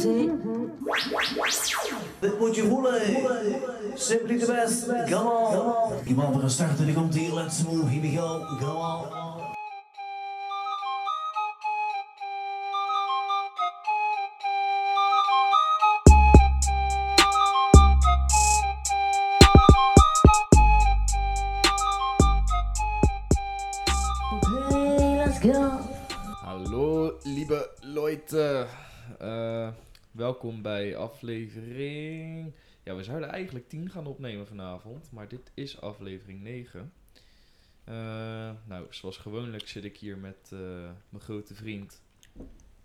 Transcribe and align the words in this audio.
guilty. 0.00 0.30
Dit 2.20 2.38
moet 2.38 2.56
je 2.56 2.62
voelen. 2.68 3.02
Simply 3.94 4.38
the 4.38 4.46
best. 4.46 4.86
Come 4.86 5.30
on. 5.30 5.92
Die 6.04 6.14
man, 6.14 6.32
we 6.32 6.40
gaan 6.40 6.50
starten. 6.50 6.86
Die 6.86 6.94
komt 6.94 7.14
hier. 7.14 7.34
Let's 7.34 7.62
move. 7.64 7.88
Here 7.88 8.00
we 8.00 8.16
go. 8.16 8.46
Come 8.58 8.76
on. 8.76 9.18
Okay, 24.32 25.16
let's 25.16 25.38
go. 25.38 25.78
Hallo 26.44 27.18
lieve 27.24 27.70
Leute. 27.80 28.66
Eh, 29.18 29.68
welkom 30.10 30.62
bij 30.62 30.96
aflevering. 30.96 32.52
Ja, 32.82 32.94
we 32.94 33.04
zouden 33.04 33.28
eigenlijk 33.28 33.68
10 33.68 33.90
gaan 33.90 34.06
opnemen 34.06 34.46
vanavond, 34.46 35.12
maar 35.12 35.28
dit 35.28 35.50
is 35.54 35.80
aflevering 35.80 36.42
9. 36.42 36.92
Eh, 37.84 37.94
nou, 38.64 38.86
zoals 38.90 39.16
gewoonlijk 39.16 39.68
zit 39.68 39.84
ik 39.84 39.96
hier 39.96 40.18
met 40.18 40.50
eh, 40.52 40.90
mijn 41.08 41.22
grote 41.22 41.54
vriend 41.54 42.02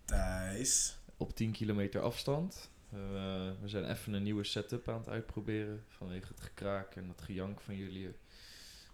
Thijs. 0.05 0.98
op 1.18 1.35
10 1.35 1.52
kilometer 1.52 2.02
afstand. 2.02 2.72
Eh, 2.91 2.99
we 3.62 3.68
zijn 3.68 3.90
even 3.90 4.13
een 4.13 4.23
nieuwe 4.23 4.44
setup 4.44 4.90
aan 4.90 4.98
het 4.98 5.10
uitproberen 5.10 5.84
vanwege 5.88 6.27
het 6.27 6.41
gekraak 6.41 6.96
en 6.96 7.07
het 7.07 7.21
gejank 7.21 7.62
van 7.62 7.76
jullie. 7.76 8.12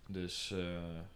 Dus, 0.07 0.53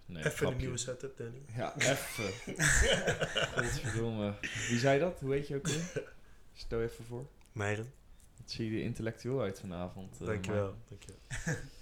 nee, 0.05 0.25
Even 0.25 0.47
een 0.47 0.57
nieuwe 0.57 0.77
setup, 0.77 1.17
Danny. 1.17 1.41
Ja, 1.55 1.75
even. 1.77 2.55
Godverdomme. 3.55 4.33
Wie 4.69 4.79
zei 4.79 4.99
dat? 4.99 5.19
Hoe 5.19 5.33
heet 5.33 5.47
je 5.47 5.55
ook 5.55 5.67
weer? 5.67 5.91
Stel 6.55 6.81
even 6.81 7.05
voor. 7.05 7.27
Meiren. 7.51 7.93
Wat 8.37 8.51
zie 8.51 8.71
je 8.71 8.77
er 8.77 8.83
intellectueel 8.83 9.41
uit 9.41 9.59
vanavond. 9.59 10.21
eh, 10.21 10.27
Dankjewel. 10.27 10.63
Mark. 10.65 10.75
Dankjewel. 10.89 11.19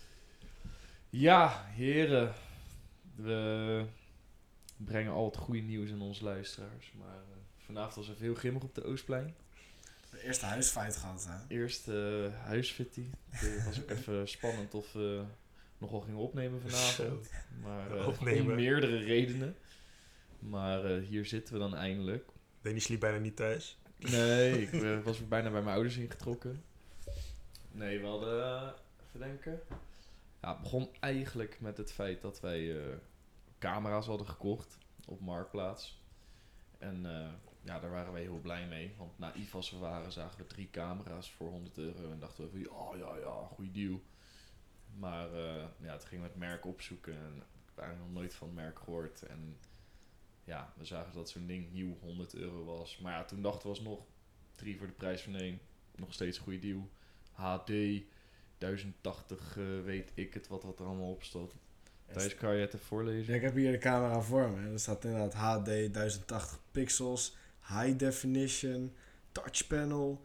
Ja, 1.09 1.65
heren. 1.69 2.33
We 3.15 3.85
brengen 4.77 5.11
al 5.11 5.25
het 5.25 5.37
goede 5.37 5.61
nieuws 5.61 5.91
aan 5.91 6.01
onze 6.01 6.23
luisteraars. 6.23 6.91
Maar 6.99 7.15
eh, 7.17 7.37
vanavond 7.57 7.95
was 7.95 8.09
er 8.09 8.15
veel 8.15 8.33
grimmig 8.35 8.63
op 8.63 8.75
de 8.75 8.83
Oostplein. 8.83 9.35
De 10.11 10.23
eerste 10.23 10.45
huisfight 10.45 10.95
gehad, 10.97 11.27
hè? 11.29 11.55
Eerst 11.55 11.87
eh 11.87 12.33
huisfitty. 12.43 13.05
Het 13.29 13.65
was 13.65 13.81
ook 13.81 13.89
even 13.97 14.27
spannend 14.27 14.73
of 14.73 14.91
we 14.93 15.23
nog 15.77 15.91
wel 15.91 15.99
gingen 16.01 16.19
opnemen 16.19 16.61
vanavond. 16.61 17.29
Maar 17.61 17.91
eh, 17.97 18.07
Opnemen. 18.07 18.49
om 18.51 18.55
meerdere 18.55 18.97
redenen. 18.97 19.55
Maar 20.39 20.85
eh, 20.85 21.07
hier 21.07 21.25
zitten 21.25 21.53
we 21.53 21.59
dan 21.59 21.75
eindelijk. 21.75 22.29
Danny 22.61 22.79
sliep 22.79 22.99
bijna 22.99 23.17
niet 23.17 23.35
thuis. 23.35 23.77
Nee, 24.11 24.61
ik 24.61 24.73
eh, 24.73 24.99
was 24.99 25.27
bijna 25.27 25.49
bij 25.49 25.61
mijn 25.61 25.75
ouders 25.75 25.97
ingetrokken. 25.97 26.63
Nee, 27.71 27.99
we 27.99 28.05
hadden, 28.07 28.43
eh, 28.43 28.69
even 29.07 29.19
denken. 29.19 29.59
Ja, 30.41 30.53
het 30.53 30.61
begon 30.61 30.89
eigenlijk 30.99 31.57
met 31.59 31.77
het 31.77 31.91
feit 31.91 32.21
dat 32.21 32.39
wij 32.39 32.77
eh, 32.77 32.95
camera's 33.59 34.05
hadden 34.05 34.27
gekocht 34.27 34.77
op 35.05 35.19
Marktplaats. 35.19 36.01
En 36.77 37.01
ja, 37.61 37.79
daar 37.79 37.91
waren 37.91 38.13
wij 38.13 38.21
heel 38.21 38.39
blij 38.39 38.67
mee. 38.67 38.93
Want 38.97 39.19
naïef 39.19 39.55
als 39.55 39.71
we 39.71 39.77
waren, 39.77 40.11
zagen 40.11 40.37
we 40.37 40.47
drie 40.47 40.69
camera's 40.69 41.31
voor 41.31 41.49
100 41.49 41.77
euro. 41.77 42.11
En 42.11 42.19
dachten 42.19 42.43
we 42.43 42.49
van, 42.49 42.75
oh 42.75 42.97
ja, 42.97 43.15
ja, 43.17 43.47
goede 43.53 43.71
deal. 43.71 44.01
Maar 44.97 45.29
ja, 45.77 45.93
het 45.93 46.05
ging 46.05 46.21
met 46.21 46.35
merk 46.35 46.65
opzoeken. 46.65 47.13
En 47.13 47.35
ik 47.35 47.65
heb 47.65 47.77
eigenlijk 47.77 48.07
nog 48.09 48.21
nooit 48.21 48.33
van 48.33 48.47
het 48.47 48.55
merk 48.55 48.79
gehoord. 48.79 49.23
En 49.23 49.57
ja, 50.43 50.73
we 50.77 50.85
zagen 50.85 51.13
dat 51.13 51.29
zo'n 51.29 51.47
ding 51.47 51.71
nieuw 51.71 51.97
100 52.01 52.35
euro 52.35 52.63
was. 52.63 52.97
Maar 52.97 53.13
ja, 53.13 53.25
toen 53.25 53.41
dachten 53.41 53.61
we 53.61 53.67
alsnog 53.67 53.99
drie 54.55 54.77
voor 54.77 54.87
de 54.87 54.93
prijs 54.93 55.21
van 55.21 55.35
één. 55.35 55.59
Nog 55.95 56.13
steeds 56.13 56.37
een 56.37 56.43
goede 56.43 56.59
deal. 56.59 56.89
HD, 57.31 57.67
1080, 58.57 59.57
eh, 59.57 59.63
weet 59.83 60.11
ik 60.13 60.33
het 60.33 60.47
wat 60.47 60.61
dat 60.61 60.79
er 60.79 60.85
allemaal 60.85 61.11
op 61.11 61.23
stond. 61.23 61.53
Thijs, 62.11 62.35
kan 62.35 62.55
je 62.55 62.61
het 62.61 62.73
even 62.73 62.85
voorlezen? 62.85 63.33
Ja, 63.33 63.39
ik 63.39 63.45
heb 63.45 63.55
hier 63.55 63.71
de 63.71 63.77
camera 63.77 64.21
voor 64.21 64.49
me. 64.49 64.71
Er 64.71 64.79
staat 64.79 65.03
inderdaad 65.03 65.33
HD 65.33 65.65
1080 65.65 66.59
pixels, 66.71 67.35
high 67.67 67.97
definition, 67.97 68.93
touch 69.31 69.67
panel, 69.67 70.21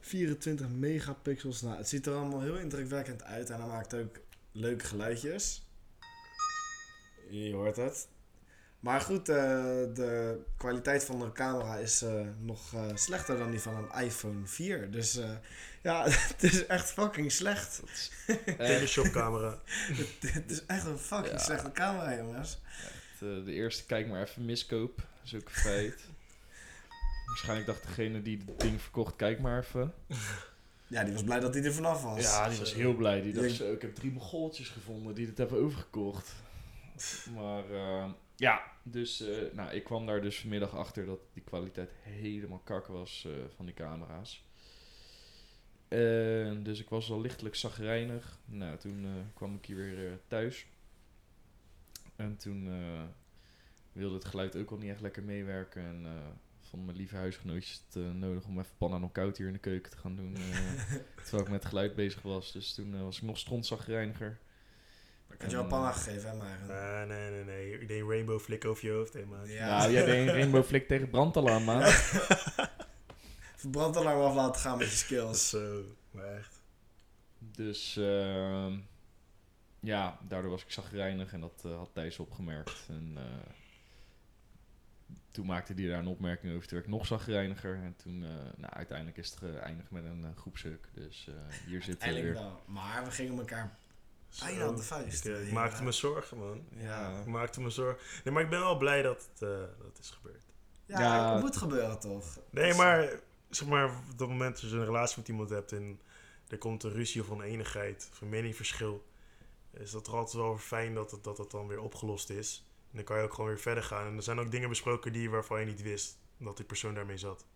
24 0.00 0.68
megapixels. 0.68 1.62
Nou, 1.62 1.76
het 1.76 1.88
ziet 1.88 2.06
er 2.06 2.14
allemaal 2.14 2.40
heel 2.40 2.58
indrukwekkend 2.58 3.22
uit 3.22 3.50
en 3.50 3.60
hij 3.60 3.68
maakt 3.68 3.94
ook 3.94 4.20
leuke 4.52 4.84
geluidjes. 4.84 5.62
Je 7.30 7.54
hoort 7.54 7.76
het. 7.76 8.08
Maar 8.80 9.00
goed, 9.00 9.28
eh, 9.28 9.36
de 9.94 10.40
kwaliteit 10.56 11.04
van 11.04 11.18
de 11.18 11.32
camera 11.32 11.76
is 11.76 12.02
eh, 12.02 12.20
nog 12.38 12.74
eh, 12.74 12.86
slechter 12.94 13.38
dan 13.38 13.50
die 13.50 13.60
van 13.60 13.76
een 13.76 14.04
iPhone 14.04 14.46
4. 14.46 14.90
Dus 14.90 15.20
ja, 15.82 16.04
het 16.08 16.42
is 16.42 16.66
echt 16.66 16.90
fucking 16.92 17.32
slecht. 17.32 17.82
Teleshop 18.56 19.10
camera. 19.10 19.58
Het 20.20 20.50
is 20.50 20.66
echt 20.66 20.86
een 20.86 20.98
fucking 20.98 21.32
Ja. 21.34 21.38
slechte 21.38 21.72
camera, 21.72 22.16
jongens. 22.16 22.58
Echt, 22.84 23.20
de 23.20 23.52
eerste 23.52 23.84
kijk 23.84 24.08
maar 24.08 24.22
even 24.22 24.44
miskoop. 24.44 24.96
Dat 24.96 25.06
is 25.24 25.34
ook 25.34 25.44
een 25.48 25.54
feit. 25.54 26.00
Waarschijnlijk 27.26 27.66
dacht 27.66 27.82
degene 27.82 28.22
die 28.22 28.42
het 28.46 28.60
ding 28.60 28.80
verkocht, 28.82 29.16
kijk 29.16 29.40
maar 29.40 29.62
even. 29.62 29.94
Ja, 30.86 31.04
die 31.04 31.12
was 31.12 31.24
blij 31.24 31.40
dat 31.40 31.54
hij 31.54 31.64
er 31.64 31.72
vanaf 31.74 32.02
was. 32.02 32.22
Ja, 32.22 32.48
die 32.48 32.58
was 32.58 32.74
heel 32.74 32.94
blij. 32.94 33.22
Die 33.22 33.32
dacht 33.32 33.46
Ik- 33.46 33.54
zo, 33.54 33.72
ik 33.72 33.82
heb 33.82 33.94
drie 33.94 34.12
mogoltjes 34.12 34.68
gevonden 34.68 35.14
die 35.14 35.26
dit 35.26 35.38
hebben 35.38 35.58
overgekocht. 35.62 36.32
Maar 37.34 37.62
ja, 38.38 38.62
dus 38.82 39.20
eh, 39.20 39.52
nou, 39.52 39.70
ik 39.70 39.84
kwam 39.84 40.06
daar 40.06 40.20
dus 40.20 40.40
vanmiddag 40.40 40.76
achter 40.76 41.06
dat 41.06 41.20
die 41.32 41.42
kwaliteit 41.42 41.90
helemaal 42.02 42.58
kak 42.64 42.86
was 42.86 43.24
eh, 43.26 43.32
van 43.56 43.64
die 43.64 43.74
camera's. 43.74 44.46
Dus 46.62 46.80
ik 46.80 46.88
was 46.88 47.10
al 47.10 47.20
lichtelijk 47.20 47.54
zagrijnig. 47.54 48.38
Nou, 48.44 48.76
toen 48.76 49.04
eh, 49.04 49.10
kwam 49.34 49.54
ik 49.54 49.64
hier 49.64 49.76
weer 49.76 50.20
thuis. 50.26 50.66
En 52.16 52.36
toen 52.36 52.68
wilde 53.92 54.14
het 54.14 54.24
geluid 54.24 54.56
ook 54.56 54.70
al 54.70 54.76
niet 54.76 54.90
echt 54.90 55.00
lekker 55.00 55.22
meewerken. 55.22 55.82
En 55.82 56.06
vond 56.60 56.84
mijn 56.84 56.96
lieve 56.96 57.16
huisgenootjes 57.16 57.84
het 57.90 58.14
nodig 58.14 58.44
om 58.44 58.58
even 58.58 58.76
panna 58.78 58.96
knock-out 58.96 59.36
hier 59.36 59.46
in 59.46 59.52
de 59.52 59.58
keuken 59.58 59.90
te 59.90 59.96
gaan 59.96 60.16
doen. 60.16 60.36
terwijl 61.22 61.44
ik 61.44 61.50
met 61.50 61.64
geluid 61.64 61.94
bezig 61.94 62.22
was. 62.22 62.52
Dus 62.52 62.74
toen 62.74 63.02
was 63.02 63.16
ik 63.16 63.22
nog 63.22 63.38
strontzagrijniger. 63.38 64.38
Ik 65.30 65.40
had 65.40 65.50
je 65.50 65.56
al 65.56 65.66
panna 65.66 65.92
gegeven, 65.92 66.30
hè, 66.30 66.36
maar... 66.36 66.58
Nee, 66.66 67.06
nee, 67.06 67.30
nee, 67.30 67.44
nee. 67.44 67.80
Ik 67.80 67.88
deed 67.88 68.00
een 68.00 68.08
rainbow 68.08 68.40
flick 68.40 68.64
over 68.64 68.86
je 68.86 68.92
hoofd, 68.92 69.12
hè. 69.12 69.24
Ja. 69.44 69.78
Nou, 69.78 69.92
jij 69.92 70.04
deed 70.04 70.28
een 70.28 70.34
rainbow 70.34 70.64
flick 70.64 70.88
tegen 70.88 71.10
brandalarm, 71.10 71.64
man. 71.64 71.82
Verbrandelaar 73.56 74.14
af 74.22 74.34
laten 74.34 74.60
gaan 74.60 74.78
met 74.78 74.90
je 74.90 74.96
skills. 74.96 75.48
Zo, 75.48 75.82
maar 76.10 76.36
echt. 76.36 76.62
Dus 77.38 77.96
ehm, 77.96 78.78
ja, 79.80 80.18
daardoor 80.28 80.50
was 80.50 80.62
ik 80.62 80.70
zagrijnig 80.70 81.32
en 81.32 81.40
dat 81.40 81.62
eh, 81.64 81.76
had 81.76 81.90
Thijs 81.92 82.18
opgemerkt. 82.18 82.86
En 82.88 83.12
eh, 83.16 83.52
toen 85.30 85.46
maakte 85.46 85.72
hij 85.72 85.86
daar 85.86 85.98
een 85.98 86.06
opmerking 86.06 86.54
over. 86.54 86.68
Toen 86.68 86.76
werd 86.76 86.88
ik 86.90 86.96
nog 86.96 87.06
zagrijniger. 87.06 87.74
En 87.74 87.96
toen, 87.96 88.24
eh, 88.24 88.30
nou, 88.56 88.72
uiteindelijk 88.72 89.16
is 89.18 89.30
het 89.30 89.38
geëindigd 89.38 89.90
met 89.90 90.04
een 90.04 90.20
uh, 90.20 90.28
groepsuk. 90.36 90.88
Dus 90.94 91.28
eh, 91.28 91.34
hier 91.66 91.82
zitten 91.82 92.08
we 92.08 92.14
Eindelijk 92.14 92.34
weer. 92.38 92.48
wel. 92.48 92.62
Maar 92.66 93.04
we 93.04 93.10
gingen 93.10 93.38
elkaar. 93.38 93.76
Bijna 94.40 94.64
aan 94.64 94.76
de 94.76 94.82
vuist. 94.82 95.24
Ik, 95.24 95.34
eh, 95.34 95.46
ik 95.46 95.52
maakte 95.52 95.82
me 95.84 95.92
zorgen, 95.92 96.38
man. 96.38 96.64
Ja. 96.70 97.18
Ik 97.20 97.26
maakte 97.26 97.60
me 97.60 97.70
zorgen. 97.70 98.02
Nee, 98.24 98.34
maar 98.34 98.42
ik 98.42 98.50
ben 98.50 98.60
wel 98.60 98.76
blij 98.76 99.02
dat 99.02 99.28
het, 99.32 99.42
eh, 99.42 99.58
dat 99.58 99.86
het 99.86 99.98
is 99.98 100.10
gebeurd. 100.10 100.44
Ja, 100.86 101.00
Ja. 101.00 101.32
het 101.34 101.42
moet 101.42 101.56
gebeuren 101.56 102.00
toch? 102.00 102.38
Nee, 102.50 102.74
maar 102.74 103.20
zeg 103.50 103.68
maar, 103.68 103.84
op 104.10 104.18
dat 104.18 104.28
moment 104.28 104.60
dat 104.60 104.70
je 104.70 104.76
een 104.76 104.84
relatie 104.84 105.18
met 105.18 105.28
iemand 105.28 105.50
hebt 105.50 105.72
en 105.72 106.00
er 106.48 106.58
komt 106.58 106.82
een 106.82 106.92
ruzie 106.92 107.20
of 107.20 107.30
oneenigheid 107.30 108.08
of 108.12 108.20
een 108.20 108.28
meningverschil, 108.28 109.06
is 109.70 109.90
dat 109.90 110.06
er 110.06 110.12
altijd 110.12 110.36
wel 110.36 110.58
fijn 110.58 110.94
dat 110.94 111.10
het, 111.10 111.24
dat 111.24 111.38
het 111.38 111.50
dan 111.50 111.66
weer 111.66 111.80
opgelost 111.80 112.30
is. 112.30 112.66
En 112.90 112.96
dan 112.96 113.04
kan 113.04 113.16
je 113.18 113.22
ook 113.22 113.34
gewoon 113.34 113.50
weer 113.50 113.58
verder 113.60 113.82
gaan. 113.84 114.06
En 114.06 114.16
er 114.16 114.22
zijn 114.22 114.38
ook 114.38 114.50
dingen 114.50 114.68
besproken 114.68 115.12
die 115.12 115.30
waarvan 115.30 115.60
je 115.60 115.66
niet 115.66 115.82
wist 115.82 116.18
dat 116.38 116.56
die 116.56 116.66
persoon 116.66 116.94
daarmee 116.94 117.16
zat. 117.18 117.46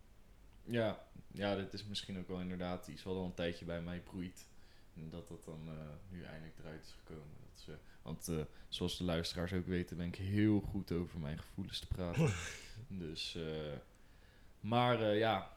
Ja, 0.65 1.07
ja, 1.33 1.57
dit 1.57 1.73
is 1.73 1.85
misschien 1.85 2.19
ook 2.19 2.29
wel 2.29 2.41
inderdaad 2.41 2.87
iets 2.89 3.03
wat 3.03 3.15
al 3.15 3.25
een 3.25 3.35
tijdje 3.35 3.65
bij 3.65 3.83
mij 3.83 4.01
broeit. 4.01 4.47
En 4.95 5.09
dat 5.11 5.29
dat 5.29 5.45
dan 5.45 5.61
eh, 5.69 5.75
nu 6.09 6.23
eindelijk 6.23 6.59
eruit 6.59 6.85
is 6.85 6.95
gekomen. 6.99 7.37
Dat 7.41 7.59
is, 7.59 7.69
eh, 7.69 7.75
want 8.03 8.29
eh, 8.29 8.41
zoals 8.69 8.99
de 8.99 9.05
luisteraars 9.05 9.53
ook 9.53 9.67
weten, 9.67 9.97
ben 9.97 10.07
ik 10.07 10.15
heel 10.15 10.61
goed 10.61 10.93
over 10.93 11.19
mijn 11.19 11.39
gevoelens 11.39 11.79
te 11.79 11.87
praten. 11.87 12.33
dus, 13.05 13.39
maar 14.61 15.15
ja, 15.15 15.57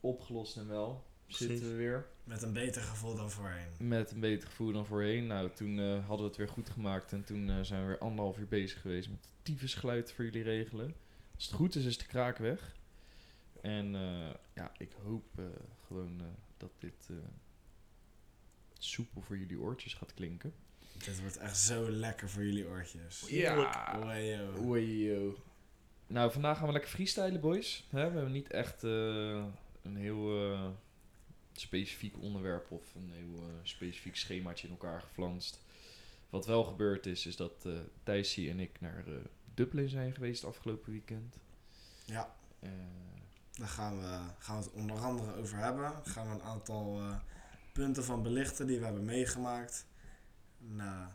opgelost 0.00 0.56
en 0.56 0.68
wel 0.68 1.04
zitten 1.26 1.68
we 1.68 1.74
weer. 1.74 2.06
Met 2.24 2.42
een 2.42 2.52
beter 2.52 2.82
gevoel 2.82 3.14
dan 3.14 3.30
voorheen. 3.30 3.68
Met 3.78 4.10
een 4.10 4.20
beter 4.20 4.48
gevoel 4.48 4.72
dan 4.72 4.86
voorheen. 4.86 5.26
Nou, 5.26 5.50
toen 5.50 5.78
hadden 5.78 6.18
we 6.18 6.28
het 6.28 6.36
weer 6.36 6.48
goed 6.48 6.70
gemaakt. 6.70 7.12
En 7.12 7.24
toen 7.24 7.64
zijn 7.64 7.82
we 7.82 7.86
weer 7.86 7.98
anderhalf 7.98 8.38
uur 8.38 8.48
bezig 8.48 8.80
geweest 8.80 9.08
met 9.08 9.28
tyfus 9.42 9.74
geluid 9.74 10.12
voor 10.12 10.24
jullie 10.24 10.42
regelen. 10.42 10.94
Als 11.34 11.44
het 11.44 11.54
goed 11.54 11.74
is, 11.74 11.84
is 11.84 11.98
de 11.98 12.06
kraak 12.06 12.38
weg. 12.38 12.76
En 13.60 13.92
ja, 14.54 14.72
ik 14.78 14.92
hoop 15.02 15.40
gewoon 15.86 16.20
dat 16.56 16.70
dit 16.78 17.10
soepel 18.84 19.20
voor 19.20 19.38
jullie 19.38 19.60
oortjes 19.60 19.94
gaat 19.94 20.14
klinken. 20.14 20.52
Dit 20.92 21.20
wordt 21.20 21.36
echt 21.36 21.58
zo 21.58 21.90
lekker 21.90 22.28
voor 22.28 22.44
jullie 22.44 22.66
oortjes. 22.66 23.24
Ja. 23.28 23.98
Oejo. 24.58 25.36
Nou, 26.06 26.32
vandaag 26.32 26.56
gaan 26.58 26.66
we 26.66 26.72
lekker 26.72 26.90
freestylen, 26.90 27.40
boys. 27.40 27.86
Hè, 27.90 27.96
we 28.10 28.14
hebben 28.14 28.32
niet 28.32 28.50
echt 28.50 28.84
eh, 28.84 29.44
een 29.82 29.96
heel 29.96 30.52
eh, 30.52 30.68
specifiek 31.52 32.18
onderwerp 32.20 32.70
of 32.70 32.94
een 32.94 33.10
heel 33.12 33.34
eh, 33.42 33.48
specifiek 33.62 34.16
schemaatje 34.16 34.66
in 34.66 34.72
elkaar 34.72 35.00
geflanst. 35.00 35.60
Wat 36.30 36.46
wel 36.46 36.64
gebeurd 36.64 37.06
is, 37.06 37.26
is 37.26 37.36
dat 37.36 37.64
eh 37.66 37.72
Thijsie 38.02 38.50
en 38.50 38.60
ik 38.60 38.80
naar 38.80 39.04
eh, 39.06 39.12
Dublin 39.54 39.88
zijn 39.88 40.12
geweest 40.14 40.44
afgelopen 40.44 40.92
weekend. 40.92 41.36
Ja, 42.04 42.34
Eh, 42.60 42.70
daar 43.52 43.68
gaan 43.68 43.98
we, 44.00 44.18
gaan 44.38 44.58
we 44.58 44.64
het 44.64 44.72
onder 44.72 44.96
andere 44.96 45.34
over 45.36 45.56
hebben. 45.58 45.92
Gaan 46.04 46.26
we 46.28 46.34
een 46.34 46.42
aantal 46.42 46.98
eh, 47.00 47.16
punten 47.80 48.04
van 48.04 48.22
belichten 48.22 48.66
die 48.66 48.78
we 48.78 48.84
hebben 48.84 49.04
meegemaakt. 49.04 49.86
Nou, 50.58 51.06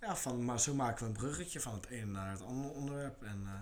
ja, 0.00 0.16
van, 0.16 0.44
maar 0.44 0.60
zo 0.60 0.74
maken 0.74 1.02
we 1.04 1.06
een 1.10 1.16
bruggetje 1.16 1.60
van 1.60 1.74
het 1.74 1.86
ene 1.86 2.04
naar 2.06 2.30
het 2.30 2.42
andere 2.42 2.74
onderwerp. 2.74 3.22
En 3.22 3.40
eh, 3.44 3.52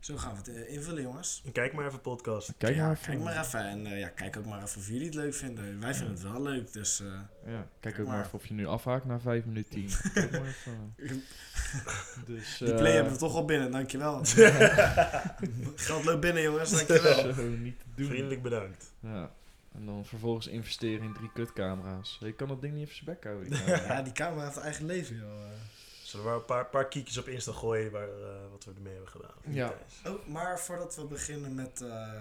zo 0.00 0.16
gaan 0.16 0.32
we 0.32 0.38
het 0.38 0.48
eh, 0.48 0.74
invullen, 0.74 1.02
jongens. 1.02 1.42
En 1.44 1.52
kijk 1.52 1.72
maar 1.72 1.86
even 1.86 2.00
podcast. 2.00 2.52
kijk 2.58 2.76
maar 2.76 2.90
even. 2.90 3.04
Kijk 3.04 3.20
maar 3.24 3.44
even. 3.44 3.60
En 3.60 3.86
eh, 3.86 3.98
ja, 3.98 4.08
kijk 4.08 4.36
ook 4.36 4.46
maar 4.46 4.62
even 4.62 4.80
of 4.80 4.86
jullie 4.88 5.04
het 5.06 5.14
leuk 5.14 5.34
vinden. 5.34 5.80
Wij 5.80 5.94
vinden 5.94 6.14
het 6.14 6.22
wel 6.22 6.42
leuk, 6.42 6.72
dus... 6.72 7.00
eh, 7.00 7.52
Ja, 7.52 7.66
kijk 7.80 7.98
ook 7.98 8.06
maar. 8.06 8.16
maar 8.16 8.24
even 8.24 8.38
of 8.38 8.46
je 8.46 8.54
nu 8.54 8.66
afhaakt 8.66 9.04
na 9.04 9.20
5 9.20 9.44
minuten 9.44 9.70
10. 9.70 9.90
Kijk 10.14 10.30
maar 10.30 10.46
even. 10.46 10.94
Dus, 12.26 12.58
Die 12.58 12.70
eh, 12.72 12.76
play 12.76 12.92
hebben 12.92 13.12
we 13.12 13.18
toch 13.18 13.34
al 13.34 13.44
binnen, 13.44 13.70
dankjewel. 13.70 14.20
Geld 15.74 16.04
loopt 16.04 16.20
binnen, 16.20 16.42
jongens, 16.42 16.70
dankjewel. 16.70 17.34
Zo 17.34 17.42
niet 17.48 17.78
te 17.78 17.84
doen. 17.94 18.06
Vriendelijk 18.06 18.42
bedankt. 18.42 18.92
Ja. 19.00 19.30
En 19.74 19.86
dan 19.86 20.04
vervolgens 20.04 20.46
investeren 20.46 21.04
in 21.04 21.12
drie 21.14 21.30
kutcamera's. 21.32 22.16
Je 22.20 22.32
kan 22.32 22.48
dat 22.48 22.60
ding 22.60 22.74
niet 22.74 22.82
even 22.88 22.94
zijn 23.04 23.16
bek 23.16 23.24
houden. 23.24 23.50
die 23.50 23.58
Ja, 23.66 23.76
camera. 23.78 24.02
die 24.02 24.12
camera 24.12 24.44
heeft 24.44 24.56
eigen 24.56 24.86
leven, 24.86 25.16
joh. 25.16 25.40
Zullen 26.02 26.24
we 26.24 26.30
maar 26.30 26.40
een 26.40 26.46
paar, 26.46 26.66
paar 26.66 26.88
kiekjes 26.88 27.18
op 27.18 27.28
Insta 27.28 27.52
gooien 27.52 27.90
waar, 27.90 28.08
eh, 28.08 28.50
wat 28.50 28.64
we 28.64 28.72
ermee 28.76 28.92
hebben 28.92 29.10
gedaan? 29.10 29.34
Ja. 29.46 29.74
Oh, 30.06 30.26
maar 30.26 30.60
voordat 30.60 30.96
we 30.96 31.04
beginnen 31.04 31.54
met, 31.54 31.80
eh, 31.80 32.12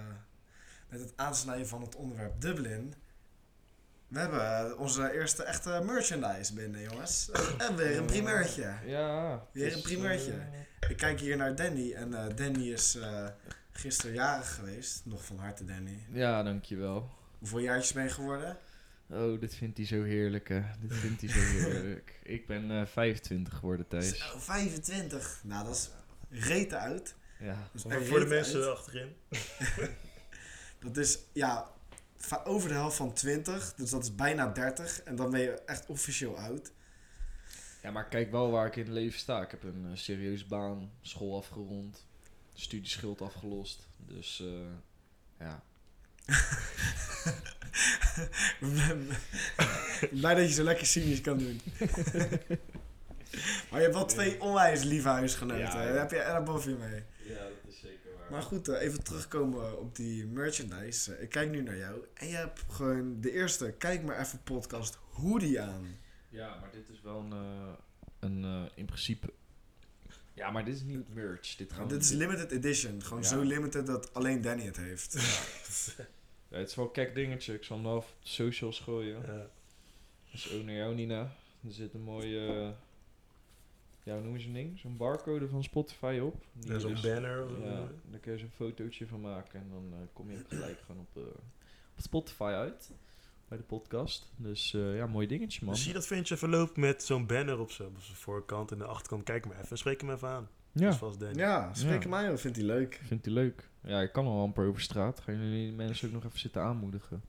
met 0.89 0.99
het 0.99 1.13
aansnijden 1.15 1.67
van 1.67 1.81
het 1.81 1.95
onderwerp 1.95 2.41
Dublin. 2.41 2.93
We 4.07 4.19
hebben 4.19 4.77
onze 4.77 5.11
eerste 5.13 5.43
echte 5.43 5.81
merchandise 5.85 6.53
binnen, 6.53 6.81
jongens. 6.81 7.29
En 7.57 7.75
weer 7.75 7.97
een 7.97 8.05
primeurtje. 8.05 8.73
Ja. 8.85 9.45
Weer 9.51 9.73
een 9.73 9.81
primeurtje. 9.81 10.31
eh, 10.31 10.89
Ik 10.89 10.97
kijk 10.97 11.19
hier 11.19 11.37
naar 11.37 11.55
Danny 11.55 11.93
en 11.93 12.13
eh, 12.13 12.35
Danny 12.35 12.71
is 12.71 12.95
eh 12.95 13.27
gisteren 13.71 14.13
jarig 14.13 14.55
geweest. 14.55 15.05
Nog 15.05 15.25
van 15.25 15.37
harte, 15.37 15.65
Danny. 15.65 16.05
ja, 16.11 16.43
dankjewel. 16.43 17.09
Hoeveel 17.39 17.59
jaartjes 17.59 17.93
ben 17.93 18.03
je 18.03 18.09
geworden? 18.09 18.57
Oh, 19.09 19.39
dit 19.39 19.55
vindt 19.55 19.77
hij 19.77 19.85
zo 19.85 20.03
heerlijk, 20.03 20.47
hè. 20.49 20.61
Dit 20.79 20.93
vindt 20.93 21.21
hij 21.21 21.29
zo 21.29 21.39
heerlijk. 21.69 22.19
Ik 22.23 22.47
ben 22.47 22.71
eh 22.71 22.85
25 22.85 23.53
geworden, 23.53 23.87
Thijs. 23.87 24.17
Zo, 24.17 24.39
25. 24.39 25.41
Nou, 25.43 25.65
dat 25.65 25.75
is 25.75 25.89
rete 26.29 26.77
uit. 26.77 27.15
Ja. 27.39 27.69
Is 27.73 27.81
Voor, 27.81 28.19
de 28.19 28.25
mensen 28.25 28.59
uit. 28.59 28.69
achterin. 28.77 29.15
Dat 30.79 30.97
is, 30.97 31.19
ja, 31.33 31.71
over 32.43 32.67
de 32.69 32.75
helft 32.75 32.95
van 32.97 33.13
20. 33.13 33.73
Dus 33.75 33.89
dat 33.89 34.03
is 34.03 34.15
bijna 34.15 34.47
30. 34.47 35.01
En 35.03 35.15
dan 35.15 35.31
ben 35.31 35.39
je 35.39 35.51
echt 35.51 35.85
officieel 35.85 36.37
oud. 36.37 36.71
ja, 37.83 37.91
maar 37.91 38.07
kijk 38.07 38.31
wel 38.31 38.51
waar 38.51 38.65
ik 38.67 38.75
in 38.75 38.83
het 38.83 38.91
leven 38.91 39.19
sta. 39.19 39.41
Ik 39.41 39.51
heb 39.51 39.63
een 39.63 39.85
uh, 39.85 39.91
serieuze 39.93 40.45
baan, 40.45 40.91
school 41.01 41.37
afgerond, 41.37 42.05
studieschuld 42.53 43.21
afgelost. 43.21 43.87
Dus, 43.97 44.39
eh 44.41 44.71
ja. 45.39 45.63
Blij 50.11 50.35
dat 50.35 50.47
je 50.47 50.53
zo 50.53 50.63
lekker 50.63 50.85
cynisch 50.85 51.21
kan 51.21 51.37
doen. 51.37 51.61
maar 53.69 53.79
je 53.79 53.85
hebt 53.85 53.93
wel 53.93 54.05
twee 54.05 54.41
onwijs 54.41 54.83
lieve 54.83 55.07
huisgenoten. 55.07 55.61
Ja, 55.63 55.77
hè? 55.77 55.83
ja. 55.87 55.91
Daar 55.91 55.99
heb 56.01 56.11
je 56.11 56.17
erg 56.17 56.43
boven 56.43 56.71
je 56.71 56.77
mee. 56.77 57.03
Ja, 57.23 57.43
dat 57.43 57.51
is 57.67 57.79
zeker 57.79 58.09
waar. 58.19 58.31
Maar 58.31 58.41
goed, 58.41 58.67
eh, 58.67 58.81
even 58.81 59.03
terugkomen 59.03 59.79
op 59.79 59.95
die 59.95 60.25
merchandise. 60.25 61.13
Eh, 61.15 61.21
Ik 61.23 61.29
kijk 61.29 61.49
nu 61.51 61.61
naar 61.61 61.77
jou. 61.77 61.99
En 62.13 62.27
je 62.27 62.35
hebt 62.35 62.61
gewoon 62.69 63.21
de 63.21 63.31
eerste 63.31 63.71
Kijk 63.77 64.03
maar 64.03 64.19
even 64.19 64.43
podcast 64.43 64.97
hoodie 65.11 65.61
aan. 65.61 65.97
Ja, 66.29 66.57
maar 66.59 66.71
dit 66.71 66.89
is 66.89 67.01
wel 67.01 67.19
een, 67.19 67.31
eh, 67.31 67.73
een 68.19 68.69
in 68.75 68.85
principe... 68.85 69.33
Ja, 70.33 70.51
maar 70.51 70.65
dit 70.65 70.75
is 70.75 70.81
niet 70.81 71.13
merch. 71.13 71.55
Dit, 71.55 71.71
dit 71.87 72.01
is 72.03 72.09
limited 72.11 72.51
edition. 72.51 73.01
Gewoon 73.03 73.21
Ja. 73.23 73.27
zo 73.29 73.41
limited 73.41 73.85
dat 73.85 74.13
alleen 74.13 74.41
Danny 74.41 74.63
het 74.65 74.77
heeft. 74.77 75.13
Ja, 75.97 76.03
het 76.57 76.69
is 76.69 76.75
wel 76.75 76.85
een 76.85 76.91
kek 76.91 77.15
dingetje. 77.15 77.53
Ik 77.53 77.63
zal 77.63 77.77
hem 77.83 77.99
de 77.99 78.05
socials 78.21 78.79
gooien. 78.79 79.21
Ja. 79.25 79.49
Dus 80.31 80.53
ook 80.53 80.63
naar 80.63 80.75
jou, 80.75 80.95
Nina. 80.95 81.19
Er 81.65 81.71
zit 81.71 81.93
een 81.93 82.01
mooie... 82.01 82.47
eh, 82.47 82.69
ja, 84.03 84.13
hoe 84.13 84.23
noem 84.23 84.33
je 84.33 84.39
zo'n 84.39 84.53
ding? 84.53 84.79
Zo'n 84.79 84.97
barcode 84.97 85.47
van 85.47 85.63
Spotify 85.63 86.19
op. 86.23 86.45
Die 86.53 86.71
je 86.71 86.79
zo'n 86.79 86.91
dus- 86.91 87.01
banner. 87.01 87.45
of. 87.45 87.51
Ja, 87.63 87.87
daar 88.11 88.19
kun 88.19 88.31
je 88.31 88.37
zo'n 88.37 88.51
fotootje 88.55 89.07
van 89.07 89.21
maken. 89.21 89.59
En 89.59 89.69
dan 89.69 89.93
eh, 89.93 89.99
kom 90.13 90.31
je 90.31 90.43
gelijk 90.47 90.79
gewoon 90.85 91.01
op, 91.01 91.23
op 91.95 92.01
Spotify 92.01 92.51
uit. 92.55 92.91
Bij 93.47 93.57
de 93.57 93.63
podcast. 93.63 94.31
Dus 94.35 94.73
eh, 94.73 94.95
ja, 94.95 95.07
mooi 95.07 95.27
dingetje, 95.27 95.59
man. 95.65 95.73
Dus 95.73 95.83
zie 95.83 95.91
je 95.91 95.97
dat 95.97 96.07
ventje 96.07 96.37
verloopt 96.37 96.77
met 96.77 97.03
zo'n 97.03 97.25
banner 97.25 97.59
op 97.59 97.71
zijn 97.71 97.89
voorkant 97.97 98.71
en 98.71 98.77
de 98.77 98.85
achterkant. 98.85 99.23
Kijk 99.23 99.45
maar 99.45 99.59
even, 99.59 99.77
spreek 99.77 100.01
hem 100.01 100.11
even 100.11 100.27
aan. 100.27 100.49
Ja, 100.71 100.97
Danny. 100.99 101.39
Ja, 101.39 101.73
spreek 101.73 102.03
joh. 102.03 102.37
Vindt 102.37 102.57
hij 102.57 102.65
leuk. 102.65 103.01
vindt 103.03 103.25
hij 103.25 103.33
leuk. 103.33 103.69
Ja, 103.83 104.01
ik 104.01 104.11
kan 104.11 104.25
al 104.25 104.41
amper 104.41 104.67
over 104.67 104.81
straat. 104.81 105.19
Gaan 105.19 105.37
jullie 105.37 105.71
mensen 105.71 106.07
ook 106.07 106.13
nog 106.13 106.25
even 106.25 106.39
zitten 106.39 106.61
aanmoedigen. 106.61 107.23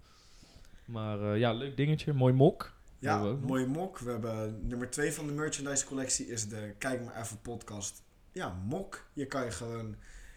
Maar 0.84 1.32
eh, 1.32 1.38
ja, 1.38 1.52
leuk 1.52 1.76
dingetje. 1.76 2.12
Mooi 2.12 2.32
mok. 2.34 2.72
Ja, 2.98 3.22
mooie 3.22 3.66
mok. 3.66 3.98
We 3.98 4.10
hebben 4.10 4.66
nummer 4.66 4.90
2 4.90 5.12
van 5.12 5.26
de 5.26 5.32
merchandise 5.32 5.86
collectie 5.86 6.26
is 6.26 6.48
de 6.48 6.74
Kijk 6.78 7.04
maar 7.04 7.20
even 7.20 7.40
podcast. 7.40 8.02
Ja, 8.32 8.48
mok. 8.64 9.04
Je 9.12 9.26
kan 9.26 9.44
je 9.44 9.50
gewoon... 9.50 9.96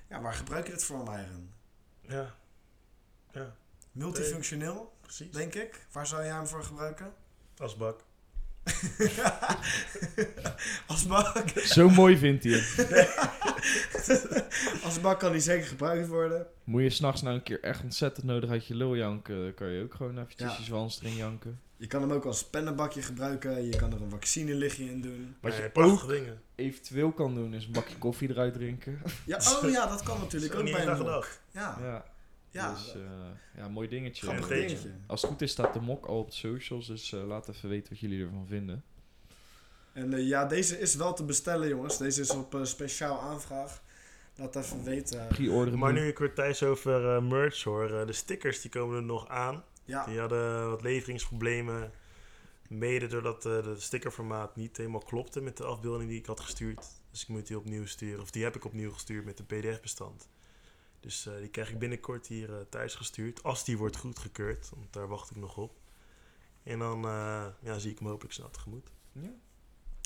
Ja, 0.09 0.21
waar 0.21 0.33
gebruik 0.33 0.65
je 0.65 0.71
dit 0.71 0.83
voor, 0.83 1.03
Myron? 1.03 1.51
Ja. 2.01 2.35
Ja, 3.31 3.55
Multifunctioneel, 3.91 4.93
precies. 5.01 5.31
denk 5.31 5.53
ik. 5.53 5.87
Waar 5.91 6.07
zou 6.07 6.23
je 6.23 6.31
hem 6.31 6.47
voor 6.47 6.63
gebruiken? 6.63 7.13
Asbak. 7.57 8.03
Als 10.87 11.07
bak. 11.07 11.49
Zo 11.55 11.89
mooi 11.89 12.17
vindt 12.17 12.43
hij 12.43 12.53
het. 12.53 12.87
Als 14.83 15.01
bak 15.01 15.19
kan 15.19 15.31
die 15.31 15.41
zeker 15.41 15.67
gebruikt 15.67 16.07
worden. 16.07 16.45
Moet 16.63 16.81
je 16.81 16.89
s'nachts 16.89 17.21
nou 17.21 17.35
een 17.35 17.43
keer 17.43 17.61
echt 17.63 17.83
ontzettend 17.83 18.25
nodig 18.25 18.49
uit 18.49 18.67
je 18.67 18.75
lul 18.75 18.95
janken, 18.95 19.53
kan 19.53 19.67
je 19.67 19.83
ook 19.83 19.93
gewoon 19.93 20.17
eventjes 20.19 20.51
Ja. 20.51 20.57
je 20.57 20.63
zwans 20.63 20.99
erin 21.01 21.15
janken. 21.15 21.59
Je 21.77 21.87
kan 21.87 22.01
hem 22.01 22.11
ook 22.11 22.25
als 22.25 22.43
pennenbakje 22.45 23.01
gebruiken. 23.01 23.65
Je 23.65 23.75
kan 23.75 23.93
er 23.93 24.01
een 24.01 24.09
vaccinelichtje 24.09 24.83
in 24.85 25.01
doen. 25.01 25.35
Wat 25.41 25.55
je 25.55 25.69
ook 25.73 26.07
dingen. 26.07 26.41
eventueel 26.55 27.11
kan 27.11 27.35
doen 27.35 27.53
is 27.53 27.65
een 27.65 27.71
bakje 27.71 27.95
koffie 27.97 28.29
eruit 28.29 28.53
drinken. 28.53 29.01
Ja, 29.25 29.37
oh 29.63 29.69
ja, 29.69 29.87
dat 29.87 30.03
kan 30.03 30.19
natuurlijk 30.19 30.53
Zo 30.53 30.59
ook 30.59 30.63
niet 30.65 30.73
bij 30.73 30.81
eens 30.87 30.91
een 30.91 30.97
aan 30.97 31.03
mok. 31.11 31.23
gedacht. 31.23 31.39
Ja, 31.51 31.77
Ja, 31.81 32.05
ja. 32.53 32.73
dus 32.73 32.95
eh, 32.95 33.01
ja, 33.57 33.67
mooi 33.67 33.87
dingetje. 33.87 34.25
grappig 34.27 34.47
dingetje. 34.47 34.91
Als 35.07 35.21
het 35.21 35.31
goed 35.31 35.41
is 35.41 35.51
staat 35.51 35.73
de 35.73 35.81
mok 35.81 36.05
al 36.05 36.19
op 36.19 36.29
de 36.29 36.35
socials, 36.35 36.87
dus 36.87 37.13
eh, 37.13 37.23
laat 37.27 37.49
even 37.49 37.69
weten 37.69 37.89
wat 37.89 37.99
jullie 37.99 38.23
ervan 38.23 38.47
vinden. 38.47 38.83
En 39.93 40.13
eh, 40.13 40.27
ja, 40.27 40.45
deze 40.45 40.79
is 40.79 40.95
wel 40.95 41.13
te 41.13 41.23
bestellen, 41.23 41.67
jongens. 41.67 41.97
Deze 41.97 42.21
is 42.21 42.29
op 42.29 42.55
eh, 42.55 42.63
speciaal 42.63 43.21
aanvraag. 43.21 43.81
Laat 44.35 44.55
even 44.55 44.83
weten. 44.83 45.27
Pre-orderen 45.27 45.79
Maar 45.79 45.93
nu 45.93 46.07
ik 46.07 46.17
weer 46.17 46.33
Thijs 46.33 46.63
over 46.63 47.15
eh, 47.15 47.21
merch 47.21 47.63
hoor, 47.63 48.05
de 48.05 48.13
stickers 48.13 48.61
die 48.61 48.71
komen 48.71 48.95
er 48.95 49.03
nog 49.03 49.27
aan. 49.27 49.63
Ja, 49.85 50.05
Die 50.05 50.19
hadden 50.19 50.69
wat 50.69 50.81
leveringsproblemen. 50.81 51.91
Mede 52.69 53.07
doordat 53.07 53.45
eh, 53.45 53.63
de 53.63 53.75
stickerformaat 53.79 54.55
niet 54.55 54.77
helemaal 54.77 55.03
klopte 55.03 55.41
met 55.41 55.57
de 55.57 55.63
afbeelding 55.63 56.09
die 56.09 56.19
ik 56.19 56.25
had 56.25 56.39
gestuurd. 56.39 56.85
Dus 57.11 57.21
ik 57.21 57.27
moet 57.27 57.47
die 57.47 57.57
opnieuw 57.57 57.85
sturen. 57.85 58.21
Of 58.21 58.31
die 58.31 58.43
heb 58.43 58.55
ik 58.55 58.65
opnieuw 58.65 58.91
gestuurd 58.91 59.25
met 59.25 59.39
een 59.39 59.45
pdf-bestand. 59.45 60.27
Dus 61.03 61.25
eh, 61.25 61.37
die 61.37 61.47
krijg 61.49 61.69
ik 61.69 61.79
binnenkort 61.79 62.27
hier 62.27 62.53
eh, 62.53 62.61
thuis 62.69 62.95
gestuurd. 62.95 63.43
Als 63.43 63.65
die 63.65 63.77
wordt 63.77 63.97
goedgekeurd, 63.97 64.69
want 64.75 64.93
daar 64.93 65.07
wacht 65.07 65.29
ik 65.29 65.35
nog 65.37 65.57
op. 65.57 65.79
En 66.63 66.79
dan 66.79 67.05
eh, 67.05 67.45
ja, 67.61 67.79
zie 67.79 67.91
ik 67.91 67.99
hem 67.99 68.07
hopelijk 68.07 68.33
snel 68.33 68.49
tegemoet. 68.49 68.89
Ja. 69.11 69.21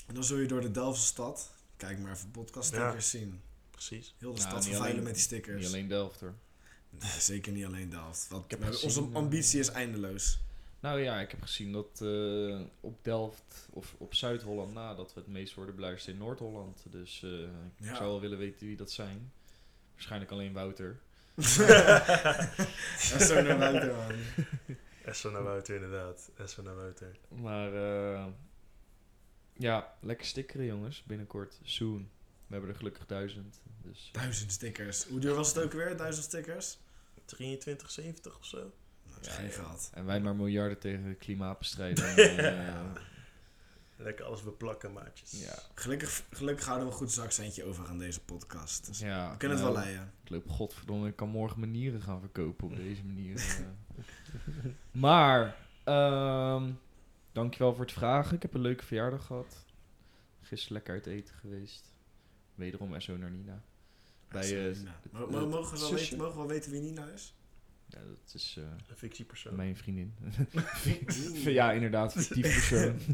en 0.06 0.14
dan 0.14 0.24
zul 0.24 0.38
je 0.38 0.46
door 0.46 0.60
de 0.60 0.70
Delftse 0.70 1.06
stad. 1.06 1.52
Kijk 1.76 1.98
maar 1.98 2.12
even 2.12 2.30
podcast 2.30 2.68
stickers 2.68 3.10
zien. 3.10 3.40
Precies. 3.70 4.14
Heel 4.18 4.32
de 4.34 4.38
Nou, 4.40 4.50
stad 4.50 4.66
vervuilen 4.66 5.02
met 5.02 5.14
die 5.14 5.22
stickers. 5.22 5.56
Niet 5.56 5.66
alleen 5.66 5.88
Delft 5.88 6.20
hoor. 6.20 6.34
Nee, 6.90 7.10
Zeker 7.20 7.52
niet 7.52 7.64
alleen 7.64 7.90
Delft. 7.90 8.28
Want 8.28 8.44
Ik 8.44 8.50
heb 8.50 8.58
we 8.58 8.64
hebben- 8.64 8.82
gezien, 8.82 9.04
onze 9.04 9.16
ambitie 9.18 9.60
is 9.60 9.68
eindeloos. 9.68 10.38
Nou 10.80 11.00
ja, 11.00 11.20
ik 11.20 11.30
heb 11.30 11.42
gezien 11.42 11.72
dat 11.72 12.00
eh, 12.02 12.60
op 12.80 13.04
Delft 13.04 13.68
of 13.70 13.94
op 13.98 14.14
Zuid-Holland 14.14 14.72
na 14.74 14.94
dat 14.94 15.14
we 15.14 15.20
het 15.20 15.28
meest 15.28 15.54
worden 15.54 15.74
beluisterd 15.74 16.14
in 16.16 16.22
Noord-Holland. 16.22 16.82
Dus 16.90 17.22
eh, 17.22 17.40
ik 17.42 17.48
Ja. 17.78 17.94
zou 17.96 18.08
wel 18.08 18.20
willen 18.20 18.38
weten 18.38 18.66
wie 18.66 18.76
dat 18.76 18.90
zijn. 18.90 19.32
Waarschijnlijk 19.98 20.30
alleen 20.32 20.52
Wouter. 20.52 20.98
Dat 21.34 21.44
is 21.44 23.26
zo 23.26 23.42
naar 23.42 23.58
buiten, 23.58 23.96
man. 23.96 24.12
Esso 25.04 25.30
naar 25.30 25.42
Wouter 25.42 25.74
inderdaad. 25.74 26.30
Esso 26.36 26.62
naar 26.62 26.74
Wouter. 26.76 27.16
Maar 27.28 27.74
eh, 27.74 28.26
ja, 29.52 29.94
lekker 30.00 30.26
stickeren 30.26 30.66
jongens, 30.66 31.02
binnenkort. 31.06 31.58
Soon. 31.62 32.10
We 32.46 32.52
hebben 32.54 32.70
er 32.70 32.76
gelukkig 32.76 33.06
duizend. 33.06 33.60
Dus 33.82 34.08
Duizend 34.12 34.52
stickers. 34.52 35.04
Hoe 35.04 35.20
duur 35.20 35.34
was 35.34 35.54
het 35.54 35.64
ook 35.64 35.72
weer? 35.72 35.96
Duizend 35.96 36.24
stickers? 36.24 36.78
23,70 37.42 38.36
of 38.38 38.44
zo. 38.46 38.72
Dat 39.14 39.20
is 39.20 39.26
Ja, 39.26 39.32
geen 39.32 39.46
ja. 39.46 39.52
geld. 39.52 39.90
En 39.94 40.04
wij 40.04 40.20
maar 40.20 40.36
miljarden 40.36 40.78
tegen 40.78 41.18
klimaatbestrijding. 41.18 42.06
eh, 42.16 42.80
Lekker 44.00 44.24
alles 44.24 44.42
beplakken, 44.42 44.92
maatjes. 44.92 45.44
Ja. 45.44 45.58
Gelukkig, 45.74 46.22
gelukkig 46.30 46.64
houden 46.66 46.86
we 46.86 46.92
een 46.92 46.98
goed 46.98 47.12
zakcentje 47.12 47.64
over 47.64 47.86
aan 47.86 47.98
deze 47.98 48.20
podcast. 48.24 48.86
Dus 48.86 48.98
ja 48.98 49.30
we 49.30 49.36
kunnen 49.36 49.56
het 49.56 49.66
nou, 49.66 49.76
wel 49.76 49.84
leiden. 49.84 50.12
Ik 50.24 50.30
loop 50.30 50.48
godverdomme, 50.48 51.08
ik 51.08 51.16
kan 51.16 51.28
morgen 51.28 51.60
manieren 51.60 52.02
gaan 52.02 52.20
verkopen 52.20 52.66
op 52.66 52.76
deze 52.76 53.04
manier. 53.04 53.36
eh. 53.36 54.70
maar, 55.02 55.56
ehm 55.84 56.70
dankjewel 57.32 57.74
voor 57.74 57.84
het 57.84 57.92
vragen. 57.94 58.36
Ik 58.36 58.42
heb 58.42 58.54
een 58.54 58.60
leuke 58.60 58.84
verjaardag 58.84 59.26
gehad. 59.26 59.64
Gisteren 60.40 60.72
lekker 60.76 60.94
uit 60.94 61.06
eten 61.06 61.34
geweest. 61.34 61.94
Wederom 62.54 63.00
SO 63.00 63.16
naar 63.16 63.30
Nina. 63.30 63.62
Bij, 64.28 64.42
Zo, 64.42 64.54
eh, 64.54 64.76
mogen, 65.12 65.72
we 65.72 65.80
wel 65.80 65.92
weten, 65.94 66.16
mogen 66.18 66.32
we 66.32 66.38
wel 66.38 66.46
weten 66.48 66.70
wie 66.70 66.80
Nina 66.80 67.06
is? 67.06 67.34
Ja, 67.86 67.98
dat 67.98 68.34
is 68.34 68.54
eh, 68.58 68.64
Een 68.88 68.96
fictiepersoon. 68.96 69.56
mijn 69.56 69.76
vriendin. 69.76 70.14
ja, 71.58 71.72
inderdaad, 71.72 72.12
fictief 72.12 72.68
persoon. 72.68 72.98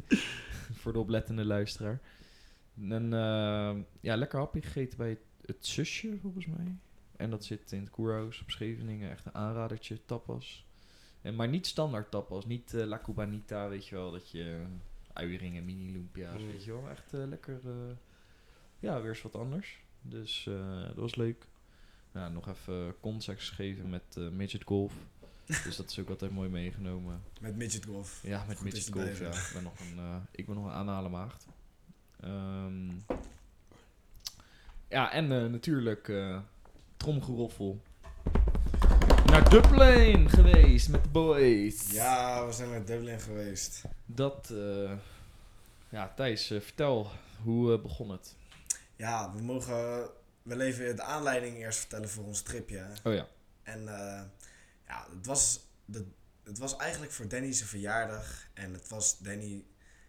voor 0.81 0.93
de 0.93 0.99
oplettende 0.99 1.45
luisteraar. 1.45 2.01
En 2.89 3.13
eh, 3.13 3.77
ja, 4.01 4.17
lekker 4.17 4.39
hapje 4.39 4.63
gegeten 4.63 4.99
bij 4.99 5.09
het, 5.09 5.47
het 5.47 5.67
zusje, 5.67 6.19
volgens 6.21 6.47
mij. 6.47 6.77
En 7.17 7.31
dat 7.31 7.45
zit 7.45 7.73
in 7.73 7.81
het 7.81 7.91
Koerhuis 7.91 8.41
op 8.41 8.51
Scheveningen. 8.51 9.11
Echt 9.11 9.27
een 9.27 9.35
aanradertje, 9.35 10.05
tapas. 10.05 10.67
En, 11.23 11.35
maar 11.35 11.49
niet 11.49 11.67
standaard 11.67 12.11
tapas. 12.11 12.47
Niet 12.47 12.75
eh 12.75 12.87
La 12.87 13.01
Cubanita, 13.03 13.69
weet 13.69 13.87
je 13.87 13.95
wel. 13.95 14.11
Dat 14.11 14.31
je 14.31 14.63
uieringen, 15.13 15.65
mini 15.65 15.93
lumpia's, 15.93 16.41
Mm. 16.41 16.47
weet 16.47 16.65
je 16.65 16.73
wel. 16.73 16.89
Echt 16.91 17.15
eh, 17.15 17.27
lekker, 17.27 17.61
eh, 17.65 17.97
ja, 18.79 19.01
weer 19.01 19.09
eens 19.11 19.23
wat 19.23 19.35
anders. 19.35 19.83
Dus 20.03 20.47
eh, 20.47 20.83
dat 20.83 20.97
was 20.97 21.15
leuk. 21.15 21.47
Nog 22.33 22.49
even 22.49 22.95
context 23.01 23.51
geven 23.51 23.91
met 23.91 24.17
eh 24.17 24.29
midget 24.29 24.65
golf. 24.65 24.95
Dus 25.47 25.77
dat 25.77 25.91
is 25.91 25.99
ook 25.99 26.09
altijd 26.09 26.31
mooi 26.31 26.49
meegenomen. 26.49 27.23
Met 27.41 27.57
Midget 27.57 27.85
Golf. 27.85 28.21
Ja, 28.23 28.45
met 28.49 28.57
Goed 28.57 28.65
midget 28.65 28.93
golf, 28.93 29.19
ja. 29.19 29.29
Ik 29.29 29.51
ben 29.53 29.63
nog 29.63 29.79
een, 29.81 29.99
eh, 29.99 30.17
ik 30.31 30.47
ben 30.47 30.55
nog 30.55 30.65
een 30.65 30.73
aanhalen 30.73 31.11
maagd. 31.11 31.47
Ehm, 32.21 32.89
ja, 34.89 35.13
en 35.13 35.33
eh, 35.33 35.51
natuurlijk 35.51 36.09
eh 36.09 36.39
tromgeroffel. 36.97 37.81
Naar 39.27 39.51
Dublin 39.51 40.31
geweest 40.31 40.89
met 40.89 41.03
de 41.03 41.09
boys. 41.09 41.91
Ja, 41.91 42.47
we 42.47 42.53
zijn 42.53 42.71
naar 42.71 42.85
Dublin 42.85 43.21
geweest. 43.21 43.83
Dat, 44.07 44.51
eh, 44.51 44.93
ja, 45.89 46.13
Thijs, 46.17 46.47
vertel, 46.47 47.11
hoe 47.43 47.81
begon 47.81 48.11
het? 48.11 48.37
Ja, 48.97 49.33
we 49.35 49.43
mogen 49.43 50.09
wel 50.43 50.61
even 50.61 50.97
de 50.97 51.03
aanleiding 51.03 51.57
eerst 51.57 51.79
vertellen 51.79 52.09
voor 52.09 52.25
ons 52.25 52.43
tripje. 52.43 52.87
Oh 53.05 53.15
ja. 53.15 53.27
En 53.63 53.89
ja, 54.87 55.07
het 55.17 55.27
was, 55.27 55.61
de, 55.85 56.05
het 56.43 56.59
was 56.59 56.77
eigenlijk 56.77 57.13
voor 57.13 57.29
Danny 57.29 57.53
zijn 57.53 57.69
verjaardag. 57.69 58.49
En 58.55 58.73
het 58.73 58.89
was 58.89 59.19
Danny 59.19 59.65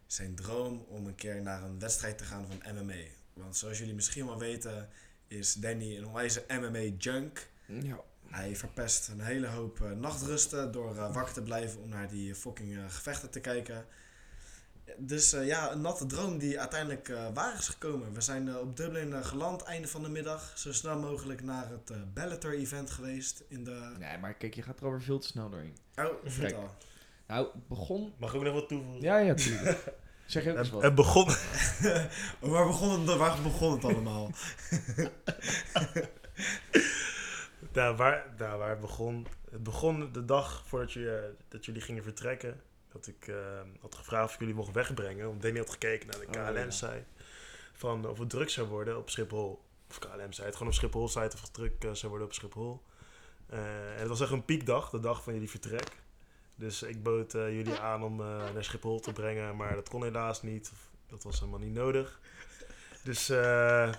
zijn 0.06 0.36
droom 0.36 0.86
om 0.88 1.08
een 1.08 1.16
keer 1.16 1.42
naar 1.42 1.64
een 1.64 1.80
wedstrijd 1.80 2.18
te 2.18 2.24
gaan 2.24 2.46
van 2.48 2.76
MMA. 2.76 3.04
Want 3.34 3.58
zoals 3.58 3.78
jullie 3.78 3.94
misschien 3.94 4.26
wel 4.26 4.40
weten, 4.40 4.90
is 5.28 5.54
Danny 5.54 5.98
een 5.98 6.06
onwijze 6.06 6.46
MMA-junk. 6.48 7.48
Ja. 7.66 8.04
Hij 8.30 8.56
verpest 8.56 9.08
een 9.08 9.20
hele 9.20 9.48
hoop 9.48 9.82
eh, 9.82 9.92
nachtrusten 9.92 10.72
door 10.72 10.98
eh, 10.98 11.14
wakker 11.14 11.34
te 11.34 11.42
blijven 11.42 11.82
om 11.82 11.90
naar 11.90 12.10
die 12.10 12.36
fucking 12.36 12.78
eh, 12.78 12.84
gevechten 12.88 13.30
te 13.30 13.40
kijken. 13.40 13.86
Dus 14.98 15.34
eh, 15.34 15.46
ja, 15.46 15.72
een 15.72 15.82
natte 15.82 16.06
droom 16.06 16.38
die 16.38 16.60
uiteindelijk 16.60 17.10
eh, 17.10 17.26
waar 17.34 17.58
is 17.58 17.68
gekomen. 17.68 18.14
We 18.14 18.22
zijn 18.22 18.48
eh, 18.48 18.58
op 18.58 18.78
Dublin 18.78 19.24
geland, 19.24 19.64
einde 19.64 19.88
van 19.88 20.04
de 20.04 20.10
middag. 20.10 20.52
Zo 20.56 20.74
snel 20.74 21.00
mogelijk 21.00 21.44
naar 21.44 21.70
het 21.70 22.14
Bellator-event 22.14 22.92
geweest 22.92 23.44
in 23.48 23.64
de... 23.64 23.92
Nee, 24.00 24.18
maar 24.18 24.34
kijk, 24.34 24.54
je 24.54 24.62
gaat 24.62 24.80
er 24.80 24.86
alweer 24.86 25.02
veel 25.02 25.20
te 25.20 25.28
snel 25.28 25.50
doorheen. 25.50 25.78
Oh, 25.96 26.06
vertel. 26.24 26.70
Nou, 27.28 27.48
het 27.54 27.68
begon... 27.68 28.14
Mag 28.18 28.30
ik 28.30 28.36
ook 28.36 28.44
nog 28.44 28.54
wat 28.54 28.68
toevoegen? 28.68 29.02
Ja, 29.02 29.18
ja, 29.18 29.34
tuurlijk. 29.34 29.84
zeg 30.26 30.44
je 30.44 30.52
ook 30.52 30.58
eens 30.58 30.68
Het, 30.68 30.76
wat. 30.76 30.84
het 30.84 30.96
begon... 30.96 31.26
waar, 32.52 32.68
begon 32.68 33.08
het, 33.08 33.18
waar 33.18 33.42
begon 33.42 33.72
het 33.72 33.84
allemaal? 33.84 34.32
Daar 37.76 37.96
waar, 37.96 38.34
daar 38.38 38.58
waar 38.58 38.70
het 38.70 38.80
begon. 38.80 39.28
Het 39.52 39.64
begon 39.64 40.12
de 40.12 40.26
dag 40.26 40.64
voordat 40.66 40.92
je, 40.92 41.34
dat 41.48 41.66
jullie 41.66 41.82
gingen 41.82 42.04
vertrekken. 42.04 42.62
Dat 42.96 43.08
ik 43.08 43.28
eh, 43.28 43.36
had 43.82 43.96
gevraagd 43.96 44.26
of 44.28 44.34
ik 44.34 44.40
jullie 44.40 44.56
mocht 44.56 44.72
wegbrengen. 44.72 45.26
Want 45.28 45.42
Danny 45.42 45.58
had 45.60 45.70
gekeken 45.70 46.08
naar 46.08 46.20
de 46.20 46.26
Oh, 46.26 46.32
KLM 46.32 46.56
ja. 46.56 46.70
zei 46.70 47.04
van 47.74 48.08
of 48.08 48.20
het 48.20 48.30
druk 48.30 48.50
zou 48.50 48.68
worden 48.68 48.98
op 48.98 49.10
Schiphol. 49.10 49.62
Of 49.90 50.00
KLM 50.00 50.34
zei 50.34 50.48
het 50.48 50.56
gewoon 50.56 50.72
op 50.72 50.78
Schiphol 50.78 51.10
zei 51.10 51.26
het 51.26 51.34
of 51.34 51.42
het 51.42 51.54
druk 51.54 51.84
eh, 51.84 51.92
zou 51.94 52.10
worden 52.10 52.28
op 52.28 52.34
Schiphol. 52.34 52.82
Eh, 53.50 53.94
en 53.94 54.00
het 54.00 54.08
was 54.08 54.22
echt 54.22 54.32
een 54.32 54.46
piekdag, 54.46 54.90
de 54.90 55.00
dag 55.00 55.24
van 55.24 55.34
jullie 55.34 55.50
vertrek. 55.50 55.88
Dus 56.56 56.84
ik 56.84 57.04
bood 57.04 57.34
eh, 57.34 57.56
jullie 57.56 57.80
aan 57.80 58.04
om 58.04 58.22
eh, 58.22 58.28
naar 58.54 58.64
Schiphol 58.64 59.00
te 59.00 59.14
brengen, 59.14 59.56
maar 59.56 59.76
dat 59.76 59.90
kon 59.90 60.04
helaas 60.04 60.42
niet. 60.42 60.70
Of, 60.74 60.80
dat 61.10 61.24
was 61.24 61.40
helemaal 61.40 61.60
niet 61.60 61.74
nodig. 61.74 62.20
Dus 63.04 63.30
eh 63.30 63.94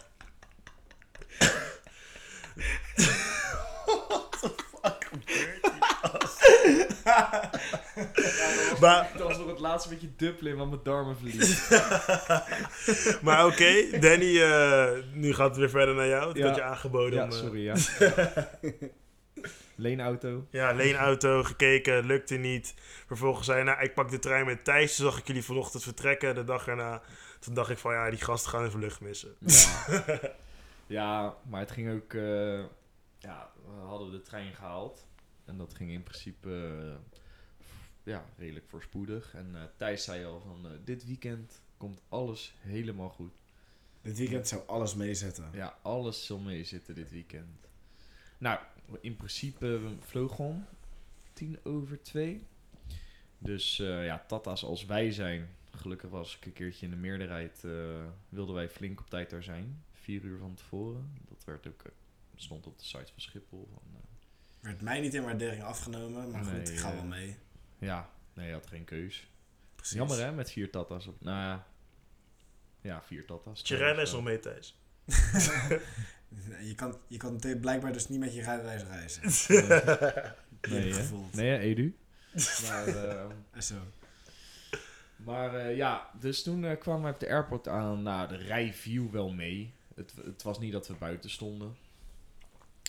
maar, 8.80 9.10
Dat 9.16 9.26
was 9.28 9.38
nog 9.38 9.46
het 9.46 9.60
laatste 9.60 9.88
beetje 9.88 10.16
Dublin, 10.16 10.56
want 10.56 10.70
mijn 10.70 10.82
darmen 10.82 11.16
verlies. 11.16 11.68
maar 13.26 13.46
oké, 13.46 13.98
Danny, 14.00 14.42
eh, 14.42 14.90
nu 15.12 15.34
gaat 15.34 15.48
het 15.48 15.56
weer 15.56 15.70
verder 15.70 15.94
naar 15.94 16.06
jou. 16.06 16.28
Het 16.28 16.36
Ja. 16.36 16.42
werd 16.42 16.56
je 16.56 16.62
aangeboden 16.62 17.18
ja, 17.18 17.24
om... 17.24 17.30
eh, 17.30 17.36
sorry, 17.36 17.64
ja. 17.64 17.74
Leenauto. 19.78 20.46
Ja, 20.50 20.72
leenauto, 20.72 21.42
gekeken, 21.42 22.06
lukte 22.06 22.34
niet. 22.36 22.74
Vervolgens 23.06 23.46
zei 23.46 23.58
hij, 23.62 23.66
nou, 23.66 23.82
ik 23.84 23.94
pak 23.94 24.10
de 24.10 24.18
trein 24.18 24.46
met 24.46 24.64
Thijs. 24.64 24.96
Toen 24.96 25.06
zag 25.10 25.18
ik 25.18 25.26
jullie 25.26 25.44
vanochtend 25.44 25.82
vertrekken, 25.82 26.34
de 26.34 26.44
dag 26.44 26.66
erna. 26.68 27.02
Toen 27.40 27.54
dacht 27.54 27.70
ik 27.70 27.78
van, 27.78 27.92
ja, 27.92 28.10
die 28.10 28.18
gasten 28.20 28.50
gaan 28.50 28.64
even 28.64 28.80
lucht 28.80 29.00
missen. 29.00 29.34
Ja. 29.38 30.10
ja, 30.86 31.34
maar 31.48 31.60
het 31.60 31.70
ging 31.70 31.92
ook... 32.02 32.12
eh, 32.12 32.58
ja, 33.18 33.50
we 33.64 33.86
hadden 33.86 34.10
de 34.10 34.22
trein 34.22 34.54
gehaald. 34.54 35.06
En 35.46 35.56
dat 35.56 35.74
ging 35.74 35.90
in 35.90 36.02
principe 36.02 36.50
eh, 36.82 37.18
ja, 38.02 38.24
redelijk 38.36 38.68
voorspoedig. 38.68 39.34
En 39.34 39.50
eh, 39.54 39.62
Thijs 39.76 40.04
zei 40.04 40.24
al 40.24 40.40
van, 40.40 40.66
eh, 40.66 40.72
dit 40.84 41.06
weekend 41.06 41.62
komt 41.76 42.00
alles 42.08 42.54
helemaal 42.58 43.08
goed. 43.08 43.32
Dit 44.02 44.18
weekend 44.18 44.48
zou 44.48 44.66
alles 44.66 44.94
meezetten. 44.94 45.50
Ja, 45.52 45.78
alles 45.82 46.26
zal 46.26 46.38
meezitten 46.38 46.94
dit 46.94 47.10
weekend. 47.10 47.68
Nou, 48.38 48.60
in 49.00 49.16
principe 49.16 49.66
we 49.66 49.96
vlogen 50.00 50.44
om 50.44 50.66
tien 51.32 51.58
over 51.62 52.02
twee. 52.02 52.46
Dus 53.38 53.76
ja, 53.76 54.24
tata's 54.28 54.64
als 54.64 54.84
wij 54.84 55.12
zijn. 55.12 55.48
Gelukkig 55.70 56.10
was 56.10 56.36
ik 56.36 56.46
een 56.46 56.52
keertje 56.52 56.86
in 56.86 56.90
de 56.92 56.98
meerderheid. 56.98 57.60
wilden 58.28 58.54
wij 58.54 58.68
flink 58.68 59.00
op 59.00 59.10
tijd 59.10 59.30
daar 59.30 59.42
zijn. 59.42 59.84
Vier 59.92 60.22
uur 60.22 60.38
van 60.38 60.54
tevoren. 60.54 61.12
Dat 61.28 61.44
werd 61.44 61.66
ook, 61.66 61.82
stond 62.34 62.66
op 62.66 62.78
de 62.78 62.84
site 62.84 63.12
van 63.12 63.20
Schiphol. 63.20 63.68
Van, 63.72 64.00
Werd 64.66 64.80
mij 64.80 65.00
niet 65.00 65.14
in 65.14 65.22
waardering 65.22 65.62
afgenomen, 65.62 66.30
maar 66.30 66.44
goed, 66.44 66.68
ik 66.70 66.78
ga 66.78 66.88
eh, 66.88 66.94
wel 66.94 67.04
mee. 67.04 67.36
ja, 67.78 68.10
nee, 68.34 68.46
je 68.46 68.52
had 68.52 68.66
geen 68.66 68.84
keus. 68.84 69.30
Precies. 69.74 69.96
Jammer 69.96 70.18
hè, 70.18 70.32
met 70.32 70.50
vier 70.50 70.70
tata's. 70.70 71.06
Op, 71.06 71.20
nou 71.20 71.38
ja, 71.38 71.66
ja, 72.80 73.02
vier 73.02 73.26
tata's. 73.26 73.60
Je 73.64 73.76
rijles 73.76 74.12
nog 74.12 74.22
mee, 74.22 74.38
Thijs. 74.38 74.78
Je 76.62 76.74
kan, 76.74 76.98
je 77.06 77.16
kan 77.16 77.40
blijkbaar 77.60 77.92
dus 77.92 78.08
niet 78.08 78.18
met 78.20 78.34
je 78.34 78.42
rijbewijs 78.42 78.82
reizen. 78.82 79.22
Nee, 80.60 80.80
Nee, 80.80 80.92
hè? 80.92 80.98
gevoeld. 80.98 81.34
Nee, 81.34 81.48
hè, 81.50 81.58
Edu. 81.58 81.96
Maar, 82.68 82.86
eh, 82.86 83.60
zo. 83.70 83.74
Maar 85.16 85.54
eh, 85.54 85.76
ja, 85.76 86.10
dus 86.20 86.42
toen 86.42 86.64
eh, 86.64 86.78
kwamen 86.78 87.04
we 87.04 87.12
op 87.14 87.20
de 87.20 87.28
airport 87.28 87.68
aan. 87.68 88.02
Nou, 88.02 88.28
de 88.28 88.36
rij 88.36 88.74
viel 88.74 89.10
wel 89.10 89.32
mee. 89.32 89.74
Het, 89.94 90.12
het 90.24 90.42
was 90.42 90.58
niet 90.58 90.72
dat 90.72 90.88
we 90.88 90.94
buiten 90.94 91.30
stonden. 91.30 91.76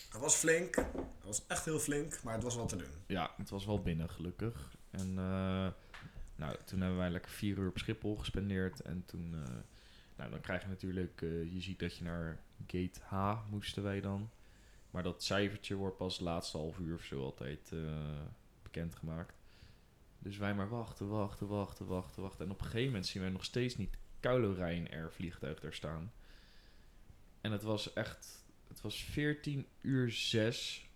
Het 0.10 0.22
was 0.22 0.36
flink. 0.36 0.76
Het 0.76 1.24
was 1.24 1.48
echt 1.48 1.66
heel 1.66 1.80
flink, 1.80 2.24
maar 2.24 2.34
het 2.34 2.44
was 2.44 2.56
wat 2.56 2.70
te 2.70 2.76
doen. 2.76 2.92
Ja, 3.08 3.34
het 3.38 3.50
was 3.50 3.66
wel 3.66 3.82
binnen, 3.82 4.10
gelukkig. 4.10 4.76
En 4.90 5.08
eh, 5.18 5.68
nou, 6.36 6.56
toen 6.66 6.80
hebben 6.80 6.98
wij 6.98 7.10
lekker 7.10 7.32
vier 7.32 7.58
uur 7.58 7.68
op 7.70 7.78
Schiphol 7.78 8.16
gespendeerd. 8.16 8.82
En 8.82 9.04
toen, 9.06 9.34
eh, 9.34 9.52
nou, 10.16 10.32
dan 10.32 10.42
krijg 10.42 10.62
je 10.62 10.68
natuurlijk, 10.68 11.22
eh, 11.22 11.54
je 11.54 11.62
ziet 11.62 11.80
dat 11.80 11.98
je 11.98 12.04
naar 12.04 12.40
gate 12.68 13.00
H 13.04 13.36
moesten 13.50 13.84
wij 13.84 14.02
dan. 14.02 14.30
Maar 14.92 15.04
dat 15.04 15.24
cijfertje 15.24 15.76
wordt 15.76 15.98
pas 15.98 16.20
laatste 16.20 16.58
half 16.58 16.78
uur 16.80 16.96
of 16.96 17.04
zo 17.04 17.24
altijd 17.24 17.72
bekendgemaakt. 18.64 19.34
Dus 20.20 20.38
wij 20.38 20.56
maar 20.56 20.70
wachten, 20.70 21.08
wachten, 21.08 21.48
wachten, 21.48 21.86
wachten, 21.86 22.22
wachten. 22.22 22.46
En 22.46 22.52
op 22.52 22.60
een 22.60 22.66
gegeven 22.66 22.86
moment 22.86 23.06
zien 23.08 23.22
wij 23.22 23.32
nog 23.32 23.44
steeds 23.44 23.78
niet 23.78 23.98
Kylo 24.20 24.52
Ryanair 24.52 25.12
vliegtuig 25.12 25.60
daar 25.60 25.74
staan. 25.74 26.12
En 27.42 27.52
het 27.52 27.64
was 27.64 27.94
echt, 27.94 28.46
was 28.88 29.03
14 29.03 29.65
uur 29.82 30.12
6. 30.12 30.89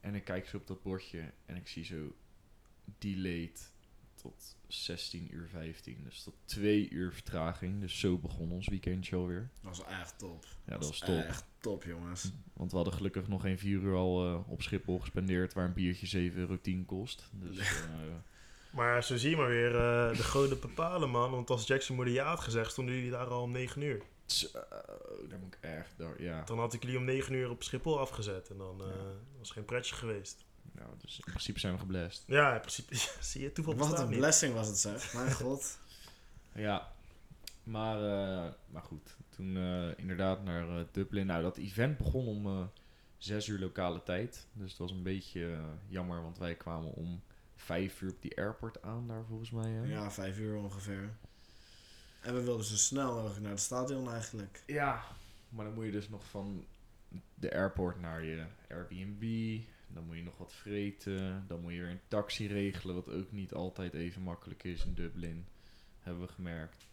En 0.00 0.14
ik 0.14 0.24
kijk 0.24 0.46
zo 0.46 0.56
op 0.56 0.66
dat 0.66 0.82
bordje 0.82 1.32
en 1.46 1.56
ik 1.56 1.68
zie 1.68 1.84
zo 1.84 2.14
delayed 2.98 3.72
tot 4.14 4.56
16 4.66 5.28
uur 5.34 5.48
15. 5.48 6.00
Dus 6.04 6.22
tot 6.22 6.34
2 6.44 6.88
uur 6.90 7.12
vertraging. 7.12 7.80
Dus 7.80 7.98
zo 7.98 8.18
begon 8.18 8.52
ons 8.52 8.68
weekendje 8.68 9.16
alweer. 9.16 9.50
Dat 9.62 9.76
was 9.76 9.86
echt 9.86 10.18
top. 10.18 10.44
Ja, 10.64 10.78
dat 10.78 10.88
was 10.88 10.98
top. 10.98 11.24
Echt 11.24 11.44
top, 11.60 11.84
jongens. 11.84 12.32
Want 12.52 12.70
we 12.70 12.76
hadden 12.76 12.94
gelukkig 12.94 13.28
nog 13.28 13.40
geen 13.40 13.58
4 13.58 13.80
uur 13.80 13.94
al 13.94 14.26
eh, 14.26 14.50
op 14.50 14.62
Schiphol 14.62 14.98
gespendeerd, 14.98 15.54
waar 15.54 15.64
een 15.64 15.72
biertje 15.72 16.30
7,10 16.30 16.36
euro 16.36 16.58
kost. 16.86 17.28
Dus 17.32 17.58
eh, 17.58 17.66
Maar 18.70 19.04
zo 19.04 19.16
zie 19.16 19.30
je 19.30 19.36
maar 19.36 19.48
weer 19.48 19.74
eh, 19.74 20.16
de 20.16 20.22
goden 20.22 20.60
bepalen, 20.60 21.10
man. 21.10 21.30
Want 21.30 21.50
als 21.50 21.66
Jackson 21.66 21.96
Moody 21.96 22.10
ja 22.10 22.28
had 22.28 22.40
gezegd, 22.40 22.70
stonden 22.70 22.94
jullie 22.94 23.10
daar 23.10 23.26
al 23.26 23.42
om 23.42 23.50
9 23.50 23.82
uur. 23.82 24.02
Zo, 24.26 24.48
daar 25.28 25.38
moet 25.38 25.54
ik 25.54 25.58
echt 25.60 25.92
door, 25.96 26.22
ja. 26.22 26.42
Dan 26.44 26.58
had 26.58 26.72
ik 26.72 26.82
jullie 26.82 26.98
om 26.98 27.04
9 27.04 27.34
uur 27.34 27.50
op 27.50 27.62
Schiphol 27.62 27.98
afgezet. 28.00 28.48
En 28.50 28.56
dan 28.56 28.80
eh, 28.80 28.86
Ja. 28.88 28.94
was 29.38 29.50
geen 29.50 29.64
pretje 29.64 29.94
geweest. 29.94 30.44
Nou, 30.72 30.88
dus 31.00 31.16
in 31.18 31.24
principe 31.24 31.58
zijn 31.60 31.72
we 31.72 31.78
geblest. 31.78 32.24
Ja, 32.26 32.54
in 32.54 32.60
principe. 32.60 32.94
zie 33.20 33.42
je, 33.42 33.52
toeval 33.52 33.74
Wat 33.76 33.98
een 33.98 34.08
niet. 34.08 34.18
blessing 34.18 34.54
was 34.54 34.66
het 34.66 34.78
zeg. 34.78 35.12
Mijn 35.14 35.32
god. 35.42 35.78
Ja, 36.54 36.92
maar, 37.62 37.96
eh, 37.96 38.52
maar 38.70 38.82
goed. 38.82 39.16
Toen 39.28 39.56
eh, 39.56 39.88
inderdaad 39.98 40.44
naar 40.44 40.68
eh, 40.78 40.84
Dublin. 40.92 41.26
Nou, 41.26 41.42
dat 41.42 41.56
event 41.56 41.96
begon 41.98 42.26
om 42.26 42.46
eh 42.46 42.64
6 43.18 43.46
uur 43.46 43.58
lokale 43.58 44.02
tijd. 44.02 44.46
Dus 44.52 44.70
het 44.70 44.78
was 44.78 44.90
een 44.90 45.02
beetje 45.02 45.52
eh, 45.52 45.58
jammer, 45.88 46.22
want 46.22 46.38
wij 46.38 46.54
kwamen 46.54 46.92
om 46.92 47.22
5 47.56 48.00
uur 48.00 48.10
op 48.10 48.22
die 48.22 48.36
airport 48.38 48.82
aan 48.82 49.06
daar 49.08 49.24
volgens 49.28 49.50
mij. 49.50 49.70
Hè? 49.70 49.82
Ja, 49.86 50.10
vijf 50.10 50.38
uur 50.38 50.56
ongeveer. 50.56 51.10
En 52.26 52.34
we 52.34 52.42
wilden 52.42 52.64
zo 52.66 52.76
snel 52.76 53.14
mogelijk 53.14 53.40
naar 53.40 53.50
het 53.50 53.60
stadion 53.60 54.10
eigenlijk. 54.10 54.62
Ja, 54.66 55.04
maar 55.48 55.64
dan 55.64 55.74
moet 55.74 55.84
je 55.84 55.90
dus 55.90 56.08
nog 56.08 56.24
van 56.26 56.64
de 57.34 57.54
airport 57.54 58.00
naar 58.00 58.24
je 58.24 58.44
Airbnb. 58.70 59.60
Dan 59.88 60.04
moet 60.06 60.16
je 60.16 60.22
nog 60.22 60.38
wat 60.38 60.52
vreten. 60.52 61.44
Dan 61.48 61.60
moet 61.60 61.72
je 61.72 61.80
weer 61.80 61.90
een 61.90 62.00
taxi 62.08 62.46
regelen, 62.46 62.94
wat 62.94 63.08
ook 63.10 63.32
niet 63.32 63.54
altijd 63.54 63.94
even 63.94 64.22
makkelijk 64.22 64.64
is 64.64 64.84
in 64.84 64.94
Dublin. 64.94 65.46
Hebben 66.00 66.22
we 66.26 66.32
gemerkt. 66.32 66.86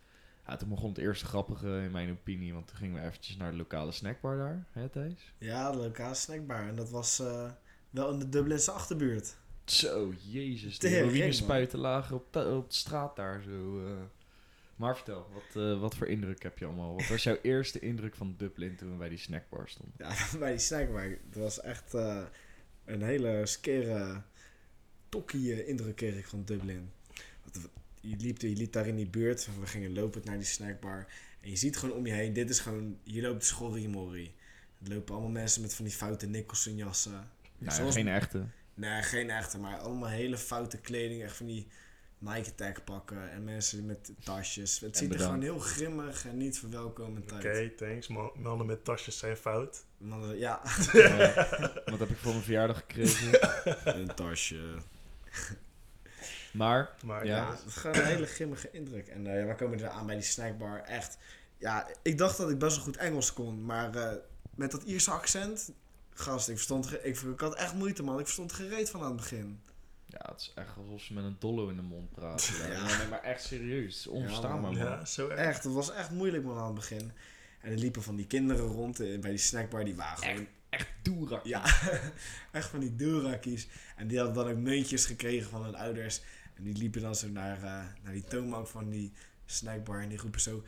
Ja, 0.48 0.56
toen 0.56 0.70
begon 0.70 0.90
het 0.90 0.98
eerste 0.98 1.26
grappige 1.26 1.68
in 1.84 1.92
mijn 1.92 2.12
opinie, 2.12 2.54
want 2.54 2.68
toen 2.68 2.78
gingen 2.78 3.02
we 3.02 3.08
eventjes 3.08 3.38
naar 3.38 3.52
de 3.52 3.58
lokale 3.58 3.92
snackbar 3.92 4.38
daar, 4.38 4.66
hè 4.72 4.90
Thijs? 4.90 5.34
Ja, 5.38 5.72
de 5.72 5.78
lokale 5.78 6.14
snackbar. 6.16 6.68
En 6.68 6.76
dat 6.76 6.90
was 6.90 7.20
eh, 7.20 7.52
wel 7.90 8.12
in 8.12 8.20
de 8.20 8.30
Dublinse 8.30 8.72
achterbuurt. 8.72 9.36
Zo, 9.66 10.14
jezus, 10.32 10.80
de 10.80 11.32
spuiten 11.32 11.80
lagen 11.80 12.16
op, 12.16 12.34
de- 12.34 12.46
op 12.56 12.70
de 12.70 12.76
straat 12.76 13.16
daar 13.16 13.42
zo. 13.42 13.86
eh. 13.86 13.92
Maar 14.76 14.96
vertel, 14.96 15.28
wat, 15.34 15.64
eh, 15.64 15.80
wat 15.80 15.96
voor 15.96 16.08
indruk 16.08 16.44
heb 16.44 16.58
je 16.58 16.66
allemaal? 16.66 16.94
Wat 16.96 17.08
was 17.08 17.24
jouw 17.24 17.38
eerste 17.52 17.80
indruk 17.80 18.16
van 18.16 18.36
Dublin 18.38 18.76
toen 18.76 18.92
we 18.92 18.98
bij 18.98 19.10
die 19.10 19.18
snackbar 19.18 19.70
stonden? 19.70 19.94
Ja, 19.98 20.16
bij 20.40 20.50
die 20.52 20.60
snackbar. 20.60 21.04
Het 21.04 21.36
was 21.36 21.62
echt 21.62 21.94
eh, 21.94 22.24
een 22.86 23.02
hele 23.02 23.46
skere, 23.46 24.22
tokkie 25.10 25.66
indruk 25.66 25.96
kreeg 25.96 26.16
ik 26.18 26.28
van 26.28 26.44
Dublin. 26.46 26.92
Je 28.02 28.16
liep, 28.18 28.42
je 28.42 28.48
liep 28.56 28.72
daar 28.72 28.88
in 28.88 28.96
die 28.96 29.10
buurt. 29.10 29.48
We 29.60 29.68
gingen 29.68 29.94
lopend 29.94 30.26
naar 30.26 30.38
die 30.38 30.46
snackbar. 30.46 31.08
En 31.42 31.50
je 31.50 31.56
ziet 31.56 31.78
gewoon 31.78 31.96
om 31.96 32.06
je 32.06 32.14
heen. 32.14 32.34
Dit 32.34 32.50
is 32.50 32.60
gewoon... 32.60 32.98
Je 33.04 33.22
loopt 33.22 33.46
schorriemorrie. 33.46 34.36
Er 34.84 34.94
lopen 34.94 35.14
allemaal 35.14 35.32
mensen 35.32 35.62
met 35.62 35.74
van 35.74 35.86
die 35.86 35.94
foute 35.94 36.28
Nicholson 36.28 36.76
jassen. 36.76 37.30
Nou, 37.58 37.76
Zoals- 37.76 37.96
geen 37.96 38.08
echte. 38.08 38.46
Nee, 38.74 39.02
geen 39.02 39.30
echte, 39.30 39.60
maar 39.60 39.78
allemaal 39.78 40.10
hele 40.10 40.38
foute 40.38 40.78
kleding. 40.78 41.24
Echt 41.24 41.36
van 41.38 41.46
die 41.46 41.68
Nike 42.24 42.56
Tag 42.56 42.84
pakken. 42.84 43.32
En 43.32 43.44
mensen 43.44 43.86
met 43.86 44.12
tasjes. 44.24 44.80
Het 44.80 44.92
En 44.92 44.98
ziet 44.98 45.14
er 45.14 45.20
gewoon 45.20 45.42
heel 45.42 45.60
grimmig 45.60 46.26
en 46.28 46.38
niet 46.38 46.60
verwelkomend 46.60 47.32
Oké, 47.32 47.50
uit. 47.50 47.78
thanks. 47.78 48.08
Man- 48.08 48.32
Mannen 48.36 48.66
met 48.66 48.84
tasjes 48.84 49.18
zijn 49.18 49.38
fout. 49.38 49.86
Mannen, 49.98 50.38
ja, 50.38 50.62
Eh, 50.94 51.36
wat 51.86 52.00
heb 52.00 52.10
ik 52.10 52.18
voor 52.18 52.32
mijn 52.32 52.44
verjaardag 52.44 52.78
gekregen? 52.78 53.40
een 54.00 54.16
tasje. 54.16 54.78
Maar, 56.54 56.96
Maar 57.06 57.26
Ja. 57.26 57.36
Ja, 57.36 57.52
het 57.52 57.64
is 57.68 57.76
gewoon 57.76 57.96
een 57.96 58.06
hele 58.06 58.26
grimmige 58.26 58.70
indruk. 58.72 59.08
En 59.08 59.28
eh, 59.28 59.40
ja, 59.40 59.46
we 59.48 59.56
komen 59.56 59.80
er 59.82 59.88
aan 59.90 60.06
bij 60.06 60.16
die 60.16 60.24
snackbar. 60.24 60.80
Echt. 60.82 61.18
Ja, 61.58 61.88
ik 62.02 62.18
dacht 62.18 62.38
dat 62.38 62.50
ik 62.50 62.58
best 62.60 62.76
wel 62.76 62.86
goed 62.86 62.98
Engels 62.98 63.34
kon. 63.34 63.66
Maar 63.66 63.96
eh, 63.96 64.16
met 64.56 64.72
dat 64.72 64.84
Ierse 64.84 65.12
accent. 65.12 65.72
Gast, 66.14 66.48
ik 66.50 66.56
verstond. 66.56 67.06
ik 67.06 67.40
had 67.40 67.56
echt 67.56 67.74
moeite, 67.74 68.04
man. 68.04 68.16
Ik 68.20 68.24
verstond 68.26 68.54
gereed 68.54 68.90
van 68.90 69.02
aan 69.02 69.08
het 69.08 69.16
begin. 69.16 69.62
Ja, 70.14 70.32
het 70.32 70.40
is 70.40 70.52
echt 70.56 70.78
alsof 70.78 71.02
ze 71.02 71.14
met 71.14 71.24
een 71.24 71.36
dollo 71.40 71.70
in 71.70 71.76
de 71.76 71.82
mond 71.82 72.12
praten. 72.12 72.54
Ja. 72.68 72.72
Ja. 72.72 72.98
Nee, 72.98 73.08
maar 73.08 73.24
echt 73.24 73.44
serieus. 73.44 74.08
Onverstaanbaar, 74.08 74.62
man. 74.62 74.78
man. 74.78 74.86
ja, 74.86 75.06
zo 75.06 75.28
erg. 75.28 75.40
Echt, 75.40 75.64
het 75.64 75.74
was 75.74 75.92
echt 75.92 76.12
moeilijk, 76.12 76.44
man, 76.44 76.58
aan 76.58 76.66
het 76.66 76.76
begin. 76.76 77.12
En 77.62 77.72
er 77.72 77.78
liepen 77.78 78.04
van 78.04 78.16
die 78.16 78.28
kinderen 78.28 78.66
rond 78.66 79.00
eh, 79.00 79.20
bij 79.20 79.30
die 79.30 79.40
snackbar. 79.40 79.86
Die 79.86 79.96
waren 79.96 80.18
gewoon. 80.18 80.48
Echt 80.70 80.88
doerak. 81.02 81.46
Ja, 81.46 81.64
echt 82.52 82.70
van 82.70 82.80
die 82.80 82.96
doelrakkies. 82.96 83.68
En 83.96 84.08
die 84.08 84.18
hadden 84.18 84.36
dan 84.36 84.54
ook 84.54 84.58
muntjes 84.58 85.06
gekregen 85.06 85.50
van 85.50 85.64
hun 85.64 85.76
ouders. 85.76 86.22
En 86.54 86.64
die 86.64 86.78
liepen 86.78 87.02
dan 87.02 87.16
zo 87.16 87.28
naar, 87.28 87.58
eh, 87.58 87.86
naar 88.04 88.14
die 88.14 88.24
toonbank 88.24 88.68
van 88.68 88.90
die 88.90 89.12
snackbar. 89.46 90.02
En 90.02 90.10
die 90.10 90.18
roepen 90.18 90.42
zo... 90.42 90.64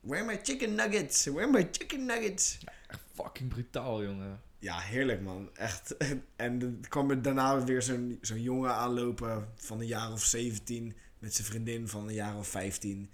Where 0.00 0.24
my 0.24 0.40
chicken 0.42 0.74
nuggets? 0.74 1.24
Where 1.24 1.50
my 1.50 1.68
chicken 1.72 2.06
nuggets? 2.06 2.58
Echt 2.86 3.00
fucking 3.14 3.48
brutaal, 3.48 4.02
jongen. 4.02 4.40
Ja, 4.60 4.78
heerlijk 4.78 5.20
man. 5.20 5.50
Echt. 5.56 5.96
En 6.36 6.62
er 6.62 6.88
kwam 6.88 7.10
er 7.10 7.22
daarna 7.22 7.64
weer 7.64 7.82
zo'n 7.82 8.18
zo'n 8.20 8.42
jongen 8.42 8.74
aanlopen 8.74 9.48
van 9.56 9.80
een 9.80 9.86
jaar 9.86 10.12
of 10.12 10.24
17. 10.24 10.96
Met 11.18 11.34
zijn 11.34 11.46
vriendin 11.46 11.88
van 11.88 12.08
een 12.08 12.14
jaar 12.14 12.36
of 12.36 12.48
15. 12.48 13.10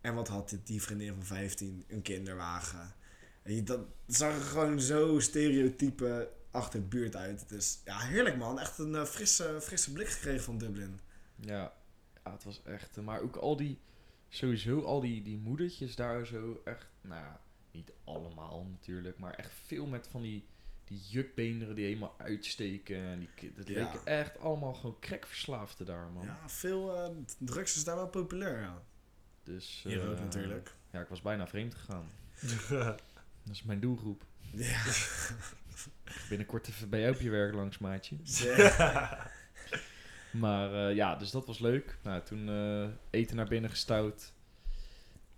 En 0.00 0.14
wat 0.14 0.28
had 0.28 0.56
die 0.64 0.82
vriendin 0.82 1.14
van 1.14 1.24
15? 1.24 1.84
Een 1.88 2.02
kinderwagen. 2.02 2.94
En 3.42 3.54
je, 3.54 3.62
dat 3.62 3.80
zag 4.06 4.34
er 4.34 4.40
gewoon 4.40 4.80
zo 4.80 5.18
stereotype 5.20 6.30
achter 6.50 6.80
de 6.80 6.86
buurt 6.86 7.16
uit. 7.16 7.48
Dus 7.48 7.80
ja, 7.84 7.98
heerlijk 7.98 8.36
man. 8.36 8.60
Echt 8.60 8.78
een 8.78 8.94
eh, 8.94 9.04
frisse, 9.04 9.58
frisse 9.60 9.92
blik 9.92 10.08
gekregen 10.08 10.44
van 10.44 10.58
Dublin. 10.58 11.00
Ja. 11.36 11.72
ja, 12.24 12.32
het 12.32 12.44
was 12.44 12.62
echt... 12.62 12.96
eh, 12.96 13.04
Maar 13.04 13.20
ook 13.20 13.36
al 13.36 13.56
die... 13.56 13.78
Sowieso 14.28 14.80
al 14.82 15.00
die, 15.00 15.22
die 15.22 15.38
moedertjes 15.38 15.96
daar 15.96 16.26
zo 16.26 16.60
echt... 16.64 16.86
Nou 17.00 17.20
ja, 17.22 17.40
niet 17.70 17.92
allemaal 18.04 18.64
natuurlijk. 18.70 19.18
Maar 19.18 19.34
echt 19.34 19.52
veel 19.66 19.86
met 19.86 20.08
van 20.10 20.22
die... 20.22 20.44
Die 20.86 21.00
jukbeenderen 21.08 21.74
die 21.74 21.84
helemaal 21.84 22.14
uitsteken. 22.18 22.96
En 22.96 23.18
die, 23.18 23.52
dat 23.52 23.68
Ja. 23.68 23.74
leken 23.84 24.06
echt 24.06 24.38
allemaal 24.38 24.74
gewoon 24.74 24.96
crackverslaafden 25.00 25.86
daar, 25.86 26.06
man. 26.14 26.24
Ja, 26.24 26.48
veel 26.48 26.96
eh, 26.96 27.10
drugs 27.38 27.76
is 27.76 27.84
daar 27.84 27.96
wel 27.96 28.08
populair. 28.08 28.60
Ja. 28.60 28.82
Dus, 29.44 29.80
Hier 29.88 30.08
ook 30.08 30.16
eh, 30.16 30.22
natuurlijk. 30.22 30.74
Ja, 30.90 31.00
ik 31.00 31.08
was 31.08 31.22
bijna 31.22 31.46
vreemd 31.46 31.74
gegaan. 31.74 32.10
Dat 32.68 33.54
is 33.54 33.62
mijn 33.62 33.80
doelgroep. 33.80 34.24
Ja. 34.52 34.82
Binnenkort 36.28 36.68
even 36.68 36.88
bij 36.88 37.00
jou 37.00 37.14
op 37.14 37.20
je 37.20 37.30
werk 37.30 37.54
langs, 37.54 37.78
maatje. 37.78 38.16
Maar 40.32 40.88
eh, 40.88 40.94
ja, 40.94 41.16
dus 41.16 41.30
dat 41.30 41.46
was 41.46 41.58
leuk. 41.58 41.98
Nou, 42.02 42.22
toen 42.22 42.48
eh, 42.48 42.88
eten 43.20 43.36
naar 43.36 43.48
binnen 43.48 43.70
gestouwd. 43.70 44.32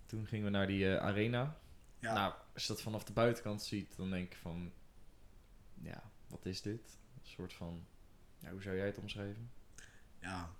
Toen 0.07 0.27
gingen 0.27 0.45
we 0.45 0.51
naar 0.51 0.67
die 0.67 0.89
arena. 0.89 1.57
ja. 1.99 2.13
Nou, 2.15 2.33
als 2.55 2.63
je 2.67 2.73
dat 2.73 2.83
vanaf 2.83 3.05
de 3.05 3.13
buitenkant 3.13 3.63
ziet, 3.63 3.97
dan 3.97 4.11
denk 4.11 4.33
je 4.33 4.39
van... 4.39 4.73
Ja, 5.83 6.03
wat 6.29 6.47
is 6.47 6.63
dit? 6.63 6.81
Een 7.15 7.29
soort 7.31 7.53
van... 7.53 7.85
Ja, 8.39 8.51
hoe 8.51 8.63
zou 8.63 8.77
jij 8.77 8.87
het 8.87 8.99
omschrijven? 8.99 9.51
ja. 10.21 10.51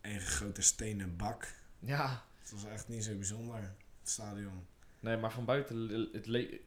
Een 0.00 0.20
grote 0.20 0.62
stenen 0.62 1.16
bak. 1.16 1.54
Ja, 1.78 2.24
Het 2.40 2.50
was 2.50 2.64
echt 2.64 2.88
niet 2.88 3.04
zo 3.04 3.14
bijzonder, 3.16 3.62
het 4.00 4.08
stadion. 4.10 4.66
nee, 5.00 5.16
maar 5.16 5.32
van 5.32 5.44
buiten... 5.44 5.88
Het 6.12 6.26
le- 6.26 6.58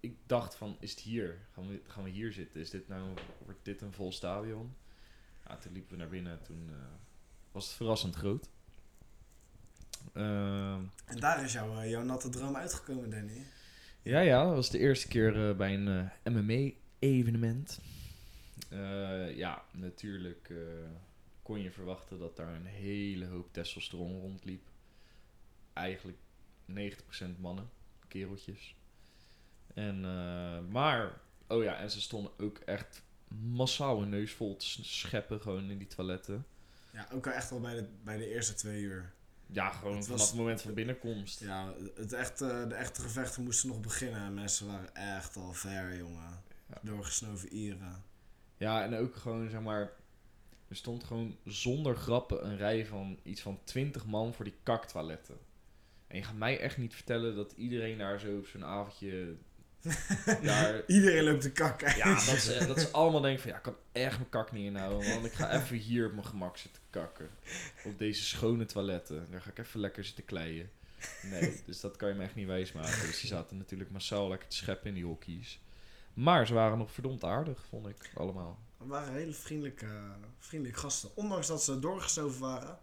ik 0.00 0.16
dacht 0.26 0.54
van, 0.54 0.76
is 0.80 0.90
het 0.90 1.00
hier? 1.00 1.38
Gaan 1.52 1.68
we, 1.68 1.82
gaan 1.86 2.04
we 2.04 2.10
hier 2.10 2.32
zitten? 2.32 2.60
Is 2.60 2.70
dit 2.70 2.88
nou... 2.88 3.14
Wordt 3.44 3.64
dit 3.64 3.80
een 3.80 3.92
vol 3.92 4.12
stadion? 4.12 4.74
Ja, 5.46 5.56
toen 5.56 5.72
liepen 5.72 5.90
we 5.90 5.96
naar 5.96 6.08
binnen. 6.08 6.42
Toen 6.42 6.68
eh, 6.70 6.76
was 7.52 7.66
het 7.66 7.74
verrassend 7.76 8.14
groot. 8.14 8.48
Ehm, 10.12 10.82
En 11.04 11.20
daar 11.20 11.44
is 11.44 11.52
jouw, 11.52 11.78
eh, 11.80 11.90
jouw 11.90 12.02
natte 12.02 12.28
droom 12.28 12.56
uitgekomen, 12.56 13.10
Danny. 13.10 13.46
Ja, 14.04 14.20
ja, 14.20 14.44
dat 14.44 14.54
was 14.54 14.70
de 14.70 14.78
eerste 14.78 15.08
keer 15.08 15.48
eh, 15.48 15.56
bij 15.56 15.74
een 15.74 16.10
MMA-evenement. 16.24 17.80
ja, 19.34 19.64
natuurlijk 19.72 20.50
eh, 20.50 20.56
kon 21.42 21.60
je 21.60 21.70
verwachten 21.70 22.18
dat 22.18 22.36
daar 22.36 22.54
een 22.54 22.66
hele 22.66 23.26
hoop 23.26 23.52
testosteron 23.52 24.20
rondliep. 24.20 24.68
Eigenlijk 25.72 26.18
90% 26.70 26.74
mannen, 27.38 27.70
kereltjes. 28.08 28.74
En, 29.74 30.04
eh, 30.04 30.58
maar, 30.70 31.20
oh 31.46 31.62
ja, 31.62 31.76
en 31.76 31.90
ze 31.90 32.00
stonden 32.00 32.32
ook 32.38 32.58
echt 32.58 33.02
massaal 33.28 34.00
hun 34.00 34.08
neus 34.08 34.32
vol 34.32 34.56
te 34.56 34.66
scheppen 34.84 35.40
gewoon 35.40 35.70
in 35.70 35.78
die 35.78 35.86
toiletten. 35.86 36.46
Ja, 36.92 37.08
ook 37.12 37.26
al 37.26 37.32
echt 37.32 37.52
al 37.52 37.60
bij 37.60 37.74
de, 37.74 37.88
bij 38.02 38.16
de 38.16 38.28
eerste 38.28 38.54
twee 38.54 38.82
uur. 38.82 39.12
Ja, 39.46 39.70
gewoon 39.70 39.96
Het 39.96 40.04
vanaf 40.04 40.18
was- 40.20 40.28
het 40.28 40.38
moment 40.38 40.62
van 40.62 40.74
binnenkomst. 40.74 41.40
Ja, 41.40 41.74
het 41.94 42.12
echte, 42.12 42.64
de 42.68 42.74
echte 42.74 43.00
gevechten 43.00 43.42
moesten 43.42 43.68
nog 43.68 43.80
beginnen. 43.80 44.20
En 44.20 44.34
mensen 44.34 44.66
waren 44.66 44.94
echt 44.94 45.36
al 45.36 45.52
ver, 45.52 45.96
jongen. 45.96 46.42
Ja. 46.68 46.78
Doorgesnoven 46.82 47.48
Ieren. 47.52 48.04
Ja, 48.56 48.82
en 48.84 48.94
ook 48.94 49.16
gewoon, 49.16 49.50
zeg 49.50 49.60
maar... 49.60 49.92
Er 50.68 50.76
stond 50.76 51.04
gewoon 51.04 51.36
zonder 51.44 51.96
grappen 51.96 52.46
een 52.46 52.56
rij 52.56 52.86
van 52.86 53.18
iets 53.22 53.40
van 53.40 53.60
20 53.64 54.06
man 54.06 54.34
voor 54.34 54.44
die 54.44 54.54
kaktoiletten. 54.62 55.36
En 56.06 56.16
je 56.16 56.22
gaat 56.22 56.36
mij 56.36 56.60
echt 56.60 56.76
niet 56.78 56.94
vertellen 56.94 57.34
dat 57.36 57.52
iedereen 57.52 57.98
daar 57.98 58.20
zo 58.20 58.36
op 58.38 58.46
zo'n 58.46 58.64
avondje... 58.64 59.36
daar, 60.42 60.82
Iedereen 60.86 61.24
loopt 61.24 61.40
te 61.40 61.52
kakken. 61.52 61.96
ja, 61.96 62.14
dat 62.14 62.38
ze, 62.38 62.64
dat 62.66 62.80
ze 62.80 62.90
allemaal 62.90 63.20
denken 63.20 63.42
van... 63.42 63.50
Ja, 63.50 63.56
ik 63.56 63.62
kan 63.62 63.76
echt 63.92 64.16
mijn 64.16 64.28
kak 64.28 64.52
niet 64.52 64.64
inhouden, 64.64 65.08
want 65.08 65.24
ik 65.24 65.32
ga 65.32 65.50
even 65.60 65.76
hier 65.76 66.06
op 66.06 66.12
mijn 66.12 66.26
gemak 66.26 66.56
zitten 66.56 66.82
kakken. 66.90 67.28
Op 67.84 67.98
deze 67.98 68.24
schone 68.24 68.66
toiletten. 68.66 69.26
Daar 69.30 69.40
ga 69.40 69.50
ik 69.50 69.58
even 69.58 69.80
lekker 69.80 70.04
zitten 70.04 70.24
kleien. 70.24 70.70
Nee, 71.22 71.60
dus 71.66 71.80
dat 71.80 71.96
kan 71.96 72.08
je 72.08 72.14
me 72.14 72.24
echt 72.24 72.34
niet 72.34 72.46
wijsmaken. 72.46 73.06
Dus 73.06 73.20
die 73.20 73.28
zaten 73.28 73.56
natuurlijk 73.56 73.90
massaal 73.90 74.28
lekker 74.28 74.48
te 74.48 74.56
scheppen 74.56 74.88
in 74.88 74.94
die 74.94 75.04
hockey's. 75.04 75.60
Maar 76.14 76.46
ze 76.46 76.54
waren 76.54 76.78
nog 76.78 76.92
verdomd 76.92 77.24
aardig, 77.24 77.64
vond 77.68 77.88
ik, 77.88 78.10
allemaal. 78.14 78.58
Het 78.78 78.88
waren 78.88 79.12
hele 79.12 79.32
vriendelijke, 79.32 79.86
vriendelijke 80.38 80.80
gasten. 80.80 81.10
Ondanks 81.14 81.46
dat 81.46 81.62
ze 81.62 81.78
doorgesnoven 81.78 82.40
waren, 82.40 82.78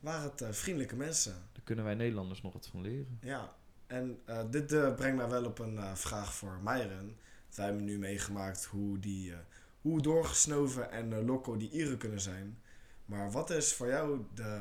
waren 0.00 0.30
het 0.30 0.40
eh, 0.40 0.52
vriendelijke 0.52 0.96
mensen. 0.96 1.32
Daar 1.32 1.62
kunnen 1.64 1.84
wij 1.84 1.94
Nederlanders 1.94 2.42
nog 2.42 2.52
wat 2.52 2.66
van 2.66 2.80
leren. 2.80 3.18
Ja, 3.22 3.54
en 3.86 4.22
eh, 4.24 4.40
dit 4.50 4.72
eh, 4.72 4.94
brengt 4.94 5.16
mij 5.16 5.28
wel 5.28 5.44
op 5.44 5.58
een 5.58 5.78
eh, 5.78 5.94
vraag 5.94 6.34
voor 6.34 6.58
Myron. 6.62 7.16
Wij 7.54 7.64
hebben 7.64 7.84
nu 7.84 7.98
meegemaakt 7.98 8.64
hoe, 8.64 8.98
die, 8.98 9.34
hoe 9.80 10.02
doorgesnoven 10.02 10.90
en 10.90 11.24
loco 11.24 11.56
die 11.56 11.70
Ieren 11.70 11.98
kunnen 11.98 12.20
zijn. 12.20 12.62
Maar 13.04 13.30
wat 13.30 13.50
is 13.50 13.74
voor 13.74 13.88
jou 13.88 14.26
de, 14.34 14.60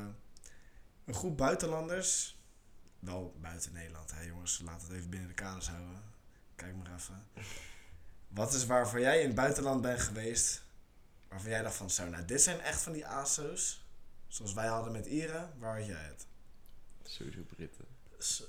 een 1.05 1.13
groep 1.13 1.37
buitenlanders, 1.37 2.39
wel 2.99 3.35
buiten 3.41 3.73
Nederland 3.73 4.11
hè 4.11 4.21
jongens, 4.21 4.61
laat 4.65 4.81
het 4.81 4.91
even 4.91 5.09
binnen 5.09 5.27
de 5.27 5.33
kaders 5.33 5.69
houden. 5.69 6.03
Kijk 6.55 6.75
maar 6.75 6.93
even. 6.95 7.23
Wat 8.27 8.53
is 8.53 8.65
waarvan 8.65 9.01
jij 9.01 9.19
in 9.19 9.27
het 9.27 9.35
buitenland 9.35 9.81
bent 9.81 9.99
geweest, 9.99 10.63
waarvan 11.27 11.49
jij 11.49 11.61
dacht 11.61 11.75
van 11.75 11.89
zo, 11.89 12.09
nou 12.09 12.25
dit 12.25 12.41
zijn 12.41 12.59
echt 12.59 12.81
van 12.81 12.93
die 12.93 13.07
ASO's, 13.07 13.85
zoals 14.27 14.53
wij 14.53 14.67
hadden 14.67 14.91
met 14.91 15.05
Ieren, 15.05 15.53
waar 15.57 15.77
had 15.77 15.87
jij 15.87 16.03
het? 16.03 16.25
Sowieso 17.03 17.41
Britten. 17.41 17.94
Zo, 18.25 18.45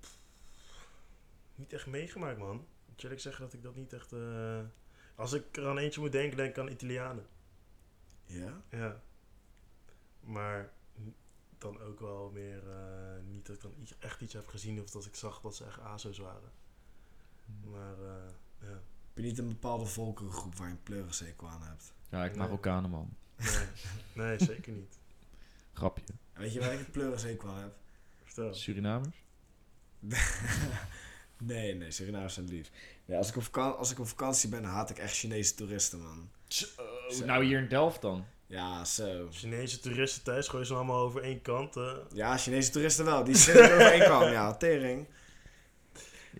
pff, 0.00 0.18
niet 1.54 1.72
echt 1.72 1.86
meegemaakt, 1.86 2.38
man. 2.38 2.56
Moet 2.56 2.96
je 2.96 3.02
eerlijk 3.02 3.20
zeggen 3.22 3.44
dat 3.44 3.52
ik 3.52 3.62
dat 3.62 3.74
niet 3.76 3.92
echt... 3.92 4.12
eh, 4.12 4.60
Als 5.14 5.32
ik 5.32 5.56
er 5.56 5.66
aan 5.68 5.78
eentje 5.78 6.00
moet 6.00 6.12
denken, 6.12 6.36
denk 6.36 6.50
ik 6.50 6.58
aan 6.58 6.68
Italianen. 6.70 7.26
Ja? 8.24 8.62
Ja. 8.70 9.02
Maar 10.20 10.72
dan 11.58 11.80
ook 11.80 12.00
wel 12.00 12.30
meer... 12.30 12.68
eh, 12.70 13.22
niet 13.26 13.46
dat 13.46 13.56
ik 13.56 13.62
dan 13.62 13.74
iets- 13.78 13.98
echt 13.98 14.20
iets 14.20 14.32
heb 14.32 14.46
gezien 14.46 14.80
of 14.80 14.90
dat 14.90 15.04
ik 15.06 15.14
zag 15.14 15.40
dat 15.40 15.56
ze 15.56 15.64
echt 15.64 15.80
ASO's 15.80 16.18
waren. 16.18 16.50
Maar 17.64 17.98
eh, 17.98 18.30
ja. 18.60 18.68
Heb 19.14 19.14
je 19.14 19.22
niet 19.22 19.38
een 19.38 19.48
bepaalde 19.48 19.86
volkerengroep 19.86 20.54
waar 20.54 20.66
je 20.68 20.72
een 20.74 20.82
pleurensekel 20.82 21.48
aan 21.48 21.62
hebt? 21.62 21.92
Ja, 22.08 22.24
ik 22.24 22.30
Nee. 22.30 22.38
Marokkanen, 22.40 22.90
man. 22.90 23.16
Nee, 23.36 23.66
nee 24.14 24.38
zeker 24.38 24.72
niet. 24.72 24.98
Grapje. 25.72 26.04
Weet 26.32 26.52
je 26.52 26.60
waar 26.60 26.72
ik 26.72 26.78
een 26.78 26.90
pleurensekel 26.90 27.48
aan 27.48 27.58
heb? 27.62 27.74
Vertel. 28.32 28.54
Surinamers? 28.54 29.16
nee, 31.38 31.74
nee, 31.74 31.90
Surinamers 31.90 32.34
zijn 32.34 32.48
lief. 32.48 32.70
Nee, 33.04 33.18
als, 33.18 33.28
ik 33.28 33.36
op 33.36 33.42
vakantie, 33.42 33.78
als 33.78 33.90
ik 33.90 33.98
op 33.98 34.08
vakantie 34.08 34.48
ben, 34.48 34.64
haat 34.64 34.90
ik 34.90 34.98
echt 34.98 35.14
Chinese 35.16 35.54
toeristen, 35.54 36.02
man. 36.02 36.30
Zo. 36.48 36.66
Nou, 37.24 37.44
hier 37.44 37.58
in 37.58 37.68
Delft 37.68 38.00
dan. 38.02 38.24
Ja, 38.46 38.84
zo. 38.84 39.28
Chinese 39.30 39.80
toeristen 39.80 40.22
thuis 40.22 40.48
gooien 40.48 40.66
ze 40.66 40.74
allemaal 40.74 41.00
over 41.00 41.22
één 41.22 41.42
kant. 41.42 41.76
eh. 41.76 41.96
Ja, 42.12 42.36
Chinese 42.36 42.70
toeristen 42.70 43.04
wel. 43.04 43.24
Die 43.24 43.36
zitten 43.36 43.64
er 43.64 43.74
overheen 43.74 44.08
kan. 44.08 44.30
Ja, 44.30 44.54
tering. 44.56 45.06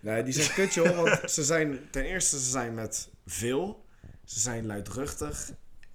Nee, 0.01 0.23
die 0.23 0.33
zijn 0.33 0.53
kut, 0.53 0.73
joh. 0.73 0.95
Want 0.95 1.31
ze 1.31 1.43
zijn, 1.43 1.89
ten 1.89 2.03
eerste, 2.05 2.39
ze 2.39 2.49
zijn 2.49 2.73
met 2.73 3.09
veel. 3.25 3.85
Ze 4.25 4.39
zijn 4.39 4.65
luidruchtig. 4.65 5.51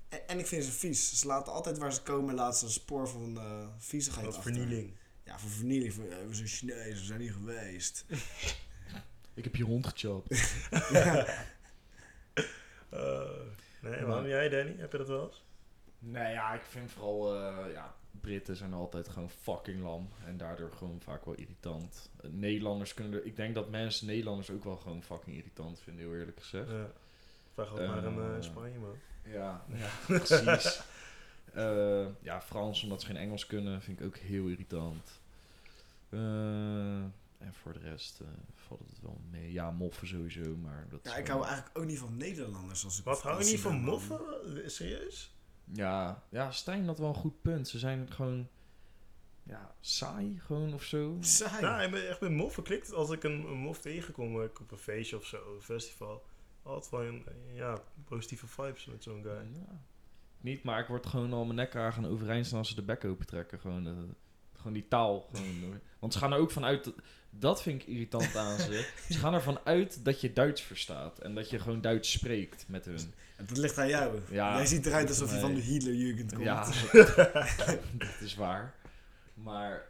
En, 0.08 0.28
en 0.28 0.38
ik 0.38 0.46
vind 0.46 0.64
ze 0.64 0.72
vies. 0.72 1.18
Ze 1.20 1.26
laten 1.26 1.52
altijd 1.52 1.78
waar 1.78 1.92
ze 1.92 2.02
komen, 2.02 2.34
laten 2.34 2.58
ze 2.58 2.64
een 2.64 2.70
spoor 2.70 3.08
van 3.08 3.38
eh 3.38 3.66
viezigheid 3.78 4.26
Wat 4.26 4.36
achter. 4.36 4.52
vernieling. 4.52 4.96
Ja, 5.28 5.38
voor 5.38 5.50
vernieling. 5.50 5.92
Van, 5.92 6.10
eh, 6.10 6.26
we 6.26 6.34
zijn 6.34 6.48
Chinezen, 6.48 6.92
we 6.92 7.04
zijn 7.04 7.20
hier 7.20 7.32
geweest. 7.32 8.04
Ik 9.34 9.44
heb 9.44 9.56
je 9.56 9.64
hond 9.64 9.86
gechopt. 9.86 10.30
Eh, 12.90 13.40
nee, 13.80 14.02
man. 14.02 14.28
Jij, 14.28 14.48
Danny? 14.48 14.74
Heb 14.78 14.92
je 14.92 14.98
dat 14.98 15.08
wel 15.08 15.26
eens? 15.26 15.44
Nee, 15.98 16.32
ja, 16.32 16.54
ik 16.54 16.62
vind 16.62 16.92
vooral... 16.92 17.34
eh, 17.34 17.72
ja, 17.72 17.94
Britten 18.20 18.56
zijn 18.56 18.72
altijd 18.72 19.08
gewoon 19.08 19.30
fucking 19.30 19.82
lam. 19.82 20.08
En 20.26 20.36
daardoor 20.36 20.72
gewoon 20.72 21.00
vaak 21.00 21.24
wel 21.24 21.34
irritant. 21.34 22.10
Nederlanders 22.22 22.94
kunnen 22.94 23.12
er... 23.12 23.24
Ik 23.26 23.36
denk 23.36 23.54
dat 23.54 23.70
mensen 23.70 24.06
Nederlanders 24.06 24.50
ook 24.50 24.64
wel 24.64 24.76
gewoon 24.76 25.02
fucking 25.02 25.36
irritant 25.36 25.80
vinden, 25.80 26.04
heel 26.04 26.14
eerlijk 26.14 26.38
gezegd. 26.40 26.70
Ja. 26.70 26.90
Vraag 27.54 27.70
ook 27.70 27.78
maar 28.14 28.34
in 28.36 28.42
Spanje, 28.42 28.78
man. 28.78 28.96
Ja, 29.22 29.64
ja 29.82 29.90
precies. 30.06 30.80
Eh, 31.54 32.06
ja, 32.20 32.40
Frans, 32.40 32.82
omdat 32.82 33.00
ze 33.00 33.06
geen 33.06 33.16
Engels 33.16 33.46
kunnen, 33.46 33.82
vind 33.82 34.00
ik 34.00 34.06
ook 34.06 34.16
heel 34.16 34.46
irritant. 34.46 35.20
Eh, 36.08 36.18
en 37.38 37.54
voor 37.62 37.72
de 37.72 37.78
rest 37.78 38.20
eh, 38.20 38.26
valt 38.54 38.80
het 38.88 39.00
wel 39.02 39.20
mee. 39.30 39.52
Ja, 39.52 39.70
moffen 39.70 40.06
sowieso, 40.06 40.56
maar 40.56 40.86
dat 40.90 41.00
Ja, 41.02 41.16
ik 41.16 41.26
wel- 41.26 41.36
hou 41.36 41.46
eigenlijk 41.48 41.78
ook 41.78 41.84
niet 41.84 41.98
van 41.98 42.16
Nederlanders. 42.16 42.84
Als 42.84 42.98
ik 42.98 43.04
Wat 43.04 43.22
hou 43.22 43.44
je 43.44 43.50
niet 43.50 43.60
van 43.60 43.80
moffen? 43.80 44.20
Serieus? 44.70 45.34
Ja, 45.72 46.22
ja, 46.28 46.50
Stijn 46.50 46.86
had 46.86 46.98
wel 46.98 47.08
een 47.08 47.14
goed 47.14 47.42
punt. 47.42 47.68
Ze 47.68 47.78
zijn 47.78 48.12
gewoon... 48.12 48.48
Ja, 49.42 49.74
saai 49.80 50.38
gewoon 50.40 50.74
of 50.74 50.82
zo. 50.82 51.16
Saai. 51.20 51.62
Nou, 51.62 51.82
ik 51.82 51.90
ben 51.90 52.08
echt 52.08 52.20
met 52.20 52.30
moffen 52.30 52.62
klikt. 52.62 52.92
Als 52.92 53.10
ik 53.10 53.22
een, 53.24 53.44
een 53.46 53.56
mof 53.58 53.78
tegenkom 53.80 54.42
op 54.42 54.70
een 54.70 54.78
feestje 54.78 55.16
of 55.16 55.26
zo, 55.26 55.54
een 55.54 55.62
festival. 55.62 56.24
Altijd 56.62 56.90
wel 56.90 57.02
een, 57.04 57.24
ja, 57.52 57.82
positieve 58.04 58.46
vibes 58.46 58.84
met 58.86 59.02
zo'n 59.02 59.22
guy. 59.22 59.46
Ja. 59.52 59.80
Niet, 60.40 60.62
maar 60.62 60.80
ik 60.80 60.86
word 60.86 61.06
gewoon 61.06 61.32
al 61.32 61.44
mijn 61.44 61.56
nek 61.56 61.70
gaan 61.70 62.06
overeind 62.06 62.46
staan 62.46 62.58
als 62.58 62.68
ze 62.68 62.74
de 62.74 62.82
bek 62.82 63.04
open 63.04 63.26
trekken. 63.26 63.60
Gewoon, 63.60 63.86
eh, 63.86 63.92
gewoon 64.56 64.72
die 64.72 64.88
taal. 64.88 65.28
Gewoon, 65.32 65.80
want 65.98 66.12
ze 66.12 66.18
gaan 66.18 66.32
er 66.32 66.38
ook 66.38 66.50
vanuit... 66.50 66.84
Dat, 66.84 66.94
dat 67.30 67.62
vind 67.62 67.82
ik 67.82 67.88
irritant 67.88 68.36
aan 68.36 68.58
ze. 68.58 68.90
Ze 69.08 69.18
gaan 69.18 69.34
ervan 69.34 69.60
uit 69.64 70.04
dat 70.04 70.20
je 70.20 70.32
Duits 70.32 70.62
verstaat. 70.62 71.18
En 71.18 71.34
dat 71.34 71.50
je 71.50 71.58
gewoon 71.58 71.80
Duits 71.80 72.12
spreekt 72.12 72.64
met 72.68 72.84
hun. 72.84 73.14
En 73.36 73.46
Dat 73.46 73.56
ligt 73.56 73.78
aan 73.78 73.88
jou. 73.88 74.20
Ja, 74.30 74.56
Jij 74.56 74.66
ziet 74.66 74.86
eruit 74.86 75.08
alsof 75.08 75.28
je 75.28 75.34
aan 75.34 75.40
van 75.40 75.54
de. 75.54 75.60
Hitlerjugend 75.60 76.32
komt. 76.32 76.44
Ja, 76.44 76.64
dat 77.98 78.20
is 78.20 78.34
waar. 78.34 78.74
Maar... 79.34 79.86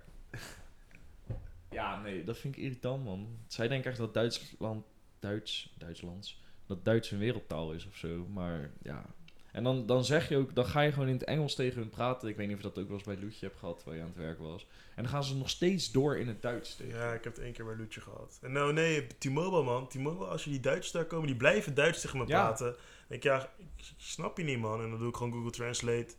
Ja, 1.71 2.01
nee, 2.01 2.25
dat 2.25 2.39
vind 2.39 2.57
ik 2.57 2.63
irritant, 2.63 3.05
man. 3.05 3.39
Zij 3.47 3.69
denken 3.69 3.91
echt 3.91 3.99
dat 3.99 4.15
Duitsland... 4.15 4.85
Duits... 5.19 5.75
Duitslands... 5.79 6.43
Dat 6.67 6.85
Duits 6.85 7.11
een 7.11 7.19
wereldtaal 7.19 7.73
is 7.73 7.87
of 7.87 7.97
zo. 7.97 8.27
Maar 8.27 8.71
ja... 8.83 9.05
En 9.53 9.65
dan, 9.65 9.87
dan 9.87 10.05
zeg 10.05 10.29
je 10.29 10.37
ook... 10.37 10.55
Dan 10.55 10.67
ga 10.67 10.81
je 10.81 10.93
gewoon 10.93 11.09
in 11.09 11.15
het 11.15 11.25
Engels 11.25 11.55
tegen 11.55 11.81
hun 11.81 11.91
praten. 11.91 12.29
Ik 12.29 12.37
weet 12.37 12.47
niet 12.47 12.57
of 12.57 12.63
je 12.63 12.69
dat 12.69 12.79
ook 12.79 12.89
wel 12.89 12.97
eens 12.97 13.07
bij 13.07 13.19
Loetje 13.21 13.47
hebt 13.47 13.59
gehad... 13.59 13.77
Terwijl 13.77 13.97
je 13.97 14.03
aan 14.03 14.13
het 14.15 14.25
werk 14.25 14.39
was. 14.39 14.67
En 14.95 15.03
dan 15.03 15.13
gaan 15.13 15.25
ze 15.25 15.37
nog 15.37 15.51
steeds 15.51 15.91
door 15.91 16.17
in 16.17 16.29
het 16.29 16.43
Duits 16.43 16.77
tegen 16.77 16.99
Ja, 16.99 17.13
ik 17.13 17.25
heb 17.25 17.35
het 17.35 17.45
één 17.45 17.53
keer 17.53 17.65
bij 17.65 17.77
Loetje 17.77 18.01
gehad. 18.01 18.39
En 18.43 18.53
nou 18.53 18.73
nee, 18.73 19.07
T-Mobile 19.19 19.63
man. 19.63 19.89
T-Mobile, 19.89 20.27
als 20.27 20.45
je 20.45 20.51
die 20.51 20.61
Duitsers 20.61 20.93
daar 20.93 21.05
komen, 21.05 21.27
die 21.27 21.37
blijven 21.37 21.75
Duits 21.75 22.01
tegen 22.01 22.19
me 22.19 22.27
Ja. 22.27 22.47
praten. 22.47 22.67
Dan 22.67 22.77
denk 23.09 23.25
ik, 23.25 23.31
ja, 23.31 23.51
ik 23.77 23.93
snap 23.97 24.39
je 24.39 24.45
niet 24.45 24.59
man. 24.59 24.83
En 24.83 24.91
dan 24.91 24.99
doe 24.99 25.09
ik 25.09 25.17
gewoon 25.17 25.33
Google 25.33 25.51
Translate. 25.51 26.15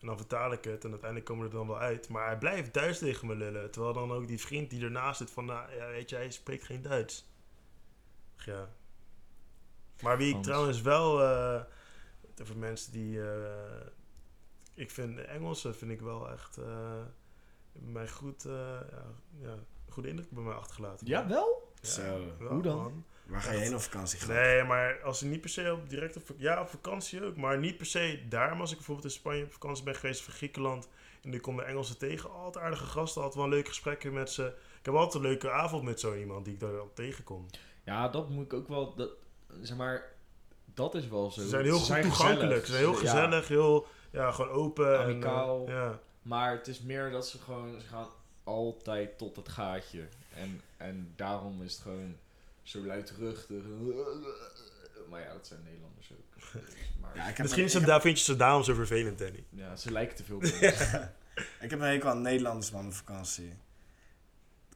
En 0.00 0.06
dan 0.06 0.16
vertaal 0.16 0.52
ik 0.52 0.64
het. 0.64 0.84
En 0.84 0.90
uiteindelijk 0.90 1.24
komen 1.24 1.44
we 1.44 1.50
er 1.50 1.56
dan 1.56 1.66
wel 1.66 1.78
uit. 1.78 2.08
Maar 2.08 2.26
hij 2.26 2.38
blijft 2.38 2.74
Duits 2.74 2.98
tegen 2.98 3.26
me 3.26 3.34
lullen. 3.34 3.70
Terwijl 3.70 3.94
dan 3.94 4.12
ook 4.12 4.26
die 4.26 4.40
vriend 4.40 4.70
die 4.70 4.84
ernaast 4.84 5.18
zit 5.18 5.30
van, 5.30 5.44
nou, 5.44 5.74
ja, 5.74 5.86
weet 5.86 6.10
je, 6.10 6.16
hij 6.16 6.30
spreekt 6.30 6.64
geen 6.64 6.82
Duits. 6.82 7.28
Ja. 8.36 8.68
Maar 10.02 10.18
wie 10.18 10.36
ik 10.36 10.42
trouwens 10.42 10.80
wel... 10.80 11.20
eh 12.40 12.46
voor 12.46 12.56
mensen 12.56 12.92
die... 12.92 13.22
eh, 13.22 13.86
ik 14.74 14.90
vind 14.90 15.16
de 15.16 15.22
Engelsen 15.22 15.74
vind 15.74 15.90
ik 15.90 16.00
wel 16.00 16.30
echt... 16.30 16.56
eh 16.56 17.02
mij 17.72 18.08
goed... 18.08 18.44
eh, 18.44 18.52
ja, 18.90 19.04
ja, 19.40 19.54
goede 19.88 20.08
indruk 20.08 20.30
bij 20.30 20.42
mij 20.42 20.54
achtergelaten. 20.54 21.06
Ja, 21.06 21.28
wel? 21.28 21.72
Ja, 21.80 21.88
Zo, 21.88 22.20
wel, 22.38 22.52
hoe 22.52 22.62
dan? 22.62 22.76
man. 22.76 23.04
Waar 23.26 23.40
ga 23.40 23.52
je 23.52 23.58
heen 23.58 23.74
op 23.74 23.80
vakantie 23.80 24.18
gaan? 24.18 24.34
Nee, 24.34 24.64
maar 24.64 25.02
als 25.02 25.22
ik 25.22 25.30
niet 25.30 25.40
per 25.40 25.50
se 25.50 25.72
op 25.72 25.88
direct 25.90 26.16
op, 26.16 26.22
ja, 26.36 26.60
op 26.60 26.68
vakantie 26.68 27.24
ook, 27.24 27.36
maar 27.36 27.58
niet 27.58 27.76
per 27.76 27.86
se 27.86 28.24
daar. 28.28 28.50
Maar 28.50 28.60
als 28.60 28.70
ik 28.70 28.76
bijvoorbeeld 28.76 29.06
in 29.06 29.12
Spanje 29.12 29.44
op 29.44 29.52
vakantie 29.52 29.84
ben 29.84 29.94
geweest 29.94 30.28
of 30.28 30.34
Griekenland 30.34 30.88
en 31.22 31.34
ik 31.34 31.42
kom 31.42 31.56
de 31.56 31.62
Engelsen 31.62 31.98
tegen, 31.98 32.30
altijd 32.30 32.64
aardige 32.64 32.84
gasten, 32.84 33.22
altijd 33.22 33.40
wel 33.40 33.48
leuke 33.50 33.68
gesprekken 33.68 34.12
met 34.12 34.30
ze. 34.30 34.46
Ik 34.78 34.84
heb 34.84 34.94
altijd 34.94 35.14
een 35.24 35.30
leuke 35.30 35.50
avond 35.50 35.82
met 35.82 36.00
zo 36.00 36.14
iemand 36.14 36.44
die 36.44 36.54
ik 36.54 36.60
daar 36.60 36.72
dan 36.72 36.90
tegenkom. 36.94 37.46
Ja, 37.84 38.08
dat 38.08 38.28
moet 38.28 38.44
ik 38.44 38.52
ook 38.52 38.68
wel... 38.68 38.94
Dat, 38.94 39.10
zeg 39.60 39.76
maar... 39.76 40.11
Dat 40.74 40.94
is 40.94 41.08
wel 41.08 41.30
zo. 41.30 41.40
Ze 41.40 41.48
zijn 41.48 41.64
heel 41.64 41.78
goed 41.78 42.02
toegankelijk, 42.02 42.66
ze 42.66 42.72
zijn 42.72 42.84
heel 42.84 42.92
Ja. 42.92 42.98
gezellig, 42.98 43.48
heel 43.48 43.86
ja, 44.10 44.30
gewoon 44.32 44.50
open. 44.50 45.00
en, 45.04 45.22
eh, 45.24 45.62
ja. 45.66 45.98
Maar 46.22 46.52
het 46.52 46.68
is 46.68 46.80
meer 46.80 47.10
dat 47.10 47.28
ze 47.28 47.38
gewoon, 47.38 47.80
ze 47.80 47.86
gaan 47.86 48.06
altijd 48.44 49.18
tot 49.18 49.36
het 49.36 49.48
gaatje. 49.48 50.02
En, 50.34 50.60
en 50.76 51.12
daarom 51.16 51.62
is 51.62 51.72
het 51.72 51.82
gewoon 51.82 52.16
zo 52.62 52.78
luidruchtig. 52.86 53.62
Maar 55.08 55.20
ja, 55.20 55.32
dat 55.32 55.46
zijn 55.46 55.60
Nederlanders 55.64 56.10
ook. 56.12 56.42
Maar 57.00 57.16
Ja, 57.16 57.28
ja, 57.28 57.34
Misschien 57.42 57.74
een, 57.80 57.84
daar 57.86 58.00
vind 58.00 58.18
je 58.18 58.24
ze 58.24 58.36
daarom 58.36 58.62
zo 58.62 58.74
vervelend, 58.74 59.18
Danny. 59.18 59.44
ze 59.76 59.92
lijken 59.92 60.16
te 60.16 60.24
veel 60.24 60.36
op 60.36 60.42
ik 61.60 61.70
heb 61.70 61.72
een 61.72 61.80
hekel 61.80 62.08
aan 62.08 62.22
Nederlanders 62.22 62.70
man 62.70 62.86
op 62.86 62.92
vakantie. 62.92 63.52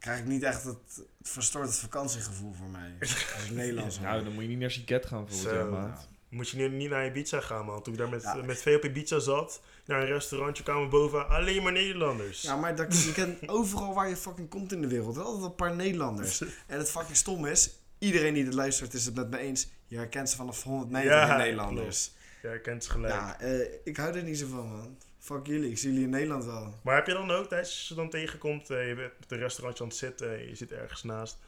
Krijg 0.07 0.21
ik 0.21 0.27
niet 0.27 0.43
echt 0.43 0.65
het, 0.65 0.77
het 0.97 1.29
verstoort 1.29 1.67
het 1.67 1.79
vakantiegevoel 1.79 2.53
voor 2.53 2.69
mij. 2.69 2.95
Als 3.01 3.45
ik 3.45 3.51
Nederlands 3.51 4.01
Nou, 4.01 4.25
dan 4.25 4.33
moet 4.33 4.43
je 4.43 4.49
niet 4.49 4.59
naar 4.59 4.71
Siget 4.71 5.07
gaan 5.07 5.27
jaar, 5.43 5.67
maat. 5.67 6.09
Moet 6.29 6.49
je 6.49 6.57
nu 6.57 6.69
niet 6.69 6.91
naar 6.91 7.07
Ibiza 7.07 7.41
gaan, 7.41 7.65
man. 7.65 7.83
Toen 7.83 7.93
ik 7.93 7.99
daar 7.99 8.09
met, 8.09 8.23
Ja. 8.23 8.35
met 8.35 8.63
V 8.63 8.75
op 8.77 8.85
Ibiza 8.85 9.19
zat, 9.19 9.61
naar 9.85 10.01
een 10.01 10.07
restaurantje 10.07 10.63
kwamen 10.63 10.89
boven 10.91 11.29
alleen 11.29 11.63
maar 11.63 11.73
Nederlanders. 11.73 12.43
Ja, 12.43 12.57
maar 12.57 12.77
dat, 12.77 13.03
je 13.03 13.13
kent 13.13 13.49
overal 13.49 13.95
waar 13.95 14.09
je 14.09 14.17
fucking 14.17 14.49
komt 14.49 14.73
in 14.73 14.81
de 14.81 14.87
wereld. 14.87 15.19
Altijd 15.19 15.45
een 15.45 15.55
paar 15.55 15.75
Nederlanders. 15.75 16.41
En 16.67 16.79
het 16.79 16.91
fucking 16.91 17.17
stom 17.17 17.47
is, 17.47 17.71
iedereen 17.99 18.35
die 18.35 18.45
dit 18.45 18.55
luistert 18.55 18.95
is 18.95 19.05
het 19.05 19.15
met 19.15 19.31
me 19.31 19.39
eens. 19.39 19.69
Je 19.87 19.97
herkent 19.97 20.31
ze 20.31 20.37
vanaf 20.37 20.63
100 20.63 20.91
meter 20.91 21.11
Ja, 21.11 21.31
in 21.33 21.39
Nederlanders. 21.39 22.13
Ja, 22.43 22.53
je 22.53 22.61
kent 22.61 22.85
ze 22.85 22.91
gelijk. 22.91 23.15
Ja, 23.15 23.41
eh, 23.41 23.69
ik 23.85 23.97
hou 23.97 24.17
er 24.17 24.23
niet 24.23 24.39
zo 24.39 24.47
van, 24.47 24.69
man. 24.69 24.97
Fuck 25.27 25.47
jullie, 25.47 25.71
ik 25.71 25.79
zie 25.79 25.89
jullie 25.91 26.05
in 26.05 26.11
Nederland 26.11 26.45
wel. 26.45 26.75
Maar 26.83 26.95
heb 26.95 27.07
je 27.07 27.13
dan 27.13 27.31
ook, 27.31 27.49
tijdens 27.49 27.71
als 27.71 27.81
je 27.81 27.87
ze 27.87 27.95
dan 27.95 28.11
tegenkomt, 28.11 28.71
eh, 28.71 28.89
je 28.89 28.95
bent 28.95 29.13
met 29.21 29.31
een 29.33 29.39
restaurantje 29.39 29.83
aan 29.83 29.89
het 29.89 29.99
zitten, 29.99 30.49
je 30.49 30.55
zit 30.55 30.73
ergens 30.73 31.03
naast, 31.03 31.39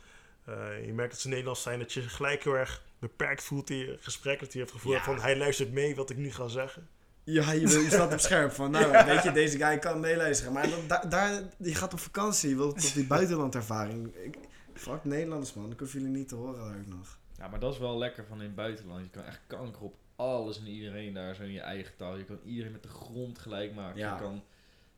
eh, 0.45 0.87
je 0.87 0.93
merkt 0.93 1.11
dat 1.13 1.21
ze 1.21 1.29
Nederlands 1.29 1.63
zijn, 1.63 1.79
dat 1.79 1.93
je 1.93 2.03
gelijk 2.03 2.45
heel 2.45 2.55
erg 2.57 2.83
beperkt 2.99 3.43
voelt 3.43 3.71
in 3.71 3.77
je 3.77 3.97
gesprek 4.01 4.41
dat 4.41 4.53
hij 4.53 4.61
heeft 4.61 4.73
gevoeld 4.73 4.95
Ja. 4.95 5.03
van 5.05 5.21
hij 5.21 5.37
luistert 5.37 5.73
mee 5.73 5.95
wat 5.97 6.11
ik 6.11 6.17
nu 6.17 6.33
ga 6.33 6.49
zeggen. 6.49 6.89
Ja, 7.25 7.53
je, 7.53 7.61
je 7.61 7.87
staat 7.91 8.13
op 8.13 8.19
scherp 8.19 8.53
van, 8.53 8.71
nou, 8.71 8.93
weet 9.15 9.23
je, 9.23 9.33
deze 9.33 9.59
guy 9.59 9.79
kan 9.79 10.01
meeluisteren. 10.01 10.53
Maar 10.53 10.69
dat, 10.71 10.89
daar, 10.89 11.09
daar, 11.09 11.43
je 11.57 11.75
gaat 11.75 11.93
op 11.93 12.01
vakantie, 12.01 12.49
je 12.49 12.57
wilt 12.57 12.81
tot 12.81 12.95
die 12.95 13.07
buitenlandervaring. 13.07 14.15
Ik, 14.15 14.37
fuck 14.75 15.05
Nederlanders, 15.05 15.55
man. 15.55 15.71
Ik 15.73 15.79
hoef 15.79 15.93
jullie 15.93 16.09
niet 16.09 16.29
te 16.29 16.35
horen 16.35 16.57
daar 16.61 16.77
ook 16.79 16.87
nog. 16.87 17.19
Ja, 17.39 17.49
maar 17.49 17.61
dat 17.61 17.73
is 17.73 17.79
wel 17.79 17.99
lekker 17.99 18.25
van 18.29 18.39
in 18.39 18.45
het 18.47 18.55
buitenland. 18.55 19.05
Je 19.05 19.11
kan 19.11 19.25
echt 19.25 19.41
kanker 19.47 19.83
op 19.83 19.95
alles 20.19 20.59
en 20.59 20.67
iedereen 20.67 21.15
daar 21.15 21.35
zo 21.35 21.43
in 21.43 21.51
je 21.53 21.61
eigen 21.61 21.97
taal. 21.97 22.17
Je 22.17 22.25
kan 22.25 22.39
iedereen 22.45 22.73
met 22.73 22.83
de 22.83 22.89
grond 22.89 23.39
gelijk 23.39 23.75
maken. 23.75 23.99
Ja. 23.99 24.15
Je 24.15 24.21
kan, 24.21 24.43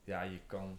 ja, 0.05 0.23
je 0.23 0.39
kan, 0.47 0.79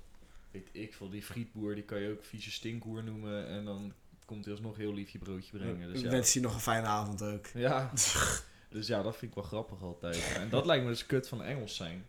weet 0.52 0.70
ik 0.72 0.94
veel, 0.94 1.10
die 1.10 1.24
frietboer, 1.24 1.76
die 1.76 1.84
kan 1.84 2.00
je 2.02 2.12
ook 2.12 2.24
vieze 2.24 2.52
stinkhoer 2.52 3.04
noemen. 3.04 3.48
En 3.48 3.66
dan 3.66 3.94
komt 4.26 4.46
hij 4.46 4.54
alsnog 4.54 4.78
heel 4.78 4.94
lief 4.94 5.10
je 5.10 5.18
broodje 5.18 5.58
brengen. 5.58 5.94
Dus 5.94 6.02
ja, 6.02 6.10
wens 6.10 6.34
je 6.34 6.40
nog 6.40 6.54
een 6.54 6.60
fijne 6.60 6.88
avond 6.88 7.24
ook. 7.24 7.48
ja. 7.48 7.92
dus 8.70 8.88
ja, 8.88 9.02
dat 9.02 9.18
vind 9.18 9.32
ik 9.32 9.38
wel 9.38 9.48
grappig 9.48 9.82
altijd. 9.82 10.34
En 10.36 10.50
dat 10.50 10.66
lijkt 10.66 10.84
me 10.84 10.90
dus 10.90 11.06
kut 11.06 11.28
van 11.28 11.44
Engels 11.44 11.76
zijn. 11.76 12.06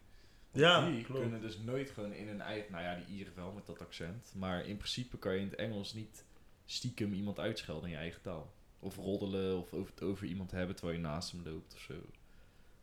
Want 0.51 0.65
Ja, 0.65 0.87
die 0.91 1.05
klopt. 1.05 1.21
kunnen 1.21 1.41
dus 1.41 1.59
nooit 1.59 1.91
gewoon 1.91 2.13
in 2.13 2.29
hun 2.29 2.41
eigen... 2.41 2.73
Nou 2.73 2.85
ja, 2.85 2.95
die 2.95 3.17
Ieren 3.17 3.33
wel 3.37 3.53
met 3.53 3.67
dat 3.67 3.81
accent. 3.81 4.33
Maar 4.37 4.67
in 4.67 4.77
principe 4.77 5.19
kan 5.19 5.33
je 5.35 5.41
in 5.41 5.47
het 5.47 5.55
Engels 5.55 5.93
niet 5.93 6.25
stiekem 6.67 7.13
iemand 7.13 7.39
uitschelden 7.39 7.85
in 7.85 7.91
je 7.91 7.97
eigen 7.97 8.23
taal. 8.23 8.53
Of 8.79 8.97
roddelen 8.97 9.59
of 9.59 9.73
over, 9.73 9.91
het 9.95 10.03
over 10.03 10.27
iemand 10.27 10.51
hebben 10.51 10.77
terwijl 10.77 10.99
je 10.99 11.05
naast 11.05 11.31
hem 11.33 11.43
loopt 11.45 11.75
of 11.75 11.81
zo. 11.81 11.95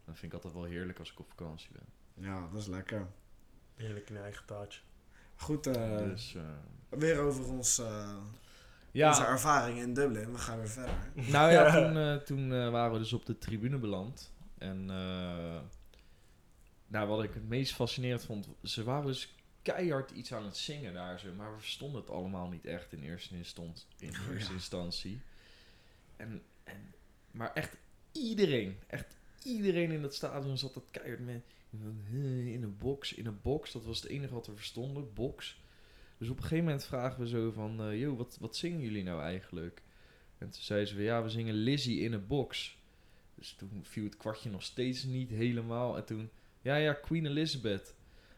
Dat 0.09 0.17
vind 0.17 0.33
ik 0.33 0.33
altijd 0.33 0.53
wel 0.53 0.63
heerlijk 0.71 0.99
als 0.99 1.11
ik 1.11 1.19
op 1.19 1.29
vakantie 1.29 1.69
ben. 1.71 1.85
Ja, 2.25 2.47
dat 2.51 2.61
is 2.61 2.67
lekker. 2.67 3.07
Heerlijk 3.75 4.09
in 4.09 4.15
je 4.15 4.21
eigen 4.21 4.45
taartje. 4.45 4.81
Goed, 5.35 5.67
eh, 5.67 5.97
dus 5.97 6.35
eh, 6.35 6.43
weer 6.89 7.19
over 7.19 7.49
ons, 7.51 7.79
eh, 7.79 8.15
onze 8.17 8.27
ja, 8.91 9.27
ervaring 9.27 9.79
in 9.79 9.93
Dublin. 9.93 10.31
We 10.31 10.37
gaan 10.37 10.57
weer 10.57 10.69
verder. 10.69 10.95
nou 11.13 11.51
ja, 11.51 11.71
toen, 11.83 11.97
eh, 11.97 12.15
toen 12.15 12.71
waren 12.71 12.91
we 12.91 12.97
dus 12.97 13.13
op 13.13 13.25
de 13.25 13.37
tribune 13.37 13.77
beland. 13.77 14.31
En 14.57 14.89
eh, 14.89 15.59
nou, 16.87 17.07
wat 17.07 17.23
ik 17.23 17.33
het 17.33 17.47
meest 17.47 17.73
fascinerend 17.73 18.25
vond, 18.25 18.47
ze 18.63 18.83
waren 18.83 19.05
dus 19.05 19.33
keihard 19.61 20.11
iets 20.11 20.33
aan 20.33 20.45
het 20.45 20.57
zingen 20.57 20.93
daar 20.93 21.19
zo, 21.19 21.33
maar 21.33 21.53
we 21.53 21.59
verstonden 21.59 22.01
het 22.01 22.09
allemaal 22.09 22.49
niet 22.49 22.65
echt 22.65 22.93
in 22.93 23.03
eerste, 23.03 23.35
instant, 23.35 23.87
in 23.99 24.09
Oh, 24.09 24.33
eerste 24.33 24.49
ja. 24.49 24.55
instantie. 24.55 25.21
En, 26.17 26.41
en, 26.63 26.93
maar 27.31 27.53
echt 27.53 27.77
iedereen, 28.11 28.79
echt 28.87 29.17
iedereen 29.43 29.91
in 29.91 30.01
dat 30.01 30.15
stadion 30.15 30.57
zat 30.57 30.73
dat 30.73 30.87
keihard 30.91 31.25
met 31.25 31.43
in 32.45 32.63
een 32.63 32.77
box, 32.77 33.13
in 33.13 33.25
een 33.25 33.41
box. 33.41 33.71
Dat 33.71 33.85
was 33.85 34.01
het 34.01 34.11
enige 34.11 34.33
wat 34.33 34.47
we 34.47 34.55
verstonden, 34.55 35.13
box. 35.13 35.61
Dus 36.17 36.29
op 36.29 36.37
een 36.37 36.43
gegeven 36.43 36.63
moment 36.65 36.85
vragen 36.85 37.19
we 37.19 37.27
zo 37.27 37.51
van, 37.51 37.81
eh 37.81 37.99
joh, 37.99 38.17
wat, 38.17 38.37
wat 38.39 38.55
zingen 38.55 38.79
jullie 38.79 39.03
nou 39.03 39.21
eigenlijk? 39.21 39.81
En 40.37 40.49
toen 40.49 40.61
zeiden 40.61 40.87
ze 40.87 40.95
van, 40.95 41.03
ja, 41.03 41.23
we 41.23 41.29
zingen 41.29 41.53
Lizzie 41.53 41.99
in 41.99 42.13
een 42.13 42.27
box. 42.27 42.77
Dus 43.35 43.53
toen 43.53 43.79
viel 43.83 44.03
het 44.03 44.17
kwartje 44.17 44.49
nog 44.49 44.63
steeds 44.63 45.03
niet 45.03 45.29
helemaal. 45.29 45.97
En 45.97 46.05
toen, 46.05 46.29
ja, 46.61 46.75
ja, 46.75 46.93
Queen 46.93 47.25
Elizabeth. 47.25 47.95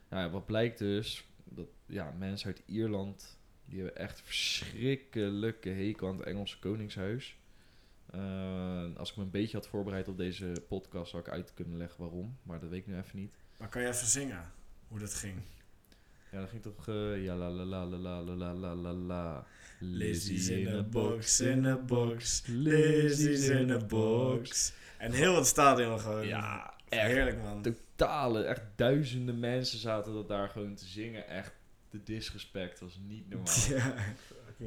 Nou 0.09 0.23
ja, 0.23 0.29
wat 0.29 0.45
blijkt 0.45 0.77
dus, 0.77 1.25
dat 1.43 1.67
ja, 1.85 2.11
mensen 2.11 2.47
uit 2.47 2.63
Ierland, 2.65 3.39
die 3.65 3.81
hebben 3.81 4.01
echt 4.01 4.21
verschrikkelijke 4.21 5.69
hekel 5.69 6.07
aan 6.07 6.17
het 6.17 6.25
Engelse 6.25 6.59
koningshuis. 6.59 7.35
Eh, 8.11 8.97
als 8.97 9.09
ik 9.11 9.17
me 9.17 9.23
een 9.23 9.29
beetje 9.29 9.57
had 9.57 9.67
voorbereid 9.67 10.07
op 10.07 10.17
deze 10.17 10.53
podcast, 10.67 11.11
zou 11.11 11.23
ik 11.23 11.29
uit 11.29 11.53
kunnen 11.53 11.77
leggen 11.77 11.99
waarom. 11.99 12.37
Maar 12.43 12.59
dat 12.59 12.69
weet 12.69 12.79
ik 12.79 12.87
nu 12.87 12.97
even 12.97 13.19
niet. 13.19 13.35
Maar 13.57 13.69
kan 13.69 13.81
je 13.81 13.87
even 13.87 14.07
zingen 14.07 14.51
hoe 14.87 14.99
dat 14.99 15.13
ging? 15.13 15.41
Ja, 16.31 16.37
dan 16.39 16.47
ging 16.47 16.61
toch, 16.61 16.87
eh, 16.87 17.23
ja, 17.23 17.35
la 17.35 17.49
la 17.49 17.63
la 17.63 17.85
la 17.85 17.97
la 17.97 18.21
la 18.21 18.35
la 18.35 18.53
la 18.53 18.73
la 18.75 18.91
la. 18.93 19.45
Lizzie's 19.79 20.47
in 20.47 20.67
a 20.67 20.83
box, 20.83 21.39
in 21.39 21.65
a 21.65 21.75
box. 21.77 22.43
Lizzie's 22.47 23.47
in 23.47 23.71
a 23.71 23.77
box. 23.77 24.73
En 24.97 25.11
heel 25.11 25.35
het 25.35 25.45
stadion 25.45 25.99
gewoon. 25.99 26.27
Ja, 26.27 26.73
echt 26.89 27.11
Heerlijk, 27.11 27.41
man. 27.41 27.61
totale, 27.61 28.43
echt 28.43 28.61
duizenden 28.75 29.39
mensen 29.39 29.79
zaten 29.79 30.13
dat 30.13 30.27
daar 30.27 30.49
gewoon 30.49 30.75
te 30.75 30.85
zingen. 30.85 31.27
Echt, 31.27 31.53
de 31.89 32.03
disrespect 32.03 32.79
was 32.79 32.99
niet 33.07 33.29
normaal. 33.29 33.53
Ja. 33.69 33.95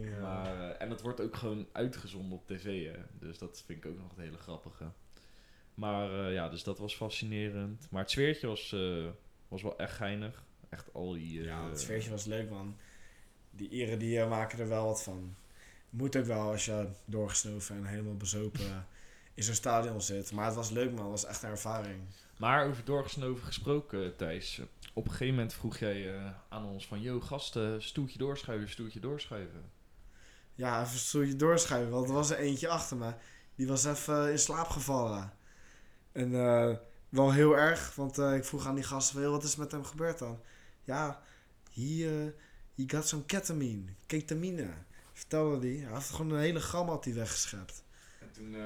Maar, 0.03 0.71
eh, 0.71 0.83
en 0.83 0.89
dat 0.89 1.03
wordt 1.03 1.21
ook 1.21 1.37
gewoon 1.37 1.67
uitgezonden 1.73 2.39
op 2.39 2.47
tv, 2.47 2.93
hè. 2.93 2.99
Dus 3.19 3.39
dat 3.39 3.63
vind 3.67 3.85
ik 3.85 3.91
ook 3.91 3.99
nog 3.99 4.09
het 4.09 4.19
hele 4.19 4.39
grappige. 4.39 4.85
Maar 5.75 6.27
eh, 6.27 6.33
ja, 6.33 6.49
dus 6.49 6.63
dat 6.63 6.79
was 6.79 6.95
fascinerend. 6.95 7.87
Maar 7.91 8.03
het 8.03 8.11
sfeertje 8.11 8.47
was, 8.47 8.73
eh, 8.73 9.07
was 9.49 9.63
wel 9.63 9.79
echt 9.79 9.97
geinig. 9.97 10.45
Echt 10.69 10.95
al 10.95 11.13
die... 11.13 11.43
Ja, 11.43 11.69
het 11.69 11.81
sfeertje 11.81 12.11
was 12.11 12.25
leuk, 12.25 12.51
man. 12.51 12.77
Die 13.51 13.69
Ieren 13.69 13.99
die 13.99 14.25
maken 14.25 14.59
er 14.59 14.69
wel 14.69 14.87
wat 14.87 15.03
van. 15.03 15.35
Moet 15.91 16.17
ook 16.17 16.25
wel 16.25 16.51
als 16.51 16.65
je 16.65 16.89
doorgesnoven 17.05 17.77
en 17.77 17.85
helemaal 17.85 18.17
bezopen 18.17 18.87
in 19.35 19.43
zo'n 19.43 19.55
stadion 19.55 20.01
zit. 20.01 20.33
Maar 20.33 20.47
het 20.47 20.55
was 20.55 20.71
leuk, 20.71 20.91
man. 20.91 21.03
Het 21.03 21.11
was 21.11 21.25
echt 21.25 21.43
een 21.43 21.51
ervaring. 21.51 22.01
Maar 22.37 22.67
over 22.67 22.85
doorgesnoven 22.85 23.47
gesproken, 23.47 24.17
Thijs. 24.17 24.61
Op 24.93 25.05
een 25.05 25.11
gegeven 25.11 25.35
moment 25.35 25.55
vroeg 25.55 25.79
jij 25.79 26.15
aan 26.49 26.65
ons 26.65 26.87
van... 26.87 27.01
Yo, 27.01 27.21
gasten, 27.21 27.83
stoeltje 27.83 28.19
doorschuiven, 28.19 28.69
stoeltje 28.69 29.01
doorschuiven. 29.01 29.71
Ja, 30.55 30.81
even 30.81 30.93
een 30.93 30.99
stoeltje 30.99 31.37
doorschuiven. 31.37 31.93
Want 31.93 32.09
er 32.09 32.15
was 32.15 32.31
er 32.31 32.39
eentje 32.39 32.69
achter 32.69 32.97
me. 32.97 33.15
Die 33.55 33.67
was 33.67 33.85
even 33.85 34.31
in 34.31 34.39
slaap 34.39 34.69
gevallen. 34.69 35.33
En 36.13 36.35
eh, 36.35 36.77
wel 37.09 37.33
heel 37.33 37.57
erg. 37.57 37.95
Want 37.95 38.19
eh, 38.19 38.35
ik 38.35 38.45
vroeg 38.45 38.67
aan 38.67 38.75
die 38.75 38.85
"Wel, 39.15 39.31
wat 39.31 39.43
is 39.45 39.57
met 39.57 39.73
hem 39.73 39.85
gebeurd 39.85 40.19
dan? 40.19 40.41
Ja, 40.83 41.23
he, 41.73 41.83
eh, 41.83 42.33
he 42.75 42.85
got 42.97 43.09
some 43.09 43.25
ketamine. 43.25 43.93
Ketamine. 44.07 44.71
Vertelde 45.13 45.67
hij. 45.67 45.77
Hij 45.77 45.93
had 45.93 46.03
gewoon 46.03 46.31
een 46.31 46.41
hele 46.41 46.61
gram 46.61 46.89
had 46.89 47.05
hij 47.05 47.15
weggeschept. 47.15 47.85
En 48.21 48.31
toen 48.33 48.57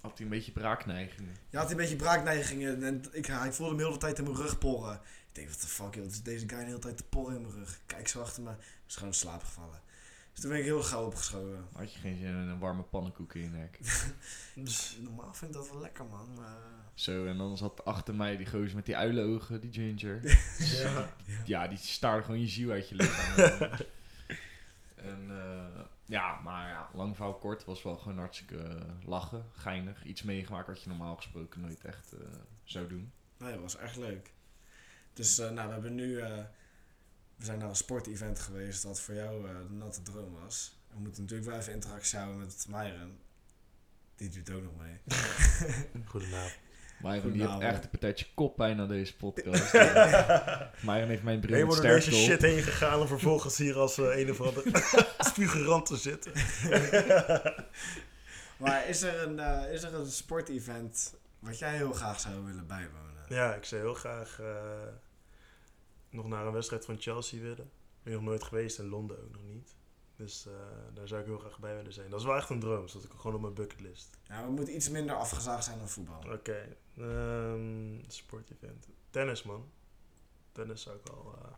had 0.00 0.16
hij 0.16 0.26
een 0.26 0.32
beetje 0.32 0.52
braakneigingen. 0.52 1.36
Ja, 1.50 1.58
had 1.58 1.68
hij 1.68 1.70
een 1.70 1.82
beetje 1.82 1.96
braakneigingen. 1.96 2.82
En 2.82 3.02
ik, 3.12 3.26
hij 3.26 3.52
voelde 3.52 3.72
hem 3.72 3.80
de 3.80 3.86
hele 3.86 3.98
tijd 3.98 4.18
in 4.18 4.24
mijn 4.24 4.36
rug 4.36 4.58
porren. 4.58 4.94
Ik 5.28 5.34
denk, 5.34 5.48
wat 5.48 5.60
de 5.60 5.66
fuck, 5.66 5.94
joh. 5.94 6.04
Wat 6.04 6.12
is 6.12 6.22
deze 6.22 6.48
guy 6.48 6.58
de 6.58 6.64
hele 6.64 6.78
tijd 6.78 6.96
te 6.96 7.04
porren 7.04 7.36
in 7.36 7.42
mijn 7.42 7.54
rug? 7.54 7.80
Kijk 7.86 8.08
zo 8.08 8.20
achter 8.20 8.42
me. 8.42 8.48
Hij 8.48 8.58
is 8.88 8.94
gewoon 8.94 9.08
in 9.08 9.14
slaap 9.14 9.42
gevallen. 9.42 9.80
Dus 10.36 10.44
toen 10.44 10.54
ben 10.54 10.60
ik 10.60 10.66
heel 10.66 10.82
gauw 10.82 11.06
opgeschoven. 11.06 11.66
Had 11.72 11.92
je 11.92 11.98
geen 11.98 12.16
zin 12.16 12.26
in 12.26 12.34
een 12.34 12.58
warme 12.58 12.82
pannenkoek 12.82 13.34
in 13.34 13.42
je 13.42 13.48
nek. 13.48 13.78
Normaal 15.04 15.34
vind 15.34 15.50
ik 15.50 15.56
dat 15.56 15.70
wel 15.70 15.80
lekker, 15.80 16.04
man. 16.04 16.34
Maar... 16.34 16.56
Zo, 16.94 17.26
en 17.26 17.36
dan 17.38 17.56
zat 17.56 17.84
achter 17.84 18.14
mij 18.14 18.36
die 18.36 18.46
gozer 18.46 18.74
met 18.74 18.86
die 18.86 18.96
uilenogen, 18.96 19.60
die 19.60 19.72
ginger. 19.72 20.20
ja. 20.82 21.08
ja, 21.44 21.68
die 21.68 21.78
staarde 21.78 22.22
gewoon 22.24 22.40
je 22.40 22.48
ziel 22.48 22.70
uit 22.70 22.88
je 22.88 22.94
lichaam. 22.94 23.36
en 25.10 25.26
eh, 25.30 25.84
ja, 26.04 26.40
maar 26.40 26.68
ja, 26.68 26.88
lang 26.94 27.16
verhaal 27.16 27.38
kort 27.38 27.64
was 27.64 27.82
wel 27.82 27.96
gewoon 27.96 28.18
hartstikke 28.18 28.58
eh, 28.58 28.82
lachen, 29.04 29.44
geinig. 29.52 30.04
Iets 30.04 30.22
meegemaakt 30.22 30.66
wat 30.66 30.82
je 30.82 30.88
normaal 30.88 31.16
gesproken 31.16 31.60
nooit 31.60 31.84
echt 31.84 32.12
eh, 32.12 32.26
zou 32.64 32.88
doen. 32.88 33.12
Nee, 33.38 33.52
dat 33.52 33.60
was 33.60 33.76
echt 33.76 33.96
leuk. 33.96 34.32
Dus 35.12 35.36
nou, 35.36 35.54
we 35.54 35.72
hebben 35.72 35.94
nu... 35.94 36.22
we 37.36 37.44
zijn 37.44 37.58
naar 37.58 37.68
een 37.68 37.76
sportevent 37.76 38.38
geweest 38.38 38.82
dat 38.82 39.00
voor 39.00 39.14
jou 39.14 39.48
eh, 39.48 39.54
de 39.68 39.74
natte 39.74 40.02
droom 40.02 40.32
was. 40.42 40.80
We 40.88 41.00
moeten 41.00 41.22
natuurlijk 41.22 41.50
wel 41.50 41.58
even 41.58 41.72
interactie 41.72 42.18
houden 42.18 42.38
met 42.38 42.66
Myron. 42.68 43.18
Die 44.16 44.28
doet 44.28 44.50
ook 44.50 44.62
nog 44.62 44.76
mee. 44.76 45.00
Goedenavond. 46.10 46.64
Myron 47.02 47.32
die 47.32 47.48
heeft 47.48 47.60
echt 47.60 47.84
een 47.84 47.90
partijtje 47.90 48.26
koppijn 48.34 48.80
aan 48.80 48.88
deze 48.88 49.16
podcast. 49.16 49.72
Myron 50.86 51.08
heeft 51.08 51.22
mijn 51.22 51.40
bril 51.40 51.66
met 51.66 51.76
door 51.76 51.84
deze 51.84 52.12
shit 52.12 52.42
heen 52.42 52.62
gegaan 52.62 53.00
om 53.00 53.06
vervolgens 53.06 53.58
hier 53.58 53.78
als 53.78 53.98
eh, 53.98 54.18
een 54.18 54.30
of 54.30 54.40
andere 54.40 54.82
spugerant 55.18 55.86
te 55.90 55.96
zitten. 55.96 56.32
Maar 58.56 58.88
is 58.88 59.02
er 59.02 59.22
een, 59.22 59.38
eh, 59.38 59.72
is 59.72 59.82
er 59.82 59.94
een 59.94 60.06
sportevent 60.06 61.14
wat 61.38 61.58
jij 61.58 61.76
heel 61.76 61.92
graag 61.92 62.20
zou 62.20 62.44
willen 62.44 62.66
bijwonen? 62.66 63.24
Ja, 63.28 63.54
ik 63.54 63.64
zou 63.64 63.80
heel 63.80 63.94
graag 63.94 64.40
eh, 64.40 64.46
nog 66.16 66.26
naar 66.26 66.46
een 66.46 66.52
wedstrijd 66.52 66.84
van 66.84 67.00
Chelsea 67.00 67.40
willen. 67.40 67.64
Ik 67.66 68.02
ben 68.02 68.12
nog 68.12 68.22
nooit 68.22 68.42
geweest 68.42 68.78
in 68.78 68.88
Londen 68.88 69.22
ook 69.24 69.32
nog 69.32 69.42
niet. 69.44 69.74
Dus 70.16 70.46
eh, 70.46 70.52
daar 70.94 71.08
zou 71.08 71.20
ik 71.20 71.26
heel 71.26 71.38
graag 71.38 71.58
bij 71.58 71.76
willen 71.76 71.92
zijn. 71.92 72.10
Dat 72.10 72.20
is 72.20 72.26
wel 72.26 72.36
echt 72.36 72.50
een 72.50 72.60
droom. 72.60 72.86
Dat 72.86 72.94
is 72.94 73.04
gewoon 73.16 73.34
op 73.34 73.40
mijn 73.40 73.54
bucketlist. 73.54 74.16
Ja, 74.22 74.44
we 74.44 74.50
moeten 74.50 74.74
iets 74.74 74.88
minder 74.88 75.16
afgezaagd 75.16 75.64
zijn 75.64 75.78
dan 75.78 75.88
voetbal. 75.88 76.22
Oké, 76.32 76.76
ehm 76.98 78.00
sportevent. 78.08 78.88
Tennis, 79.10 79.42
man. 79.42 79.70
Tennis 80.52 80.82
zou 80.82 80.96
ik 80.96 81.02
wel... 81.06 81.34
eh, 81.42 81.52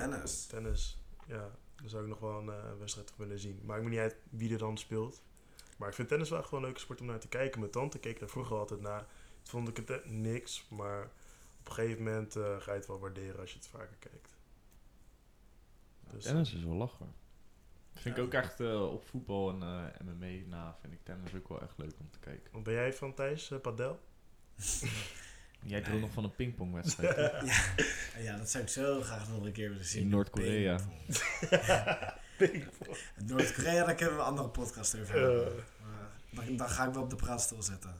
Tennis. 0.00 0.46
tennis, 0.46 0.98
ja. 1.26 1.50
Daar 1.76 1.88
zou 1.88 2.02
ik 2.02 2.08
nog 2.08 2.18
wel 2.18 2.38
een 2.38 2.48
eh, 2.48 2.78
wedstrijd 2.78 3.12
willen 3.16 3.38
zien. 3.38 3.60
Maakt 3.64 3.82
me 3.82 3.88
niet 3.88 3.98
uit 3.98 4.16
wie 4.30 4.52
er 4.52 4.58
dan 4.58 4.78
speelt. 4.78 5.22
Maar 5.78 5.88
ik 5.88 5.94
vind 5.94 6.08
tennis 6.08 6.30
wel 6.30 6.42
gewoon 6.42 6.58
een 6.60 6.64
leuke 6.66 6.80
sport 6.80 7.00
om 7.00 7.06
naar 7.06 7.18
te 7.18 7.28
kijken. 7.28 7.60
Mijn 7.60 7.72
tante 7.72 7.98
keek 7.98 8.20
er 8.20 8.28
vroeger 8.28 8.56
altijd 8.56 8.80
naar. 8.80 9.00
Toen 9.42 9.64
vond 9.64 9.68
ik 9.78 9.88
het 9.88 10.10
niks. 10.10 10.66
Maar 10.68 11.10
op 11.64 11.68
een 11.68 11.74
gegeven 11.74 12.02
moment 12.04 12.36
eh, 12.36 12.60
ga 12.60 12.72
je 12.72 12.78
het 12.78 12.86
wel 12.86 12.98
waarderen 12.98 13.40
als 13.40 13.50
je 13.52 13.58
het 13.58 13.66
vaker 13.66 13.96
kijkt. 13.98 14.36
Dus, 16.10 16.24
Tennis 16.24 16.54
is 16.54 16.64
wel 16.64 16.74
lachen. 16.74 17.14
Vind 17.94 18.16
Ja. 18.16 18.22
ik 18.22 18.26
ook 18.26 18.34
echt 18.34 18.60
eh, 18.60 18.92
op 18.92 19.04
voetbal 19.06 19.50
en 19.50 19.62
eh 19.62 20.00
MMA 20.04 20.46
na 20.56 20.76
vind 20.80 20.92
ik 20.92 21.00
tennis 21.04 21.34
ook 21.34 21.48
wel 21.48 21.62
echt 21.62 21.78
leuk 21.78 21.92
om 22.00 22.10
te 22.10 22.18
kijken. 22.18 22.52
Wat 22.52 22.62
ben 22.62 22.74
jij 22.74 22.92
van 22.92 23.14
Thijs? 23.14 23.50
eh, 23.50 23.58
padel? 23.60 24.00
Jij 25.66 25.80
droom 25.80 25.92
Nee. 25.94 26.00
nog 26.04 26.12
van 26.12 26.24
een 26.24 26.34
pingpongwedstrijd. 26.34 27.16
Ja, 28.14 28.20
ja, 28.20 28.36
dat 28.36 28.50
zou 28.50 28.64
ik 28.64 28.70
zo 28.70 29.00
graag 29.00 29.28
nog 29.28 29.44
een 29.44 29.52
keer 29.52 29.68
willen 29.70 29.84
zien. 29.84 30.02
In 30.02 30.08
Noord-Korea. 30.08 30.78
Pingpong. 32.38 32.96
Noord-Korea, 33.26 33.84
daar 33.84 33.94
kunnen 33.94 34.14
we 34.14 34.20
een 34.20 34.26
andere 34.28 34.48
podcast 34.48 35.00
over 35.00 35.14
hebben. 35.20 35.54
Maar- 36.30 36.46
dan, 36.46 36.56
dan 36.56 36.68
ga 36.68 36.86
ik 36.86 36.92
wel 36.94 37.02
op 37.02 37.10
de 37.10 37.16
praatstoel 37.16 37.62
zitten. 37.62 37.94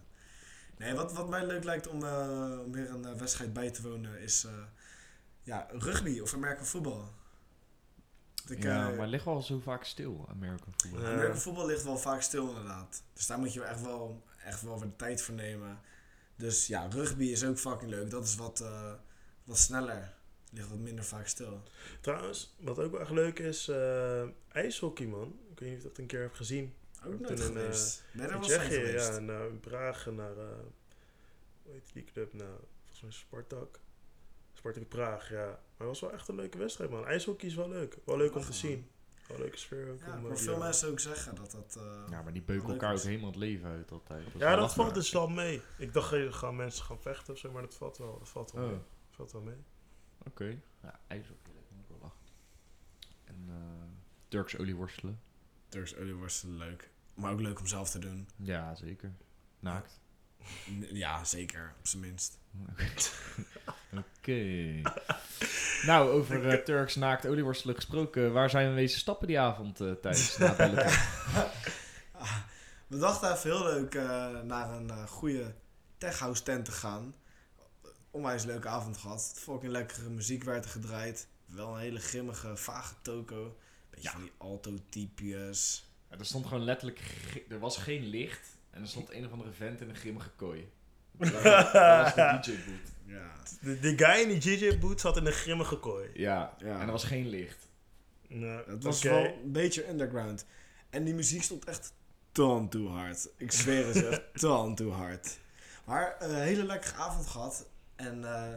Nee, 0.78 0.94
wat, 0.94 1.12
wat 1.12 1.28
mij 1.28 1.46
leuk 1.46 1.64
lijkt 1.64 1.88
om, 1.88 2.04
eh, 2.04 2.58
weer 2.70 2.90
een 2.90 3.04
eh, 3.04 3.12
wedstrijd 3.12 3.52
bij 3.52 3.70
te 3.70 3.82
wonen 3.82 4.20
is 4.20 4.44
eh, 4.44 4.52
ja, 5.42 5.68
rugby 5.70 6.20
of 6.20 6.34
American 6.34 6.66
voetbal. 6.66 7.12
Ik, 8.48 8.62
ja, 8.62 8.88
maar 8.88 8.98
het 8.98 9.08
ligt 9.08 9.24
wel 9.24 9.42
zo 9.42 9.60
vaak 9.60 9.84
stil, 9.84 10.28
American 10.30 10.72
voetbal. 10.76 11.06
American 11.06 11.38
voetbal 11.38 11.66
ligt 11.66 11.84
wel 11.84 11.98
vaak 11.98 12.22
stil 12.22 12.48
inderdaad. 12.48 13.02
Dus 13.12 13.26
daar 13.26 13.38
moet 13.38 13.52
je 13.52 13.62
echt 13.62 13.82
wel, 13.82 14.22
echt 14.44 14.62
wel 14.62 14.78
weer 14.78 14.88
de 14.88 14.96
tijd 14.96 15.22
voor 15.22 15.34
nemen. 15.34 15.80
Dus 16.36 16.66
ja, 16.66 16.88
rugby 16.90 17.24
is 17.24 17.44
ook 17.44 17.58
fucking 17.58 17.90
leuk. 17.90 18.10
Dat 18.10 18.24
is 18.24 18.36
wat, 18.36 18.60
eh, 18.60 18.92
wat 19.44 19.58
sneller. 19.58 20.14
Ligt 20.50 20.68
wat 20.68 20.78
minder 20.78 21.04
vaak 21.04 21.26
stil. 21.26 21.62
Trouwens, 22.00 22.54
wat 22.58 22.78
ook 22.78 22.90
wel 22.90 23.00
echt 23.00 23.10
leuk 23.10 23.38
is, 23.38 23.68
eh, 23.68 24.22
ijshockey 24.48 25.06
man. 25.06 25.38
Ik 25.50 25.58
weet 25.58 25.68
niet 25.68 25.76
of 25.78 25.82
je 25.82 25.88
dat 25.88 25.98
een 25.98 26.06
keer 26.06 26.20
hebt 26.20 26.36
gezien. 26.36 26.74
Ook 27.06 27.20
nooit 27.20 27.36
toen 27.36 27.46
geweest. 27.46 28.04
je 28.12 28.22
er 28.22 28.34
In 28.34 28.40
Tsjechië, 28.40 28.74
geweest? 28.74 29.12
ja. 29.12 29.18
Naar 29.18 29.46
in 29.48 29.60
Praag, 29.60 30.06
en 30.06 30.14
naar, 30.14 30.36
eh 30.38 30.46
hoe 31.62 31.72
heet 31.72 31.90
die 31.92 32.04
club 32.04 32.32
nou? 32.32 32.50
Volgens 32.82 33.00
mij 33.02 33.10
Spartak. 33.10 33.80
Spartak 34.52 34.88
Praag, 34.88 35.30
ja. 35.30 35.46
Maar 35.46 35.58
het 35.76 35.86
was 35.86 36.00
wel 36.00 36.12
echt 36.12 36.28
een 36.28 36.34
leuke 36.34 36.58
wedstrijd 36.58 36.90
man. 36.90 37.04
IJshockey 37.06 37.48
is 37.48 37.54
wel 37.54 37.68
leuk. 37.68 37.96
Wel 38.04 38.16
leuk 38.16 38.34
om 38.34 38.42
te 38.42 38.52
zien. 38.52 38.88
Wel 39.28 39.36
een 39.36 39.42
leuke 39.42 39.56
sfeer 39.58 39.90
ook. 39.90 40.00
Ja, 40.00 40.16
om, 40.18 40.24
ik 40.26 40.32
eh, 40.32 40.36
veel 40.38 40.52
eh, 40.54 40.58
mensen 40.60 40.88
ook 40.88 41.00
zeggen 41.00 41.34
dat 41.34 41.50
dat... 41.50 41.76
eh, 41.78 42.02
Ja, 42.10 42.22
maar 42.22 42.32
die 42.32 42.42
beuken 42.42 42.66
Leuk 42.68 42.80
elkaar 42.82 42.94
ook 42.96 43.00
helemaal 43.02 43.26
het 43.30 43.38
leven 43.38 43.68
uit 43.70 43.90
altijd. 43.90 44.26
Ja, 44.36 44.56
dat 44.56 44.74
valt 44.74 44.94
dus 44.94 45.12
wel 45.12 45.28
mee. 45.28 45.62
Ik 45.78 45.92
dacht, 45.92 46.12
eh, 46.12 46.32
gaan 46.32 46.56
mensen 46.56 46.84
gaan 46.84 47.00
vechten 47.00 47.32
of 47.32 47.38
zo, 47.38 47.50
maar 47.52 47.62
dat 47.62 47.74
valt 47.74 47.98
wel, 47.98 48.18
dat 48.18 48.28
valt 48.28 48.52
wel 48.52 48.62
Oh, 48.62 48.68
mee. 48.68 48.76
oké. 48.78 48.86
Dat 49.06 49.16
valt 49.16 49.32
wel 49.32 49.42
mee. 49.42 50.58
Ja, 50.82 51.00
ijshockey 51.06 51.52
lijkt 51.52 51.70
me 51.70 51.76
ook 51.82 51.88
wel 51.88 51.98
lachen. 52.02 52.20
En 53.24 53.44
eh 53.48 53.88
Turks 54.28 54.58
olieworstelen. 54.58 55.20
Turks 55.68 55.96
olieworstelen 55.96 56.56
leuk. 56.56 56.90
Maar 57.14 57.32
ook 57.32 57.40
leuk 57.40 57.58
om 57.60 57.66
zelf 57.66 57.90
te 57.90 57.98
doen. 57.98 58.28
Ja, 58.36 58.74
zeker. 58.74 59.12
Naakt. 59.58 60.00
Ja, 60.92 61.24
zeker. 61.24 61.74
Op 61.78 61.86
zijn 61.86 62.02
minst. 62.02 62.38
Oké. 63.92 64.80
nou, 65.86 66.10
over 66.10 66.48
eh, 66.48 66.64
Turks 66.64 66.94
naakt 66.94 67.26
olieworstelen 67.26 67.74
gesproken. 67.74 68.32
Waar 68.32 68.50
zijn 68.50 68.68
we 68.68 68.74
wezen 68.74 68.98
stappen 69.00 69.26
die 69.26 69.40
avond? 69.40 69.78
Na 69.78 69.86
het 69.86 70.00
peloton? 70.56 70.92
We 72.86 72.98
dachten 72.98 73.32
even 73.32 73.50
heel 73.50 73.64
leuk 73.64 73.94
eh, 73.94 74.40
naar 74.40 74.70
een 74.70 75.08
goede 75.08 75.54
techhouse 75.98 76.42
tent 76.42 76.64
te 76.64 76.72
gaan. 76.72 77.14
Onwijs 78.10 78.44
leuke 78.44 78.68
avond 78.68 78.96
gehad. 78.96 79.32
Fucking 79.36 79.72
lekkere 79.72 80.08
muziek 80.10 80.44
werd 80.44 80.64
er 80.64 80.70
gedraaid. 80.70 81.28
Wel 81.46 81.74
een 81.74 81.80
hele 81.80 82.00
grimmige, 82.00 82.56
vage 82.56 82.94
toko. 83.02 83.56
Beetje 83.90 84.08
Ja. 84.08 84.12
van 84.12 84.22
die 84.22 84.32
alto-typjes. 84.38 85.88
Er 86.18 86.24
stond 86.26 86.46
gewoon 86.46 86.64
letterlijk... 86.64 87.00
Er 87.48 87.58
was 87.58 87.76
geen 87.76 88.04
licht. 88.06 88.56
En 88.70 88.80
er 88.82 88.88
stond 88.88 89.10
een 89.12 89.24
of 89.26 89.32
andere 89.32 89.52
vent 89.52 89.80
in 89.80 89.88
een 89.88 89.96
grimmige 89.96 90.30
kooi. 90.36 90.68
Dat 91.12 91.30
was, 91.30 91.42
dat 91.42 91.72
was 91.72 92.14
de 92.14 92.38
DJ-boot. 92.52 92.92
Ja. 93.06 93.32
De, 93.60 93.80
de 93.80 93.96
guy 94.04 94.20
in 94.30 94.38
die 94.40 94.56
JJ-boot 94.58 95.00
zat 95.00 95.16
in 95.16 95.26
een 95.26 95.32
grimmige 95.32 95.76
kooi. 95.76 96.10
Ja, 96.14 96.54
Ja. 96.58 96.74
en 96.80 96.86
er 96.86 96.92
was 96.92 97.04
geen 97.04 97.28
licht. 97.28 97.68
Nou, 98.28 98.70
Het 98.70 98.82
was 98.84 99.02
wel 99.02 99.24
een 99.24 99.52
beetje 99.52 99.88
underground. 99.88 100.46
En 100.90 101.04
die 101.04 101.14
muziek 101.14 101.42
stond 101.42 101.64
echt 101.64 101.92
ton 102.32 102.68
toe 102.68 102.88
hard. 102.88 103.28
Ik 103.36 103.52
zweer 103.52 103.86
het 103.86 104.04
echt 104.06 104.22
ton 104.40 104.74
toe 104.74 104.92
hard. 104.92 105.38
Maar 105.84 106.16
eh, 106.20 106.28
een 106.28 106.34
hele 106.42 106.64
lekkere 106.64 106.94
avond 106.94 107.26
gehad. 107.26 107.68
En 107.96 108.24
eh, 108.24 108.54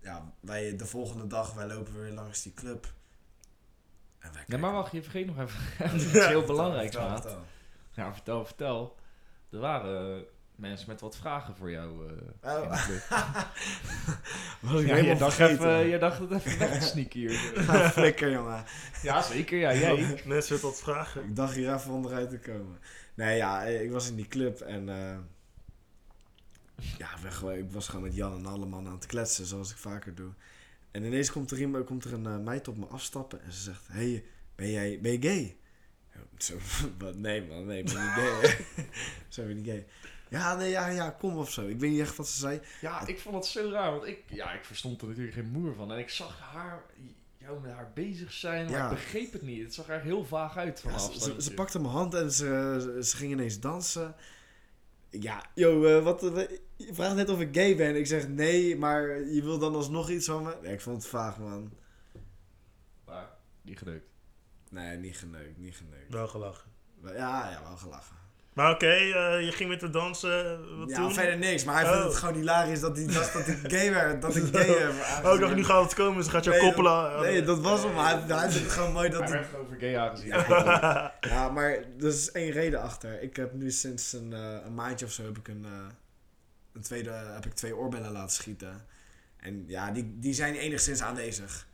ja, 0.00 0.32
wij 0.40 0.76
de 0.76 0.86
volgende 0.86 1.26
dag, 1.26 1.54
wij 1.54 1.66
lopen 1.66 2.00
weer 2.00 2.12
langs 2.12 2.42
die 2.42 2.54
club. 2.54 2.92
En 4.24 4.32
wij 4.32 4.42
Nee, 4.46 4.58
maar 4.58 4.72
wacht, 4.72 4.92
je 4.92 5.02
vergeet 5.02 5.26
nog 5.26 5.38
even 5.38 5.60
iets 5.96 6.26
heel 6.26 6.44
belangrijks, 6.44 6.94
Vertel, 6.94 7.10
maat. 7.10 7.20
vertel. 7.22 7.44
Ja, 7.90 8.12
vertel, 8.12 8.44
vertel. 8.44 8.96
Er 9.50 9.58
waren 9.58 10.24
mensen 10.56 10.88
met 10.88 11.00
wat 11.00 11.16
vragen 11.16 11.56
voor 11.56 11.70
jou 11.70 12.08
eh 12.42 12.56
Oh. 12.58 12.70
Was 14.60 14.80
ik 14.80 14.86
Ja, 14.86 14.96
je 14.96 15.02
helemaal 15.02 15.18
dacht, 15.18 15.38
even, 15.38 15.86
je 15.88 15.98
dacht 15.98 16.18
het 16.18 16.30
even 16.30 16.58
weg 16.58 16.78
te 16.78 16.86
sneaken 16.86 17.20
hier. 17.20 17.52
Ja, 17.66 17.90
flikker, 17.90 18.30
jongen. 18.30 18.64
Ja, 19.02 19.22
zeker. 19.22 19.58
Ja, 19.58 19.74
jij. 19.74 20.22
Mensen 20.24 20.60
wat 20.60 20.78
vragen. 20.80 21.24
Ik 21.24 21.36
dacht 21.36 21.54
hier 21.54 21.74
even 21.74 21.90
onderuit 21.90 22.30
te 22.30 22.38
komen. 22.38 22.78
Nee, 23.14 23.36
ja, 23.36 23.62
ik 23.62 23.90
was 23.90 24.08
in 24.08 24.16
die 24.16 24.28
club 24.28 24.60
en... 24.60 24.88
eh, 24.88 25.16
ja, 26.98 27.08
ik 27.52 27.70
was 27.72 27.88
gewoon 27.88 28.02
met 28.04 28.14
Jan 28.14 28.34
en 28.34 28.46
alle 28.46 28.66
mannen 28.66 28.92
aan 28.92 28.98
het 28.98 29.06
kletsen, 29.06 29.46
zoals 29.46 29.70
ik 29.70 29.76
vaker 29.76 30.14
doe. 30.14 30.30
En 30.94 31.04
ineens 31.04 31.32
komt 31.32 31.50
er, 31.50 31.58
iemand, 31.58 31.84
komt 31.84 32.04
er 32.04 32.12
een 32.12 32.26
eh, 32.26 32.38
meid 32.38 32.68
op 32.68 32.76
me 32.76 32.86
afstappen 32.86 33.42
en 33.42 33.52
ze 33.52 33.60
zegt... 33.60 33.86
hey, 33.88 34.24
ben 34.54 34.70
jij 34.70 34.98
ben 35.02 35.12
je 35.12 35.22
gay? 35.22 35.56
Zo, 36.38 36.54
wat? 36.98 37.16
Nee 37.16 37.42
man, 37.42 37.66
nee, 37.66 37.78
ik 37.78 37.84
ben 37.84 38.02
niet 38.02 38.12
gay. 38.12 38.56
zo 39.28 39.46
ben 39.46 39.56
niet 39.56 39.66
gay. 39.66 39.86
Ja, 40.28 40.56
nee, 40.56 40.70
ja, 40.70 40.88
ja, 40.88 41.10
kom 41.10 41.36
of 41.36 41.50
zo. 41.50 41.66
Ik 41.66 41.78
weet 41.78 41.90
niet 41.90 42.00
echt 42.00 42.16
wat 42.16 42.28
ze 42.28 42.38
zei. 42.38 42.60
Ja, 42.80 43.06
ik 43.06 43.18
vond 43.18 43.34
het 43.34 43.46
zo 43.46 43.70
raar, 43.70 43.90
want 43.90 44.04
ik, 44.04 44.18
ja, 44.28 44.52
ik 44.52 44.64
verstond 44.64 45.00
er 45.00 45.08
natuurlijk 45.08 45.34
geen 45.34 45.50
moer 45.50 45.74
van. 45.74 45.92
En 45.92 45.98
ik 45.98 46.10
zag 46.10 46.38
haar, 46.40 46.82
jou 47.38 47.60
met 47.60 47.72
haar 47.72 47.90
bezig 47.94 48.32
zijn, 48.32 48.70
maar 48.70 48.78
Ja. 48.78 48.84
ik 48.84 48.94
begreep 48.94 49.32
het 49.32 49.42
niet. 49.42 49.62
Het 49.62 49.74
zag 49.74 49.88
er 49.88 50.00
heel 50.00 50.24
vaag 50.24 50.56
uit 50.56 50.80
van 50.80 50.92
Ja, 50.92 51.40
ze, 51.40 51.54
pakte 51.54 51.80
mijn 51.80 51.92
hand 51.92 52.14
en 52.14 52.32
ze, 52.32 52.78
ze, 52.80 53.04
ze 53.04 53.16
ging 53.16 53.32
ineens 53.32 53.60
dansen. 53.60 54.14
Ja, 55.10 55.44
yo, 55.54 55.84
eh, 55.84 56.04
wat, 56.04 56.22
eh, 56.22 56.58
je 56.86 56.94
vraagt 56.94 57.14
net 57.14 57.28
of 57.28 57.40
ik 57.40 57.48
gay 57.56 57.76
ben. 57.76 57.96
Ik 57.96 58.06
zeg 58.06 58.28
nee, 58.28 58.76
maar 58.76 59.02
je 59.24 59.42
wil 59.42 59.58
dan 59.58 59.74
alsnog 59.74 60.10
iets 60.10 60.26
van 60.26 60.42
me? 60.42 60.54
Nee, 60.62 60.72
ik 60.72 60.80
vond 60.80 60.96
het 60.96 61.06
vaag, 61.06 61.38
man. 61.38 61.72
Maar, 63.04 63.28
niet 63.62 63.78
gedeukt. 63.78 64.06
Nee, 64.70 64.96
niet 64.96 65.16
geneukt, 65.18 65.58
niet 65.58 65.76
geneukt. 65.76 66.12
Wel 66.12 66.28
gelachen. 66.28 66.70
Ja, 67.02 67.50
ja, 67.50 67.60
wel 67.66 67.76
gelachen. 67.76 68.16
Maar 68.52 68.70
oké, 68.72 68.86
eh, 68.86 69.44
je 69.44 69.52
ging 69.52 69.68
met 69.70 69.80
de 69.80 69.90
dansen. 69.90 70.60
Wat 70.78 70.90
ja, 70.90 70.96
toen? 70.96 71.14
verder 71.14 71.38
niks, 71.38 71.64
maar 71.64 71.74
hij 71.74 71.84
Oh. 71.84 71.90
vindt 71.90 72.06
het 72.06 72.16
gewoon 72.16 72.34
hilarisch 72.34 72.80
dat, 72.80 72.96
hij, 72.96 73.06
dat, 73.06 73.30
dat 73.32 73.46
ik 73.46 73.58
gay 73.72 73.90
werd. 73.90 74.22
Dat 74.22 74.36
ik 74.36 74.44
gay 74.54 74.66
heb. 74.66 74.92
Oh, 75.26 75.34
ik 75.34 75.40
dacht, 75.40 75.54
nu 75.54 75.64
gaat 75.64 75.82
het 75.84 75.94
komen, 75.94 76.24
ze 76.24 76.30
gaat 76.30 76.44
jou 76.44 76.56
Nee, 76.56 76.64
koppelen. 76.66 77.10
dat- 77.12 77.20
Nee, 77.20 77.42
dat 77.42 77.60
was 77.60 77.82
hem. 77.82 77.96
Hij, 77.96 78.14
hij 78.26 78.50
vindt 78.50 78.64
het 78.64 78.72
gewoon 78.72 78.92
mooi 78.92 79.08
dat 79.08 79.18
Hij 79.20 79.28
ik... 79.28 79.34
werd 79.34 79.46
gewoon 79.46 79.64
over 79.64 79.78
gay 79.78 79.98
aangezien. 79.98 80.28
Ja, 81.30 81.48
maar 81.48 81.70
er 81.98 82.06
is 82.06 82.30
één 82.32 82.50
reden 82.50 82.80
achter. 82.82 83.22
Ik 83.22 83.36
heb 83.36 83.52
nu 83.52 83.70
sinds 83.70 84.12
een, 84.12 84.32
eh, 84.32 84.56
een 84.64 84.74
maandje 84.74 85.06
of 85.06 85.12
zo 85.12 85.22
heb 85.24 85.38
ik 85.38 85.48
een, 85.48 85.64
eh, 85.64 85.86
een 86.74 86.82
tweede, 86.82 87.10
heb 87.10 87.46
ik 87.46 87.54
twee 87.54 87.76
oorbellen 87.76 88.12
laten 88.12 88.34
schieten. 88.34 88.86
En 89.36 89.64
ja, 89.66 89.90
die, 89.90 90.18
die 90.18 90.34
zijn 90.34 90.54
enigszins 90.54 91.00
aanwezig. 91.02 91.66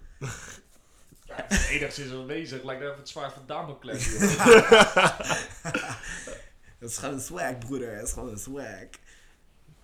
Ja, 1.24 1.50
enigszins 1.50 2.12
aanwezig, 2.12 2.62
lijkt 2.64 2.82
even 2.82 2.96
het 2.96 3.08
zwaard 3.08 3.32
van 3.32 3.46
Damocles. 3.46 4.08
Dat 6.78 6.90
is 6.90 6.98
gewoon 6.98 7.14
een 7.14 7.20
swag, 7.20 7.58
broeder. 7.58 7.96
Dat 7.96 8.06
is 8.06 8.12
gewoon 8.12 8.28
een 8.28 8.38
swag. 8.38 8.84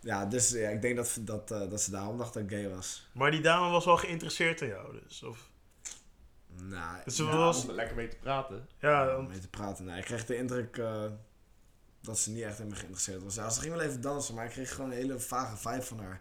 Ja, 0.01 0.27
dus 0.27 0.51
ja, 0.51 0.69
ik 0.69 0.83
denk 0.83 0.97
dat, 0.97 1.19
dat, 1.21 1.51
eh, 1.51 1.71
dat 1.71 1.83
ze 1.83 1.91
daarom 1.91 2.19
dacht 2.19 2.35
dat 2.35 2.43
ik 2.43 2.49
gay 2.51 2.69
was. 2.69 3.09
Maar 3.13 3.31
die 3.31 3.41
dame 3.41 3.71
was 3.71 3.85
wel 3.85 3.97
geïnteresseerd 3.97 4.61
in 4.61 4.69
jou, 4.69 5.01
dus. 5.03 5.23
Of, 5.23 5.51
Nou, 6.63 6.97
Dus 7.05 7.17
ze 7.17 7.25
ja, 7.25 7.37
was- 7.37 7.63
Om 7.63 7.69
er 7.69 7.75
lekker 7.75 7.97
mee 7.97 8.09
te 8.09 8.17
praten. 8.17 8.69
ja, 8.81 9.17
om 9.17 9.27
mee 9.29 9.39
te 9.39 9.49
praten. 9.49 9.85
Nee, 9.85 9.99
ik 9.99 10.05
kreeg 10.05 10.27
de 10.27 10.37
indruk 10.37 10.77
eh, 10.77 11.05
dat 12.07 12.19
ze 12.19 12.31
niet 12.31 12.43
echt 12.43 12.59
in 12.59 12.67
me 12.67 12.75
geïnteresseerd 12.75 13.23
was. 13.23 13.35
Ja, 13.35 13.51
ze 13.51 13.61
ging 13.61 13.73
wel 13.73 13.83
even 13.83 14.01
dansen, 14.01 14.35
maar 14.35 14.45
ik 14.45 14.51
kreeg 14.51 14.75
gewoon 14.75 14.91
een 14.91 14.97
hele 14.97 15.19
vage 15.19 15.57
vibe 15.57 15.83
van 15.83 15.99
haar. 15.99 16.21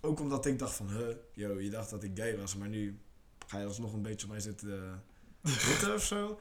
Ook 0.00 0.20
omdat 0.20 0.46
ik 0.46 0.58
dacht 0.58 0.74
van, 0.74 0.88
huh, 0.88 1.16
yo, 1.32 1.58
je 1.58 1.70
dacht 1.70 1.90
dat 1.90 2.02
ik 2.02 2.10
gay 2.14 2.38
was, 2.38 2.56
maar 2.56 2.68
nu 2.68 2.98
ga 3.46 3.58
je 3.58 3.66
alsnog 3.66 3.92
een 3.92 4.02
beetje 4.02 4.26
op 4.26 4.32
mij 4.32 4.40
zitten 4.40 5.00
uh, 5.42 5.52
zitten 5.68 5.94
of 5.94 6.04
zo. 6.04 6.40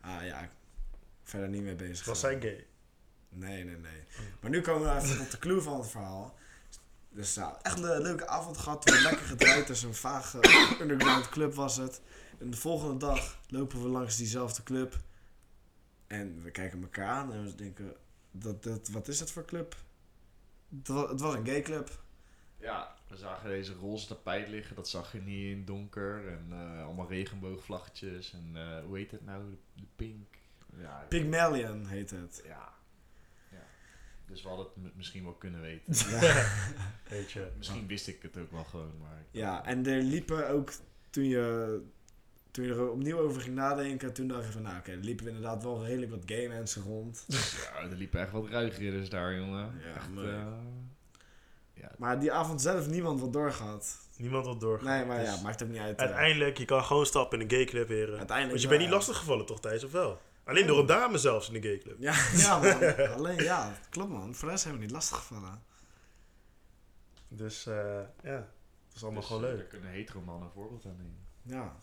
Ah 0.00 0.24
ja, 0.24 0.50
verder 1.22 1.48
niet 1.48 1.62
mee 1.62 1.74
bezig. 1.74 2.06
was 2.06 2.20
zij 2.20 2.40
gay? 2.40 2.66
Nee, 3.28 3.64
nee, 3.64 3.76
nee. 3.76 4.04
Maar 4.40 4.50
nu 4.50 4.60
komen 4.60 4.94
we 4.94 5.00
even 5.00 5.18
tot 5.18 5.30
de 5.30 5.38
clue 5.38 5.60
van 5.60 5.78
het 5.78 5.90
verhaal. 5.90 6.34
Dus 7.10 7.34
ja, 7.34 7.58
echt 7.62 7.78
een 7.78 8.02
leuke 8.02 8.26
avond 8.26 8.58
gehad. 8.58 8.84
We 8.84 8.90
hebben 8.90 9.10
lekker 9.10 9.26
gedraaid. 9.28 9.66
Dus 9.66 9.82
een 9.82 9.94
vage 9.94 10.38
underground 10.80 11.28
club 11.28 11.54
was 11.54 11.76
het. 11.76 12.00
En 12.38 12.50
de 12.50 12.56
volgende 12.56 12.96
dag 12.96 13.40
lopen 13.48 13.82
we 13.82 13.88
langs 13.88 14.16
diezelfde 14.16 14.62
club. 14.62 15.00
En 16.06 16.42
we 16.42 16.50
kijken 16.50 16.82
elkaar 16.82 17.08
aan 17.08 17.32
en 17.32 17.44
we 17.44 17.54
denken, 17.54 17.96
dat, 18.38 18.62
dat, 18.62 18.88
wat 18.88 19.08
is 19.08 19.18
dat 19.18 19.30
voor 19.30 19.44
club? 19.44 19.76
Het 20.78 20.88
wa- 20.88 21.08
het 21.08 21.20
was 21.20 21.34
een 21.34 21.46
gay 21.46 21.62
club. 21.62 22.02
Ja, 22.58 22.94
we 23.08 23.16
zagen 23.16 23.48
deze 23.48 23.74
roze 23.74 24.06
tapijt 24.06 24.48
liggen, 24.48 24.76
dat 24.76 24.88
zag 24.88 25.12
je 25.12 25.20
niet 25.20 25.50
in 25.56 25.64
donker. 25.64 26.28
En 26.28 26.46
eh, 26.50 26.84
allemaal 26.84 27.08
regenboogvlaggetjes 27.08 28.32
en 28.32 28.50
eh, 28.54 28.84
hoe 28.84 28.96
heet 28.96 29.10
het 29.10 29.24
nou? 29.24 29.56
De 29.74 29.86
pink. 29.96 30.34
Ja, 30.76 31.04
Pygmalion 31.08 31.86
heet 31.86 32.10
het. 32.10 32.42
ja. 32.44 32.72
ja. 33.50 33.64
Dus 34.26 34.42
we 34.42 34.48
hadden 34.48 34.66
het 34.82 34.96
misschien 34.96 35.24
wel 35.24 35.32
kunnen 35.34 35.60
weten. 35.60 35.94
Ja. 36.20 36.46
Weet 37.08 37.30
je. 37.32 37.50
misschien 37.56 37.86
wist 37.86 38.08
ik 38.08 38.22
het 38.22 38.36
ook 38.38 38.50
wel 38.50 38.64
gewoon, 38.64 38.92
maar... 39.02 39.18
ik- 39.20 39.26
Ja, 39.30 39.64
en 39.64 39.86
er 39.86 40.02
liepen 40.02 40.48
ook 40.48 40.72
toen 41.10 41.24
je, 41.24 41.80
toen 42.56 42.64
je 42.64 42.70
er 42.74 42.90
opnieuw 42.90 43.18
over 43.18 43.40
ging 43.40 43.54
nadenken, 43.54 44.12
toen 44.12 44.28
dacht 44.28 44.44
je 44.46 44.52
van, 44.52 44.62
nou 44.62 44.78
oké, 44.78 44.90
er 44.90 44.96
liepen 44.96 45.26
inderdaad 45.26 45.62
wel 45.62 45.84
redelijk 45.84 46.10
wat 46.10 46.22
gay 46.26 46.48
mensen 46.48 46.82
rond. 46.82 47.24
Ja, 47.64 47.80
er 47.90 47.96
liepen 47.96 48.20
echt 48.20 48.30
wat 48.30 48.48
ruigridders 48.48 49.08
daar, 49.08 49.34
jongen. 49.34 49.80
Ja, 49.84 49.94
echt, 49.94 50.08
mooi. 50.08 50.28
eh, 50.28 50.46
ja, 51.74 51.90
Maar 51.98 52.20
die 52.20 52.32
avond 52.32 52.62
zelf 52.62 52.86
niemand 52.88 53.20
wat 53.20 53.32
doorgehad. 53.32 53.96
Niemand 54.16 54.44
wil 54.44 54.58
doorgaan. 54.58 54.86
Nee, 54.96 55.04
maar 55.04 55.18
Dus 55.18 55.28
ja, 55.28 55.40
maakt 55.42 55.62
ook 55.62 55.68
niet 55.68 55.78
uit. 55.78 55.98
eh. 55.98 56.04
Uiteindelijk, 56.04 56.58
je 56.58 56.64
kan 56.64 56.84
gewoon 56.84 57.06
stappen 57.06 57.38
in 57.40 57.44
een 57.44 57.50
gay 57.50 57.64
club 57.64 57.88
weer. 57.88 58.06
Uiteindelijk 58.16 58.48
Want 58.48 58.60
je 58.62 58.68
wel, 58.68 58.76
bent 58.76 58.88
niet 58.88 58.98
lastig 58.98 59.16
gevallen 59.16 59.46
toch, 59.46 59.60
Thijs, 59.60 59.84
of 59.84 59.92
wel? 59.92 60.20
Alleen 60.44 60.66
door 60.66 60.78
een 60.78 60.86
dame 60.86 61.18
zelfs 61.18 61.48
in 61.50 61.60
de 61.60 61.68
gay 61.68 61.78
club. 61.78 61.96
Ja, 61.98 62.14
ja 62.44 62.58
man. 62.58 62.96
Alleen 63.14 63.42
ja, 63.42 63.72
klopt 63.90 64.10
man. 64.10 64.34
Voor 64.34 64.44
de 64.48 64.50
rest 64.52 64.64
hebben 64.64 64.80
we 64.80 64.86
niet 64.86 64.96
lastig 64.96 65.16
gevallen. 65.18 65.62
Dus 67.28 67.66
eh, 67.66 67.74
ja, 68.22 68.46
het 68.86 68.94
is 68.94 69.02
allemaal 69.02 69.20
Dus, 69.20 69.30
gewoon 69.30 69.44
eh, 69.44 69.48
leuk. 69.50 69.58
Daar 69.58 69.66
kunnen 69.68 69.90
hetero 69.90 70.20
mannen 70.20 70.44
een 70.46 70.52
voorbeeld 70.54 70.84
aan 70.86 70.96
nemen. 70.96 71.26
Ja. 71.42 71.76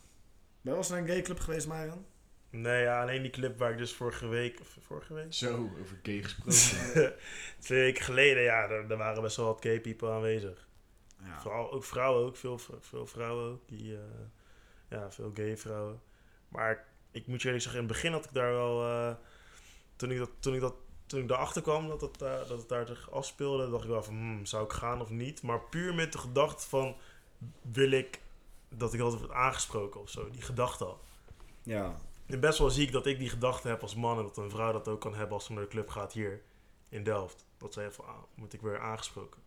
Ben 0.64 0.72
je 0.74 0.80
wel 0.80 0.90
eens 0.90 0.90
naar 0.90 1.00
een 1.00 1.08
gay 1.08 1.22
club 1.22 1.40
geweest, 1.40 1.68
Maren? 1.68 2.06
Nee, 2.50 2.82
ja, 2.82 3.02
alleen 3.02 3.22
die 3.22 3.32
clip 3.32 3.58
waar 3.58 3.72
ik 3.72 3.78
dus 3.78 3.94
vorige 3.94 4.28
week, 4.28 4.60
of 4.60 4.78
vorige 4.80 5.14
week? 5.14 5.34
Zo, 5.34 5.70
over 5.82 6.00
gay 6.04 6.24
gesproken. 6.24 7.14
Twee 7.60 7.82
weken 7.82 8.04
geleden, 8.04 8.44
ja, 8.44 8.68
daar, 8.68 8.88
daar 8.88 8.98
waren 8.98 9.22
best 9.22 9.38
wel 9.38 9.46
wat 9.46 9.62
gay 9.62 9.82
people 9.82 10.10
aanwezig. 10.12 10.68
Ja. 11.24 11.42
Vooral 11.42 11.72
ook 11.72 11.84
vrouwen, 11.84 12.26
ook 12.26 12.38
veel, 12.38 12.60
veel 12.80 13.06
vrouwen 13.08 13.52
ook. 13.52 13.68
Die, 13.68 13.94
eh, 13.96 14.02
ja, 14.90 15.12
veel 15.12 15.32
gay 15.34 15.58
vrouwen. 15.58 16.02
Maar 16.48 16.86
ik 17.12 17.28
moet 17.28 17.40
je 17.42 17.46
eerlijk 17.46 17.64
zeggen, 17.64 17.82
in 17.82 17.88
het 17.88 17.96
begin 17.96 18.12
had 18.12 18.26
ik 18.26 18.34
daar 18.34 18.52
wel... 18.52 18.84
eh, 18.84 19.16
toen, 19.96 20.12
ik 20.12 20.18
dat, 20.18 20.30
toen, 20.40 20.54
ik 20.54 20.62
dat, 20.62 20.76
toen 21.06 21.22
ik 21.22 21.28
daarachter 21.28 21.62
kwam 21.62 21.88
dat 21.88 22.02
het, 22.02 22.18
daar 22.18 22.48
dat 22.48 22.60
het 22.60 22.70
daar 22.70 22.88
zich 22.88 23.12
afspeelde, 23.12 23.70
dacht 23.70 23.84
ik 23.84 23.90
wel 23.90 24.04
van, 24.04 24.14
hmm, 24.16 24.46
zou 24.46 24.64
ik 24.66 24.72
gaan 24.72 25.02
of 25.02 25.10
niet? 25.10 25.42
Maar 25.42 25.62
puur 25.62 25.94
met 25.96 26.12
de 26.12 26.18
gedachte 26.18 26.68
van, 26.68 26.96
wil 27.72 27.92
ik 27.92 28.20
dat 28.78 28.94
ik 28.94 29.00
altijd 29.00 29.22
word 29.22 29.34
aangesproken 29.34 30.02
of 30.02 30.10
zo? 30.10 30.30
Die 30.30 30.42
gedachte 30.42 30.86
al. 30.86 31.02
Ja. 31.64 31.98
En 32.26 32.40
best 32.40 32.60
wel 32.60 32.70
ziek 32.70 32.92
dat 32.92 33.06
ik 33.06 33.18
die 33.18 33.30
gedachte 33.30 33.68
heb 33.68 33.82
als 33.82 33.96
man 33.96 34.18
en 34.18 34.24
dat 34.24 34.38
een 34.38 34.50
vrouw 34.50 34.72
dat 34.72 34.88
ook 34.88 35.02
kan 35.02 35.16
hebben 35.16 35.34
als 35.34 35.46
ze 35.46 35.54
naar 35.54 35.64
de 35.64 35.70
club 35.70 35.90
gaat 35.90 36.14
hier 36.14 36.42
in 36.90 37.04
Delft. 37.04 37.46
Dat 37.58 37.74
zij 37.74 37.92
van, 37.92 38.06
ah, 38.06 38.24
moet 38.36 38.54
ik 38.54 38.62
weer 38.62 38.80
aangesproken. 38.80 39.42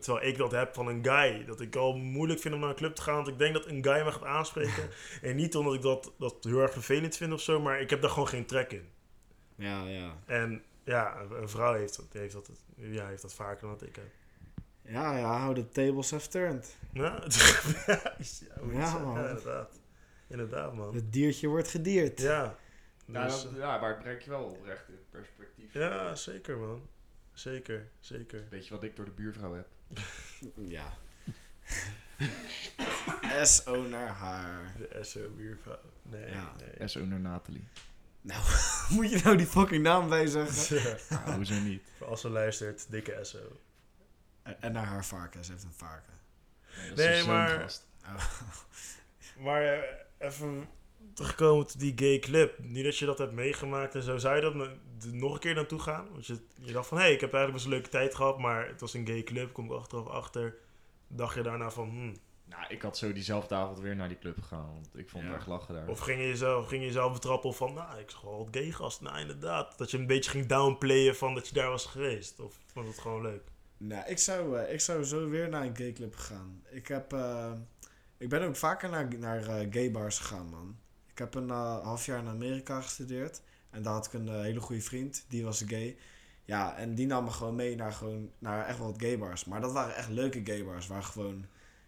Terwijl 0.00 0.26
ik 0.26 0.36
dat 0.36 0.50
heb 0.50 0.74
van 0.74 0.86
een 0.86 1.04
guy. 1.04 1.44
Dat 1.44 1.60
ik 1.60 1.76
al 1.76 1.96
moeilijk 1.96 2.40
vind 2.40 2.54
om 2.54 2.60
naar 2.60 2.68
een 2.68 2.76
club 2.76 2.94
te 2.94 3.02
gaan. 3.02 3.14
Want 3.14 3.28
ik 3.28 3.38
denk 3.38 3.54
dat 3.54 3.66
een 3.66 3.84
guy 3.84 4.04
me 4.04 4.12
gaat 4.12 4.24
aanspreken. 4.24 4.90
en 5.22 5.36
niet 5.36 5.56
omdat 5.56 5.74
ik 5.74 5.82
dat, 5.82 6.12
dat 6.18 6.36
heel 6.40 6.58
erg 6.58 6.72
vervelend 6.72 7.16
vind 7.16 7.32
of 7.32 7.40
zo. 7.40 7.60
Maar 7.60 7.80
ik 7.80 7.90
heb 7.90 8.00
daar 8.00 8.10
gewoon 8.10 8.28
geen 8.28 8.46
trek 8.46 8.72
in. 8.72 8.88
Ja, 9.56 9.84
ja. 9.84 10.16
En 10.26 10.62
ja, 10.84 11.20
een, 11.20 11.42
een 11.42 11.48
vrouw 11.48 11.74
heeft 11.74 11.96
dat, 11.96 12.06
heeft, 12.12 12.32
dat, 12.32 12.50
ja, 12.76 13.06
heeft 13.06 13.22
dat 13.22 13.34
vaker 13.34 13.60
dan 13.60 13.70
dat 13.70 13.88
ik 13.88 13.96
heb. 13.96 14.10
Ja, 14.86 15.16
ja, 15.16 15.40
how 15.44 15.54
the 15.54 15.68
tables 15.68 16.10
have 16.10 16.28
turned. 16.28 16.76
Ja, 16.92 17.10
man. 18.62 18.74
ja 18.74 18.98
inderdaad. 19.28 19.80
Inderdaad, 20.26 20.74
man. 20.74 20.94
Het 20.94 21.12
diertje 21.12 21.48
wordt 21.48 21.68
gedierd. 21.68 22.20
Ja. 22.20 22.56
Nou, 23.06 23.26
Dus, 23.28 23.42
dat- 23.42 23.52
ja, 23.56 23.78
maar 23.78 23.88
het 23.90 23.98
brengt 23.98 24.24
je 24.24 24.30
wel 24.30 24.44
oprecht 24.44 24.88
in 24.88 24.98
perspectief. 25.10 25.72
ja, 25.72 26.14
zeker, 26.14 26.56
man. 26.58 26.88
Zeker, 27.32 27.88
zeker. 28.00 28.44
Weet 28.50 28.66
je 28.66 28.74
wat 28.74 28.82
ik 28.82 28.96
door 28.96 29.04
de 29.04 29.10
buurvrouw 29.10 29.54
heb? 29.54 29.66
Ja. 30.54 30.92
SO 33.44 33.82
naar 33.82 34.08
haar. 34.08 34.72
De 34.78 34.98
SO-buurvrouw. 35.04 35.78
Nee, 36.02 36.30
Ja. 36.30 36.52
nee. 36.78 36.88
SO 36.88 37.04
naar 37.04 37.20
Nathalie. 37.20 37.68
Moet 38.94 39.10
je 39.10 39.20
nou 39.24 39.36
die 39.36 39.46
fucking 39.46 39.82
naam 39.82 40.08
bij 40.08 40.26
zeggen? 40.26 40.76
Ja. 40.82 40.96
Nou, 41.24 41.34
hoezo 41.36 41.54
niet? 41.54 41.82
Voor 41.96 42.06
als 42.06 42.20
ze 42.20 42.28
luistert, 42.30 42.86
dikke 42.90 43.18
SO. 43.22 43.38
En- 44.60 44.72
naar 44.72 44.86
haar 44.86 45.04
varken. 45.04 45.44
Ze 45.44 45.52
heeft 45.52 45.64
een 45.64 45.72
varken. 45.72 46.12
Nee, 46.78 46.88
dat 46.88 46.96
Nee, 46.96 47.14
is 47.14 47.20
een 47.20 47.26
maar-. 47.26 47.72
Maar 49.38 49.62
eh, 49.62 49.80
even 50.18 50.68
terugkomen 51.14 51.66
tot 51.66 51.80
die 51.80 51.92
gay 51.96 52.18
club. 52.18 52.58
Niet 52.58 52.84
dat 52.84 52.98
je 52.98 53.06
dat 53.06 53.18
hebt 53.18 53.32
meegemaakt 53.32 53.94
en 53.94 54.02
zo. 54.02 54.18
Zou 54.18 54.34
je 54.36 54.40
dat 54.40 54.54
no- 54.54 54.76
d- 54.98 55.12
nog 55.12 55.34
een 55.34 55.40
keer 55.40 55.54
naartoe 55.54 55.78
gaan? 55.78 56.08
Want 56.12 56.26
je, 56.26 56.38
je 56.60 56.72
dacht 56.72 56.88
van, 56.88 56.98
hé, 56.98 57.04
hey, 57.04 57.12
ik 57.12 57.20
heb 57.20 57.32
eigenlijk 57.34 57.52
best 57.52 57.64
een 57.64 57.70
leuke 57.80 57.88
tijd 57.88 58.14
gehad, 58.14 58.38
maar 58.38 58.66
het 58.68 58.80
was 58.80 58.94
een 58.94 59.06
gay 59.06 59.22
club. 59.22 59.52
Kom 59.52 59.64
ik 59.64 59.72
achteraf 59.72 60.06
achter. 60.06 60.56
Dacht 61.08 61.34
je 61.34 61.42
daarna 61.42 61.70
van, 61.70 61.88
hmm. 61.88 62.16
Nou, 62.44 62.64
ik 62.68 62.82
had 62.82 62.98
zo 62.98 63.12
diezelfde 63.12 63.54
avond 63.54 63.78
weer 63.78 63.96
naar 63.96 64.08
die 64.08 64.18
club 64.18 64.38
gegaan. 64.40 64.66
Want 64.72 64.88
ik 64.98 65.08
vond 65.10 65.22
Ja. 65.24 65.28
het 65.30 65.38
erg 65.38 65.46
lachen 65.48 65.74
daar. 65.74 65.88
Of 65.88 65.98
ging 65.98 66.20
je 66.20 66.26
jezelf, 66.26 66.68
ging 66.68 66.80
je 66.80 66.86
jezelf 66.86 67.12
betrappen 67.12 67.54
van, 67.54 67.74
nou, 67.74 67.98
ik 67.98 68.10
zag 68.10 68.20
wel 68.20 68.38
wat 68.38 68.48
gay 68.50 68.70
gast. 68.70 69.00
Nou, 69.00 69.18
inderdaad. 69.18 69.78
Dat 69.78 69.90
je 69.90 69.98
een 69.98 70.06
beetje 70.06 70.30
ging 70.30 70.46
downplayen 70.46 71.16
van 71.16 71.34
dat 71.34 71.48
je 71.48 71.54
daar 71.54 71.68
was 71.70 71.86
geweest. 71.86 72.40
Of 72.40 72.54
vond 72.72 72.86
het 72.88 72.98
gewoon 72.98 73.22
leuk? 73.22 73.42
Nou, 73.76 74.06
ik 74.06 74.18
zou, 74.18 74.58
eh, 74.58 74.72
ik 74.72 74.80
zou 74.80 75.04
zo 75.04 75.28
weer 75.28 75.48
naar 75.48 75.64
een 75.64 75.76
gay 75.76 75.92
club 75.92 76.16
gaan. 76.16 76.62
Ik, 76.70 76.88
heb, 76.88 77.12
eh, 77.12 77.52
ik 78.16 78.28
ben 78.28 78.42
ook 78.42 78.56
vaker 78.56 78.90
naar, 78.90 79.18
naar 79.18 79.46
eh, 79.46 79.66
gay 79.70 79.90
bars 79.90 80.18
gegaan, 80.18 80.48
man. 80.48 80.78
Ik 81.06 81.18
heb 81.18 81.34
een 81.34 81.50
half 81.50 82.06
jaar 82.06 82.18
in 82.18 82.28
Amerika 82.28 82.80
gestudeerd. 82.80 83.42
En 83.70 83.82
daar 83.82 83.92
had 83.92 84.06
ik 84.06 84.12
een 84.12 84.42
hele 84.42 84.60
goede 84.60 84.82
vriend, 84.82 85.24
die 85.28 85.44
was 85.44 85.64
gay. 85.66 85.96
Ja, 86.44 86.76
en 86.76 86.94
die 86.94 87.06
nam 87.06 87.24
me 87.24 87.30
gewoon 87.30 87.54
mee 87.54 87.76
naar, 87.76 87.92
gewoon, 87.92 88.30
naar 88.38 88.66
echt 88.66 88.78
wel 88.78 88.86
wat 88.86 89.02
gay 89.02 89.18
bars. 89.18 89.44
Maar 89.44 89.60
dat 89.60 89.72
waren 89.72 89.96
echt 89.96 90.08
leuke 90.08 90.40
gay 90.44 90.64
bars, 90.64 90.86
waar 90.86 91.02
gewoon, 91.02 91.46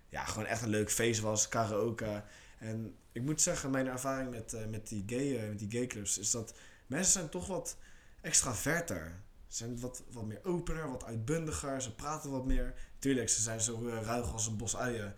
ja, 0.08 0.24
gewoon 0.24 0.46
echt 0.46 0.62
een 0.62 0.68
leuk 0.68 0.90
feest 0.90 1.20
was, 1.20 1.48
karaoke. 1.48 2.22
En 2.58 2.96
ik 3.12 3.22
moet 3.22 3.40
zeggen, 3.40 3.70
mijn 3.70 3.86
ervaring 3.86 4.30
met, 4.30 4.68
met, 4.70 4.88
die 4.88 5.04
gay, 5.06 5.48
met 5.48 5.58
die 5.58 5.70
gay 5.70 5.86
clubs 5.86 6.18
is 6.18 6.30
dat 6.30 6.54
mensen 6.86 7.12
zijn 7.12 7.28
toch 7.28 7.46
wat 7.46 7.76
extraverter. 8.20 9.20
Zijn 9.56 9.80
wat, 9.80 10.02
wat 10.10 10.24
meer 10.24 10.44
opener, 10.44 10.90
wat 10.90 11.04
uitbundiger, 11.04 11.82
ze 11.82 11.94
praten 11.94 12.30
wat 12.30 12.46
meer. 12.46 12.74
Tuurlijk, 12.98 13.28
ze 13.28 13.40
zijn 13.40 13.60
zo 13.60 13.88
eh, 13.88 14.02
ruig 14.02 14.32
als 14.32 14.46
een 14.46 14.56
bos 14.56 14.76
uien. 14.76 15.14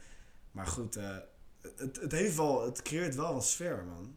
Maar 0.51 0.66
goed, 0.66 0.97
eh, 0.97 1.16
het, 1.76 2.01
het, 2.01 2.12
heeft 2.12 2.36
wel, 2.36 2.64
het 2.64 2.82
creëert 2.82 3.14
wel 3.14 3.32
wat 3.32 3.47
sfeer, 3.47 3.84
man. 3.84 4.16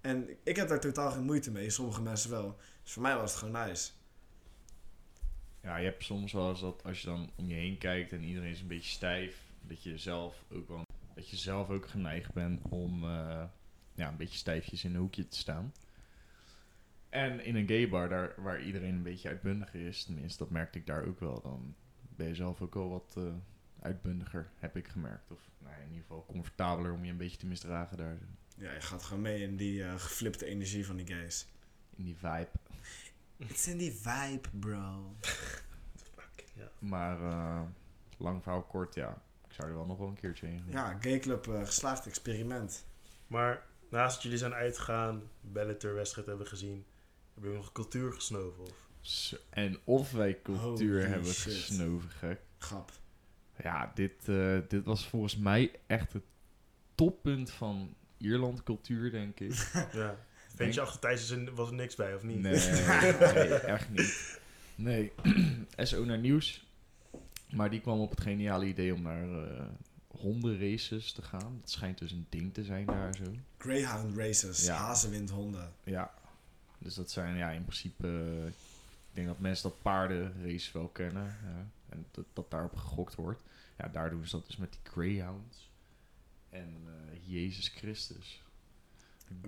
En 0.00 0.28
ik 0.42 0.56
heb 0.56 0.68
daar 0.68 0.80
totaal 0.80 1.10
geen 1.10 1.24
moeite 1.24 1.50
mee, 1.50 1.70
sommige 1.70 2.02
mensen 2.02 2.30
wel. 2.30 2.56
Dus 2.82 2.92
voor 2.92 3.02
mij 3.02 3.16
was 3.16 3.30
het 3.30 3.40
gewoon 3.40 3.66
nice. 3.66 3.90
Ja, 5.62 5.76
je 5.76 5.84
hebt 5.84 6.04
soms 6.04 6.32
wel 6.32 6.50
eens 6.50 6.60
dat 6.60 6.84
als 6.84 7.00
je 7.00 7.06
dan 7.06 7.30
om 7.36 7.48
je 7.48 7.54
heen 7.54 7.78
kijkt 7.78 8.12
en 8.12 8.22
iedereen 8.22 8.50
is 8.50 8.60
een 8.60 8.66
beetje 8.66 8.90
stijf, 8.90 9.42
dat 9.60 9.82
je 9.82 9.98
zelf 9.98 10.44
ook 10.52 10.68
wel, 10.68 10.82
dat 11.14 11.28
je 11.28 11.36
zelf 11.36 11.68
ook 11.68 11.88
geneigd 11.88 12.32
bent 12.32 12.60
om 12.68 13.04
eh, 13.04 13.44
ja, 13.94 14.08
een 14.08 14.16
beetje 14.16 14.38
stijfjes 14.38 14.84
in 14.84 14.94
een 14.94 15.00
hoekje 15.00 15.28
te 15.28 15.36
staan. 15.36 15.72
En 17.08 17.44
in 17.44 17.56
een 17.56 17.66
gay 17.68 17.88
bar, 17.88 18.08
daar, 18.08 18.34
waar 18.36 18.62
iedereen 18.62 18.94
een 18.94 19.02
beetje 19.02 19.28
uitbundiger 19.28 19.80
is, 19.86 20.04
tenminste 20.04 20.38
dat 20.38 20.50
merkte 20.52 20.78
ik 20.78 20.86
daar 20.86 21.04
ook 21.06 21.20
wel, 21.20 21.40
dan 21.42 21.74
ben 22.16 22.26
je 22.28 22.34
zelf 22.34 22.60
ook 22.60 22.74
wel 22.74 22.88
wat 22.88 23.14
eh, 23.16 23.22
uitbundiger, 23.80 24.50
heb 24.58 24.76
ik 24.76 24.88
gemerkt. 24.88 25.30
Of 25.30 25.40
nou, 25.58 25.74
in 25.76 25.86
ieder 25.88 26.00
geval 26.00 26.24
comfortabeler 26.26 26.92
om 26.92 27.04
je 27.04 27.10
een 27.10 27.16
beetje 27.16 27.36
te 27.36 27.46
misdragen 27.46 27.96
daar, 27.96 28.18
Ja, 28.56 28.72
je 28.72 28.80
gaat 28.80 29.02
gewoon 29.02 29.22
mee 29.22 29.42
in 29.42 29.56
die 29.56 29.84
eh, 29.84 29.92
geflipte 29.94 30.46
energie 30.46 30.86
van 30.86 30.96
die 30.96 31.06
gays. 31.06 31.46
in 31.96 32.04
die 32.04 32.16
vibe. 32.16 32.48
It's 33.36 33.66
in 33.66 33.76
die 33.78 33.92
vibe, 33.92 34.48
bro. 34.58 35.14
Ja. 36.54 36.70
Maar 36.78 37.20
eh, 37.22 37.62
lang 38.16 38.42
verhaal 38.42 38.62
kort, 38.62 38.94
ja, 38.94 39.22
ik 39.48 39.52
zou 39.52 39.68
er 39.68 39.74
wel 39.74 39.86
nog 39.86 39.98
wel 39.98 40.08
een 40.08 40.14
keertje 40.14 40.46
heen 40.46 40.58
gaan. 40.60 40.70
Ja, 40.70 40.98
gayclub, 41.00 41.46
eh 41.48 41.64
geslaagd 41.66 42.06
experiment. 42.06 42.86
Maar 43.26 43.66
naast 43.90 44.14
dat 44.14 44.22
jullie 44.22 44.38
zijn 44.38 44.54
uitgegaan, 44.54 45.22
Bellator-wedstrijd 45.40 46.26
hebben 46.26 46.46
gezien, 46.46 46.84
hebben 47.38 47.50
jullie 47.50 47.64
nog 47.64 47.72
cultuur 47.72 48.12
gesnoven? 48.12 48.64
Of? 48.64 48.86
En 49.50 49.78
of 49.84 50.12
wij 50.12 50.38
cultuur 50.42 51.00
Holy 51.00 51.10
hebben 51.12 51.32
shit. 51.32 51.52
gesnoven, 51.52 52.10
gek. 52.10 52.40
Grap. 52.58 52.92
Ja, 53.62 53.92
dit, 53.94 54.28
eh, 54.28 54.58
dit 54.68 54.84
was 54.84 55.06
volgens 55.08 55.36
mij 55.36 55.70
echt 55.86 56.12
het 56.12 56.22
toppunt 56.94 57.50
van 57.50 57.94
Ierland 58.16 58.62
cultuur, 58.62 59.10
denk 59.10 59.40
ik. 59.40 59.70
Ja. 59.92 60.16
Vind 60.54 60.74
je 60.74 60.80
achter 60.80 61.00
Thijs 61.00 61.22
is 61.22 61.30
er- 61.30 61.54
was 61.54 61.68
er 61.68 61.74
niks 61.74 61.94
bij, 61.94 62.14
of 62.14 62.22
niet? 62.22 62.40
Nee, 62.40 62.52
nee, 63.34 63.54
echt 63.54 63.90
niet. 63.90 64.40
Nee, 64.74 65.12
SO 65.76 66.04
naar 66.04 66.18
nieuws. 66.18 66.66
Maar 67.50 67.70
die 67.70 67.80
kwam 67.80 68.00
op 68.00 68.10
het 68.10 68.20
geniale 68.20 68.66
idee 68.66 68.94
om 68.94 69.02
naar 69.02 69.44
eh 69.44 69.66
hondenraces 70.08 71.12
te 71.12 71.22
gaan. 71.22 71.58
Dat 71.60 71.70
schijnt 71.70 71.98
dus 71.98 72.12
een 72.12 72.26
ding 72.28 72.54
te 72.54 72.64
zijn 72.64 72.86
daar 72.86 73.14
zo. 73.14 73.24
Greyhound 73.58 74.16
races, 74.16 74.64
Ja. 74.64 74.76
hazenwindhonden. 74.76 75.72
Ja, 75.84 76.14
dus 76.78 76.94
dat 76.94 77.10
zijn 77.10 77.36
ja, 77.36 77.50
in 77.50 77.64
principe... 77.64 78.08
ik 79.08 79.14
denk 79.14 79.26
dat 79.26 79.38
mensen 79.38 79.70
dat 79.70 79.82
paardenrace 79.82 80.72
wel 80.72 80.88
kennen. 80.88 81.38
ja, 81.42 81.66
en 81.88 82.06
dat, 82.10 82.24
dat 82.32 82.50
daarop 82.50 82.76
gegokt 82.76 83.14
wordt. 83.14 83.40
Ja, 83.78 83.88
daar 83.88 84.10
doen 84.10 84.26
ze 84.26 84.36
dat 84.36 84.46
dus 84.46 84.56
met 84.56 84.72
die 84.72 84.92
greyhounds. 84.92 85.70
En 86.50 86.82
eh, 86.86 87.32
Jezus 87.32 87.68
Christus. 87.68 88.42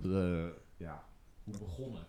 De, 0.03 0.55
ja, 0.77 1.05
hoe 1.45 1.59
begon 1.59 1.97
het? 1.97 2.09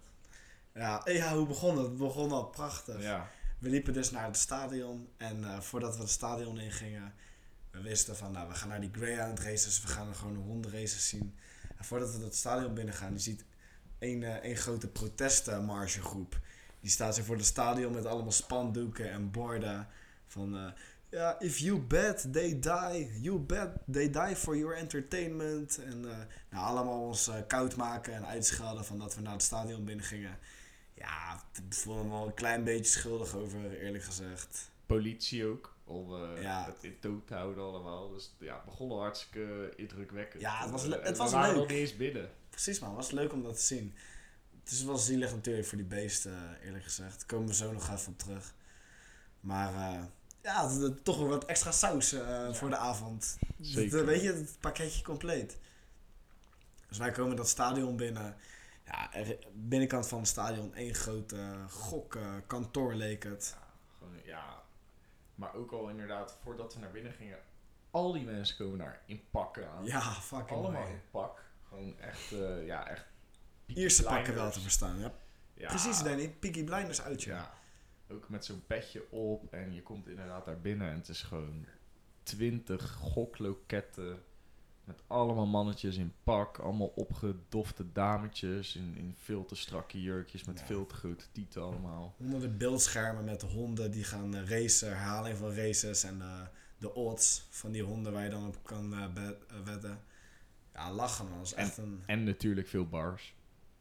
Ja, 0.74 1.02
ja, 1.06 1.36
hoe 1.36 1.48
begon 1.48 1.78
het? 1.78 1.88
Het 1.88 1.98
begon 1.98 2.32
al 2.32 2.46
prachtig. 2.46 3.02
Ja, 3.02 3.30
We 3.60 3.70
liepen 3.70 3.94
dus 3.94 4.12
naar 4.12 4.26
het 4.26 4.38
stadion 4.38 5.10
en 5.18 5.44
eh, 5.44 5.60
voordat 5.60 5.96
we 5.96 6.02
het 6.02 6.12
stadion 6.12 6.60
ingingen, 6.60 7.14
we 7.72 7.82
wisten 7.82 8.18
van, 8.18 8.32
nou, 8.32 8.48
we 8.48 8.56
gaan 8.56 8.68
naar 8.68 8.82
die 8.82 8.92
Greyhound 8.92 9.40
races, 9.40 9.82
we 9.82 9.88
gaan 9.88 10.16
gewoon 10.16 10.36
een 10.36 10.42
hondenraces 10.42 11.10
zien. 11.10 11.36
En 11.78 11.86
voordat 11.86 12.16
we 12.16 12.24
het 12.24 12.36
stadion 12.36 12.74
binnen 12.74 12.94
gaan, 12.94 13.14
je 13.14 13.20
ziet 13.20 13.46
één, 14.02 14.24
eh, 14.24 14.36
één 14.36 14.56
grote 14.56 14.88
protestenmargegroep. 14.88 16.40
Die 16.80 16.92
staat 16.92 17.16
zo 17.16 17.24
voor 17.24 17.36
het 17.36 17.46
stadion 17.46 17.94
met 17.94 18.06
allemaal 18.06 18.32
spandoeken 18.32 19.12
en 19.12 19.32
borden 19.32 19.88
van, 20.28 20.58
eh, 20.58 20.72
ja, 21.10 21.40
if 21.40 21.58
you 21.58 21.80
bet, 21.80 22.34
they 22.34 22.60
die. 22.60 23.22
You 23.22 23.40
bet, 23.40 23.70
they 23.92 24.10
die 24.10 24.36
for 24.36 24.58
your 24.58 24.76
entertainment. 24.76 25.84
En 25.84 26.12
eh, 26.12 26.18
nou, 26.50 26.66
allemaal 26.66 27.02
ons 27.02 27.32
koud 27.48 27.76
maken 27.76 28.14
en 28.14 28.26
uitschelden 28.26 28.86
van 28.86 29.00
dat 29.00 29.16
we 29.16 29.22
naar 29.22 29.34
het 29.34 29.42
stadion 29.42 29.86
binnen 29.86 30.06
gingen. 30.06 30.38
Ja, 30.94 31.44
ik 31.68 31.74
voelde 31.74 32.04
me 32.04 32.10
wel 32.10 32.26
een 32.26 32.34
klein 32.34 32.64
beetje 32.64 32.92
schuldig 32.92 33.36
over, 33.36 33.80
eerlijk 33.80 34.04
gezegd. 34.04 34.72
politie 34.86 35.46
ook. 35.46 35.71
Om 35.92 36.36
Ja. 36.42 36.66
het 36.66 36.84
in 36.84 37.00
toon 37.00 37.24
te 37.26 37.34
houden 37.34 37.64
allemaal. 37.64 38.10
Dus 38.10 38.36
ja, 38.40 38.56
het 38.56 38.66
begon 38.66 38.92
al 38.92 39.00
hartstikke 39.02 39.74
indrukwekkend. 39.76 40.42
Ja, 40.42 40.62
het 40.62 40.72
was 40.72 40.84
Eh, 40.84 40.90
le- 40.90 41.02
het 41.02 41.18
was 41.18 41.30
we 41.30 41.36
waren 41.36 41.50
leuk. 41.52 41.60
nog 41.60 41.70
niet 41.70 41.78
eens 41.80 41.96
binnen. 41.96 42.30
Precies 42.50 42.80
man, 42.80 42.96
was 42.96 43.12
leuk 43.12 43.34
om 43.34 43.44
dat 43.44 43.56
te 43.56 43.62
zien. 43.62 43.94
het 44.64 44.72
is 44.72 44.84
wel 44.84 44.98
zielig 44.98 45.32
natuurlijk 45.32 45.68
voor 45.68 45.78
die 45.78 45.88
beesten, 45.88 46.32
eh, 46.60 46.66
eerlijk 46.66 46.84
gezegd. 46.84 47.18
Daar 47.18 47.26
komen 47.28 47.48
we 47.48 47.54
zo 47.54 47.72
nog 47.72 47.90
even 47.90 48.12
op 48.12 48.18
terug. 48.20 48.54
Maar 49.40 49.74
eh, 49.74 50.04
ja, 50.42 50.70
het, 50.70 50.82
het- 50.82 51.04
toch 51.04 51.18
wel 51.18 51.28
wat 51.28 51.46
extra 51.46 51.72
saus 51.72 52.14
eh, 52.14 52.54
voor 52.54 52.70
de 52.70 52.78
avond. 52.78 53.38
Zeker. 53.60 53.98
Het, 53.98 54.06
weet 54.06 54.22
je, 54.22 54.34
het 54.34 54.58
pakketje 54.60 55.04
compleet. 55.04 55.58
Dus 56.88 56.98
wij 56.98 57.12
komen 57.12 57.36
dat 57.36 57.50
stadion 57.50 57.96
binnen. 57.96 58.36
Ja, 58.86 59.14
er, 59.14 59.38
binnenkant 59.54 60.08
van 60.08 60.20
het 60.20 60.28
stadion 60.28 60.74
één 60.76 60.96
grote 60.96 61.56
gokkantoor 61.70 62.94
leek 62.94 63.24
het. 63.24 63.56
Gewoon, 63.98 64.14
ja. 64.26 64.61
Maar 65.36 65.54
ook 65.56 65.72
al 65.72 65.90
inderdaad, 65.90 66.38
voordat 66.44 66.74
we 66.74 66.80
naar 66.80 66.92
binnen 66.92 67.12
gingen, 67.14 67.38
al 67.92 68.12
die 68.12 68.26
mensen 68.26 68.58
komen 68.58 68.78
daar 68.78 69.02
in 69.06 69.22
pakken 69.32 69.70
aan. 69.70 69.86
Ja, 69.86 70.02
fucking 70.02 70.50
Allemaal 70.60 70.82
mooi. 70.82 70.94
in 70.94 71.02
pak. 71.12 71.44
Gewoon 71.68 72.00
echt, 72.00 72.32
eh, 72.32 72.66
ja, 72.66 72.88
echt. 72.88 73.06
Peaky 73.66 73.80
Ierse 73.82 74.04
pakken 74.04 74.34
wel 74.34 74.52
te 74.52 74.60
verstaan, 74.60 75.00
ja. 75.00 75.14
Ja, 75.54 75.68
Precies, 75.68 76.04
Danny. 76.04 76.30
Peaky 76.30 76.64
Blinders 76.64 77.02
uitje. 77.02 77.32
Ja. 77.32 77.54
Ook 78.10 78.30
met 78.30 78.46
zo'n 78.46 78.64
petje 78.68 79.12
op 79.12 79.54
en 79.54 79.74
je 79.74 79.84
komt 79.84 80.08
inderdaad 80.08 80.46
daar 80.46 80.62
binnen 80.62 80.90
en 80.90 80.96
het 80.96 81.08
is 81.08 81.22
gewoon 81.22 81.66
twintig 82.24 82.92
gokloketten 82.92 84.24
met 84.84 85.02
allemaal 85.08 85.46
mannetjes 85.46 85.98
in 85.98 86.14
pak, 86.24 86.58
allemaal 86.58 86.92
opgedofte 86.96 87.92
dametjes 87.92 88.76
in, 88.76 88.96
in 88.98 89.16
veel 89.18 89.46
te 89.46 89.56
strakke 89.56 90.02
jurkjes 90.02 90.44
met 90.44 90.60
Ja. 90.60 90.66
veel 90.66 90.86
te 90.86 90.96
grote 90.96 91.26
tieten 91.32 91.62
allemaal. 91.62 92.14
Honderden 92.18 92.58
beeldschermen 92.58 93.24
met 93.24 93.40
de 93.40 93.46
honden 93.48 93.92
die 93.92 94.04
gaan 94.04 94.36
eh, 94.36 94.48
racen, 94.50 94.88
herhaling 94.90 95.38
van 95.38 95.54
races 95.54 96.04
en 96.04 96.18
de, 96.20 96.48
de 96.78 96.94
odds 96.94 97.46
van 97.50 97.72
die 97.72 97.84
honden 97.84 98.14
waar 98.14 98.24
je 98.24 98.30
dan 98.30 98.48
op 98.48 98.58
kan 98.64 98.94
eh, 98.94 99.04
eh, 99.04 99.32
wedden. 99.64 100.00
Ja, 100.74 100.92
lachen 100.92 101.30
man. 101.30 101.42
Is 101.42 101.54
echt 101.54 101.78
een... 101.78 102.04
En 102.06 102.24
natuurlijk 102.24 102.68
veel 102.68 102.88
bars. 102.88 103.34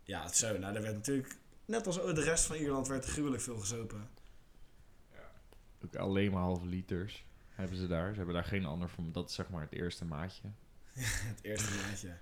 Ja, 0.02 0.28
zo. 0.28 0.58
Nou, 0.58 0.74
er 0.74 0.82
werd 0.82 0.94
natuurlijk, 0.94 1.36
net 1.64 1.86
als 1.86 1.96
de 1.96 2.22
rest 2.22 2.44
van 2.44 2.56
Ierland, 2.56 2.88
werd 2.88 3.04
er 3.04 3.10
gruwelijk 3.10 3.42
veel 3.42 3.58
gezopen. 3.58 4.08
Ook 5.84 5.96
alleen 5.96 6.32
maar 6.32 6.42
halve 6.42 6.66
liters 6.66 7.24
hebben 7.50 7.76
ze 7.76 7.86
daar. 7.86 8.10
Ze 8.10 8.16
hebben 8.16 8.34
daar 8.34 8.44
geen 8.44 8.64
ander 8.64 8.88
voor. 8.88 9.04
Dat 9.12 9.28
is 9.28 9.34
zeg 9.34 9.50
maar 9.50 9.60
het 9.62 9.72
eerste 9.72 10.04
maatje. 10.04 10.48
Het 11.32 11.38
eerste 11.42 11.74
maandje. 11.74 12.16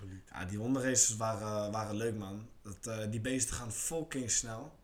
Liter. 0.00 0.32
Ja, 0.32 0.44
die 0.44 0.58
hondenraces 0.58 1.16
waren, 1.16 1.72
waren 1.72 1.94
leuk 1.94 2.16
man. 2.16 2.48
Dat, 2.62 2.86
eh, 2.86 3.10
die 3.10 3.20
beesten 3.20 3.54
gaan 3.54 3.72
fucking 3.72 4.30
snel. 4.30 4.78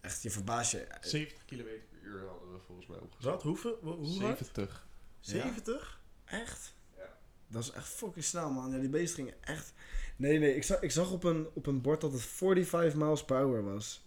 Echt, 0.00 0.22
je 0.22 0.30
verbaas 0.30 0.70
je. 0.70 0.86
70 1.00 1.44
km 1.44 1.62
per 1.62 1.98
uur 2.02 2.28
hadden 2.28 2.52
we 2.52 2.58
volgens 2.66 2.86
mij 2.86 2.98
opgezet. 2.98 3.30
Wat? 3.30 3.42
Hoeveel? 3.42 3.78
Hoe 3.82 3.94
hoe 3.94 4.22
hard? 4.22 4.38
70. 4.38 4.86
70? 5.20 6.00
Echt? 6.24 6.74
Ja. 6.96 7.16
Dat 7.46 7.62
is 7.62 7.70
echt 7.70 7.88
fucking 7.88 8.24
snel, 8.24 8.50
man. 8.50 8.70
Ja, 8.70 8.78
die 8.78 8.88
beesten 8.88 9.24
gingen 9.24 9.42
echt... 9.42 9.72
Nee, 10.16 10.38
nee, 10.38 10.56
ik 10.56 10.62
zag, 10.62 10.80
ik 10.80 10.90
zag 10.90 11.10
op, 11.10 11.24
een, 11.24 11.48
op 11.54 11.66
een 11.66 11.80
bord 11.80 12.00
dat 12.00 12.12
het 12.12 12.22
45 12.22 12.94
miles 12.94 13.24
per 13.24 13.36
hour 13.36 13.64
was. 13.64 14.06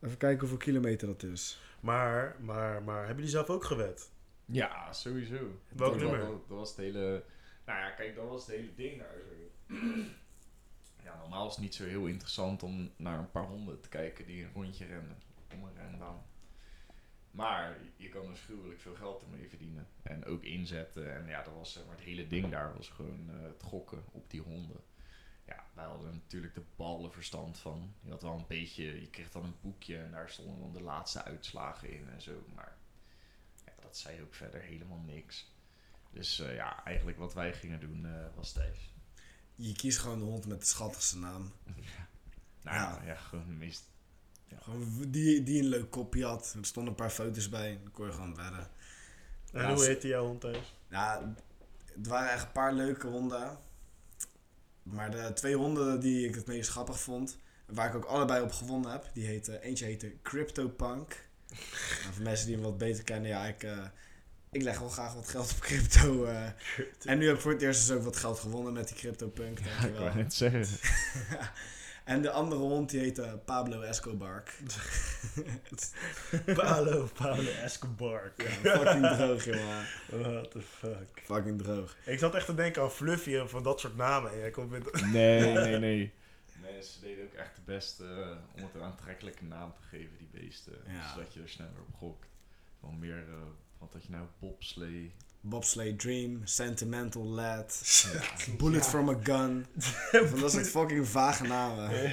Even 0.00 0.16
kijken 0.16 0.40
hoeveel 0.40 0.56
kilometer 0.56 1.06
dat 1.06 1.22
is. 1.22 1.60
Maar, 1.80 2.36
maar, 2.40 2.82
maar, 2.82 2.98
hebben 2.98 3.16
jullie 3.16 3.30
zelf 3.30 3.50
ook 3.50 3.64
gewet? 3.64 4.10
Ja, 4.52 4.92
sowieso. 4.92 5.60
Welk 5.68 5.92
dat, 5.92 6.00
nummer? 6.00 6.18
Dat, 6.18 6.48
dat 6.48 6.58
was 6.58 6.68
het 6.68 6.78
hele... 6.78 7.24
Nou 7.66 7.78
ja, 7.78 7.90
kijk, 7.90 8.14
dat 8.14 8.28
was 8.28 8.46
het 8.46 8.56
hele 8.56 8.74
ding 8.74 8.98
daar 8.98 9.16
zo. 9.20 9.74
Ja, 11.04 11.16
normaal 11.16 11.46
is 11.46 11.52
het 11.52 11.62
niet 11.62 11.74
zo 11.74 11.84
heel 11.84 12.06
interessant 12.06 12.62
om 12.62 12.92
naar 12.96 13.18
een 13.18 13.30
paar 13.30 13.46
honden 13.46 13.80
te 13.80 13.88
kijken 13.88 14.26
die 14.26 14.44
een 14.44 14.52
rondje 14.52 14.86
rennen. 14.86 15.16
Om 15.54 15.64
een 15.64 15.74
renbaan. 15.76 16.22
Maar 17.30 17.78
je 17.96 18.08
kan 18.08 18.26
dus 18.26 18.40
gruwelijk 18.40 18.80
veel 18.80 18.94
geld 18.94 19.22
ermee 19.22 19.48
verdienen. 19.48 19.88
En 20.02 20.24
ook 20.24 20.42
inzetten. 20.42 21.14
En 21.14 21.26
ja, 21.26 21.42
dat 21.42 21.54
was 21.54 21.72
zeg 21.72 21.86
maar 21.86 21.96
het 21.96 22.04
hele 22.04 22.26
ding 22.26 22.50
daar 22.50 22.76
was 22.76 22.88
gewoon 22.88 23.30
eh, 23.30 23.42
het 23.42 23.62
gokken 23.62 24.04
op 24.12 24.30
die 24.30 24.40
honden. 24.40 24.80
Ja, 25.46 25.64
wij 25.74 25.84
hadden 25.84 26.12
natuurlijk 26.12 26.54
de 26.54 26.64
ballen 26.76 27.12
verstand 27.12 27.58
van. 27.58 27.94
Je 28.00 28.10
had 28.10 28.22
wel 28.22 28.34
een 28.34 28.46
beetje, 28.48 29.00
je 29.00 29.10
kreeg 29.10 29.30
dan 29.30 29.44
een 29.44 29.60
boekje 29.60 29.98
en 29.98 30.10
daar 30.10 30.30
stonden 30.30 30.60
dan 30.60 30.72
de 30.72 30.82
laatste 30.82 31.22
uitslagen 31.22 31.90
in 31.90 32.08
en 32.08 32.22
zo. 32.22 32.44
Maar 32.54 32.76
dat 33.92 34.00
zei 34.00 34.22
ook 34.22 34.34
verder 34.34 34.60
helemaal 34.60 35.02
niks. 35.06 35.54
Dus 36.10 36.40
eh, 36.40 36.54
ja, 36.54 36.84
eigenlijk 36.84 37.18
wat 37.18 37.34
wij 37.34 37.52
gingen 37.52 37.80
doen 37.80 38.06
eh, 38.06 38.26
was 38.34 38.52
deze. 38.52 38.80
Je 39.54 39.72
kiest 39.72 39.98
gewoon 39.98 40.18
de 40.18 40.24
hond 40.24 40.46
met 40.46 40.60
de 40.60 40.66
schattigste 40.66 41.18
naam. 41.18 41.52
Nou 42.62 43.04
ja, 43.04 43.14
gewoon 43.14 43.46
de 43.46 43.52
meest... 43.52 43.90
Gewoon 44.60 45.10
die, 45.10 45.42
die 45.42 45.62
een 45.62 45.68
leuk 45.68 45.90
kopje 45.90 46.24
had. 46.24 46.54
Er 46.58 46.64
stonden 46.64 46.92
een 46.92 46.98
paar 46.98 47.10
foto's 47.10 47.48
bij. 47.48 47.80
Dan 47.82 47.92
kon 47.92 48.06
je 48.06 48.12
gewoon 48.12 48.34
wedden. 48.34 48.68
En 49.52 49.62
Ja, 49.62 49.74
hoe 49.74 49.84
heette 49.84 50.08
jouw 50.08 50.26
hond 50.26 50.40
thuis? 50.40 50.74
Ja, 50.88 51.34
het 51.94 52.06
waren 52.06 52.30
echt 52.30 52.44
een 52.44 52.52
paar 52.52 52.72
leuke 52.72 53.06
honden. 53.06 53.58
Maar 54.82 55.10
de 55.10 55.32
twee 55.32 55.56
honden 55.56 56.00
die 56.00 56.28
ik 56.28 56.34
het 56.34 56.46
meest 56.46 56.70
grappig 56.70 57.00
vond, 57.00 57.38
waar 57.66 57.88
ik 57.88 57.94
ook 57.94 58.04
allebei 58.04 58.42
op 58.42 58.52
gewonnen 58.52 58.90
heb, 58.90 59.10
die 59.14 59.26
heette, 59.26 59.60
eentje 59.60 59.84
heette 59.84 60.16
CryptoPunk. 60.22 61.30
Nou, 62.02 62.14
voor 62.14 62.22
mensen 62.22 62.46
die 62.46 62.54
hem 62.54 62.64
wat 62.64 62.78
beter 62.78 63.04
kennen, 63.04 63.30
ja, 63.30 63.44
ik, 63.44 63.62
eh, 63.62 63.78
ik 64.50 64.62
leg 64.62 64.78
wel 64.78 64.88
graag 64.88 65.14
wat 65.14 65.28
geld 65.28 65.50
op 65.50 65.58
crypto. 65.60 66.24
eh. 66.24 66.46
en 67.04 67.18
nu 67.18 67.26
heb 67.26 67.34
ik 67.34 67.40
voor 67.40 67.52
het 67.52 67.62
eerst 67.62 67.86
dus 67.86 67.96
ook 67.96 68.02
wat 68.04 68.16
geld 68.16 68.38
gewonnen 68.38 68.72
met 68.72 68.88
die 68.88 68.96
CryptoPunk. 68.96 69.58
Ja, 69.58 69.86
ik 69.86 69.94
wou 69.96 70.14
net 70.14 70.34
zeggen. 70.34 70.66
en 72.04 72.22
de 72.22 72.30
andere 72.30 72.60
hond 72.60 72.90
die 72.90 73.00
heette 73.00 73.40
Pablo 73.44 73.80
Escobar. 73.80 74.42
Paolo, 76.54 77.08
Paolo 77.18 77.50
Escobar. 77.62 78.32
Ja, 78.36 78.70
fucking 78.76 79.06
droog, 79.16 79.44
jongen. 79.44 79.86
What 80.08 80.50
the 80.50 80.60
fuck. 80.78 81.22
Fucking 81.24 81.62
droog. 81.62 81.96
Ik 82.04 82.18
zat 82.18 82.34
echt 82.34 82.46
te 82.46 82.54
denken 82.54 82.82
aan 82.82 82.90
Fluffy 82.90 83.36
en 83.36 83.48
van 83.48 83.62
dat 83.62 83.80
soort 83.80 83.96
namen. 83.96 84.32
En 84.32 84.38
jij 84.38 84.50
komt 84.50 84.70
met... 84.70 85.12
Nee, 85.12 85.52
nee, 85.52 85.78
nee. 85.78 86.12
Ze 86.80 87.00
deden 87.00 87.24
ook 87.24 87.32
echt 87.32 87.56
het 87.56 87.64
beste 87.64 88.04
eh, 88.04 88.56
om 88.56 88.62
het 88.62 88.74
een 88.74 88.82
aantrekkelijke 88.82 89.44
naam 89.44 89.72
te 89.74 89.82
geven, 89.82 90.18
die 90.18 90.28
beesten. 90.40 90.72
Ja. 90.86 91.12
Zodat 91.12 91.34
je 91.34 91.40
er 91.40 91.48
sneller 91.48 91.80
op 91.80 91.94
gokt. 91.94 92.26
Wel 92.80 92.90
meer, 92.90 93.28
eh, 93.28 93.34
wat 93.78 93.92
had 93.92 94.04
je 94.04 94.10
nou, 94.10 94.26
bobslee. 94.38 95.12
Bobsleigh 95.40 95.96
Dream, 95.96 96.46
Sentimental 96.46 97.24
Lad, 97.24 97.82
Bullet 98.58 98.86
from 98.86 99.08
a 99.08 99.18
Gun. 99.22 99.66
Van 100.30 100.40
dat 100.40 100.52
soort 100.52 100.68
fucking 100.68 101.08
vage 101.08 101.46
namen. 101.46 102.12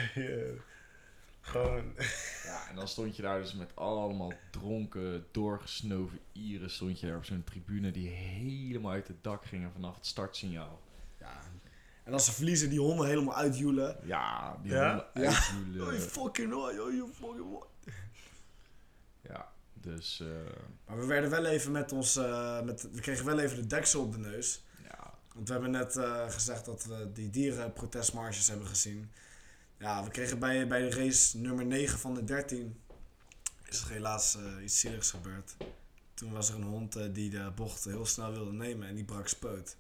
Gewoon... 1.42 1.94
Ja, 2.44 2.70
en 2.70 2.76
dan 2.76 2.88
stond 2.88 3.16
je 3.16 3.22
daar 3.22 3.42
dus 3.42 3.54
met 3.54 3.76
allemaal 3.76 4.34
dronken, 4.50 5.26
doorgesnoven 5.32 6.20
Ieren. 6.32 6.70
Stond 6.70 7.00
je 7.00 7.08
daar 7.08 7.18
op 7.18 7.26
zo'n 7.26 7.44
tribune 7.44 7.92
die 7.92 8.10
helemaal 8.10 8.92
uit 8.92 9.08
het 9.08 9.24
dak 9.24 9.46
gingen 9.46 9.72
vanaf 9.72 9.96
het 9.96 10.06
startsignaal. 10.06 10.80
En 12.10 12.16
als 12.16 12.26
ze 12.26 12.32
verliezen, 12.32 12.70
die 12.70 12.80
honden 12.80 13.08
helemaal 13.08 13.36
uitjoelen. 13.36 13.98
Ja, 14.04 14.58
die 14.62 14.72
Ja? 14.72 14.90
honden 15.14 15.24
Ja. 15.24 15.30
uitjoelen. 15.38 15.88
Oh, 15.88 15.94
je 15.94 16.00
fucking 16.00 16.54
hoi, 16.54 16.80
oh, 16.80 16.92
je 16.92 17.08
fucking 17.14 17.44
hoi. 17.44 17.64
Ja, 19.22 19.50
dus 19.74 20.20
eh, 20.20 20.28
Maar 20.86 21.00
we 21.00 21.06
werden 21.06 21.30
wel 21.30 21.46
even 21.46 21.72
met 21.72 21.92
ons, 21.92 22.16
eh, 22.16 22.62
met, 22.62 22.88
we 22.92 23.02
kregen 23.02 23.26
wel 23.26 23.40
even 23.40 23.56
de 23.58 23.68
deksel 23.68 24.02
op 24.02 24.12
de 24.12 24.18
neus. 24.18 24.64
ja, 24.84 25.14
Want 25.34 25.48
we 25.48 25.54
hebben 25.54 25.72
net 25.72 25.96
eh, 25.98 26.30
gezegd 26.30 26.66
dat 26.66 26.84
we 26.86 27.10
die 27.14 27.30
dierenprotestmarches 27.30 28.48
hebben 28.48 28.68
gezien. 28.68 29.12
Ja, 29.78 30.04
we 30.04 30.10
kregen 30.10 30.40
bij, 30.40 30.68
bij 30.68 30.90
de 30.90 30.96
race 30.96 31.38
nummer 31.38 31.66
9 31.66 32.00
van 32.00 32.14
de 32.14 32.24
13 32.24 32.80
is 33.66 33.82
er 33.82 33.90
helaas 33.90 34.38
iets 34.64 34.80
zieligs 34.80 35.10
gebeurd. 35.12 35.56
Toen 36.14 36.32
was 36.32 36.50
er 36.50 36.56
een 36.56 36.64
hond 36.64 37.14
die 37.16 37.30
de 37.30 37.52
bocht 37.56 37.84
heel 37.84 38.06
snel 38.06 38.32
wilde 38.32 38.52
nemen 38.54 38.88
en 38.88 38.96
die 38.96 39.04
brak 39.06 39.28
spoot. 39.28 39.76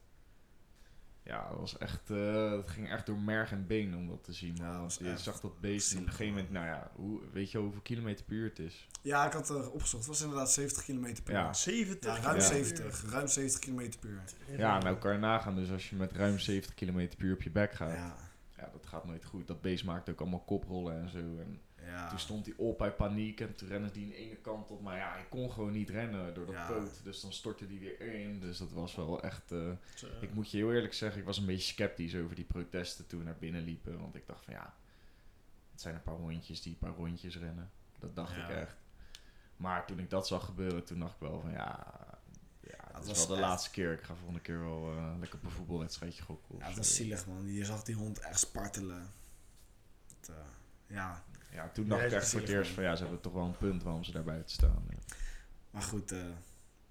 Ja, 1.29 1.49
dat 1.49 1.59
was 1.59 1.77
echt, 1.77 2.09
eh, 2.09 2.51
het 2.51 2.69
ging 2.69 2.89
echt 2.89 3.05
door 3.05 3.17
merg 3.19 3.51
en 3.51 3.67
been 3.67 3.95
om 3.95 4.07
dat 4.07 4.23
te 4.23 4.33
zien. 4.33 4.55
Ja, 4.55 4.81
dat 4.81 4.97
je 4.99 5.17
zag 5.17 5.39
dat 5.39 5.59
beest 5.59 5.91
en 5.91 5.97
op 5.99 6.03
een 6.05 6.09
gegeven 6.11 6.33
moment, 6.33 6.51
nou 6.51 6.65
ja, 6.65 6.91
hoe, 6.95 7.19
weet 7.31 7.47
je 7.47 7.53
wel 7.53 7.63
hoeveel 7.63 7.81
kilometer 7.81 8.25
per 8.25 8.35
uur 8.35 8.49
het 8.49 8.59
is? 8.59 8.87
Ja, 9.01 9.25
ik 9.25 9.33
had 9.33 9.49
er 9.49 9.71
opgezocht. 9.71 10.03
Het 10.05 10.11
was 10.11 10.21
inderdaad 10.21 10.51
70 10.51 10.83
km 10.83 11.15
per 11.23 11.33
Ja. 11.33 11.47
uur. 11.47 11.55
70? 11.55 12.15
Ja, 12.15 12.21
ruim 12.21 12.35
Ja. 12.37 12.41
70. 12.45 13.11
Ruim 13.11 13.27
70 13.27 13.59
km 13.59 13.89
per 13.99 14.09
uur. 14.09 14.23
Ja, 14.57 14.77
nou 14.79 14.97
kan 14.97 15.11
je 15.13 15.17
nagaan, 15.19 15.55
dus 15.55 15.71
als 15.71 15.89
je 15.89 15.95
met 15.95 16.11
ruim 16.11 16.39
70 16.39 16.73
kilometer 16.73 17.17
per 17.17 17.27
uur 17.27 17.33
op 17.33 17.41
je 17.41 17.51
bek 17.51 17.73
gaat, 17.73 17.93
ja. 17.93 18.15
Ja, 18.57 18.69
dat 18.71 18.85
gaat 18.85 19.05
nooit 19.05 19.25
goed. 19.25 19.47
Dat 19.47 19.61
beest 19.61 19.83
maakt 19.85 20.09
ook 20.09 20.19
allemaal 20.21 20.43
koprollen 20.43 21.01
en 21.01 21.09
zo. 21.09 21.17
En 21.17 21.59
ja. 21.89 22.09
toen 22.09 22.19
stond 22.19 22.45
hij 22.45 22.55
op 22.57 22.81
uit 22.81 22.95
paniek 22.95 23.41
en 23.41 23.55
toen 23.55 23.67
rende 23.67 23.89
hij 23.91 24.01
in 24.01 24.07
de 24.07 24.15
ene 24.15 24.35
kant 24.35 24.69
op, 24.69 24.81
maar 24.81 24.97
ja, 24.97 25.11
hij 25.11 25.25
kon 25.29 25.51
gewoon 25.51 25.71
niet 25.71 25.89
rennen 25.89 26.33
door 26.33 26.45
dat 26.45 26.55
Ja. 26.55 26.67
poot. 26.67 27.03
Dus 27.03 27.21
dan 27.21 27.33
stortte 27.33 27.65
hij 27.65 27.79
weer 27.79 28.01
in, 28.01 28.39
dus 28.39 28.57
dat 28.57 28.71
was 28.71 28.95
wel 28.95 29.21
echt... 29.23 29.51
eh. 29.51 29.71
Ik 30.21 30.33
moet 30.33 30.51
je 30.51 30.57
heel 30.57 30.73
eerlijk 30.73 30.93
zeggen, 30.93 31.19
ik 31.19 31.25
was 31.25 31.37
een 31.37 31.45
beetje 31.45 31.73
sceptisch 31.73 32.15
over 32.15 32.35
die 32.35 32.45
protesten 32.45 33.07
toen 33.07 33.19
we 33.19 33.25
naar 33.25 33.37
binnen 33.39 33.63
liepen. 33.63 33.99
Want 33.99 34.15
ik 34.15 34.27
dacht 34.27 34.43
van 34.43 34.53
ja, 34.53 34.73
het 35.71 35.81
zijn 35.81 35.95
een 35.95 36.01
paar 36.03 36.15
hondjes 36.15 36.61
die 36.61 36.71
een 36.71 36.77
paar 36.79 36.95
rondjes 36.97 37.37
rennen. 37.37 37.69
Dat 37.99 38.15
dacht 38.15 38.35
Ja. 38.35 38.47
ik 38.49 38.55
echt. 38.55 38.75
Maar 39.57 39.85
toen 39.87 39.99
ik 39.99 40.09
dat 40.09 40.27
zag 40.27 40.45
gebeuren, 40.45 40.83
toen 40.85 40.99
dacht 40.99 41.13
ik 41.13 41.19
wel 41.19 41.39
van 41.41 41.51
ja, 41.51 41.85
ja 42.61 42.77
het 42.83 42.93
dat 42.93 43.01
is 43.01 43.07
was 43.07 43.17
wel 43.17 43.27
de 43.27 43.33
echt- 43.33 43.41
laatste 43.51 43.69
keer. 43.71 43.93
Ik 43.93 44.01
ga 44.03 44.13
volgende 44.15 44.41
keer 44.41 44.59
wel 44.59 44.91
eh, 44.91 45.13
lekker 45.19 45.39
op 45.39 45.45
een 45.45 45.51
voetbalwedstrijdje 45.51 46.23
gokken. 46.23 46.57
Ja, 46.57 46.63
het 46.63 46.71
zo. 46.73 46.77
was 46.77 46.95
zielig 46.95 47.27
man. 47.27 47.53
Je 47.53 47.65
zag 47.65 47.83
die 47.83 47.95
hond 47.95 48.19
echt 48.19 48.39
spartelen. 48.39 49.11
Het, 50.19 50.29
eh, 50.29 50.35
ja, 50.87 51.23
Ja, 51.51 51.69
toen 51.73 51.83
Ja, 51.83 51.89
dacht 51.89 52.03
ik 52.03 52.11
echt 52.11 52.29
voor 52.29 52.39
het 52.39 52.49
eerst 52.49 52.71
van 52.71 52.83
ja, 52.83 52.95
ze 52.95 53.01
hebben 53.01 53.21
toch 53.21 53.33
wel 53.33 53.43
een 53.43 53.57
punt 53.57 53.83
waarom 53.83 54.03
ze 54.03 54.11
daar 54.11 54.23
buiten 54.23 54.51
staan. 54.51 54.83
Ja. 54.89 55.15
maar 55.71 55.81
goed, 55.81 56.11
eh, 56.11 56.17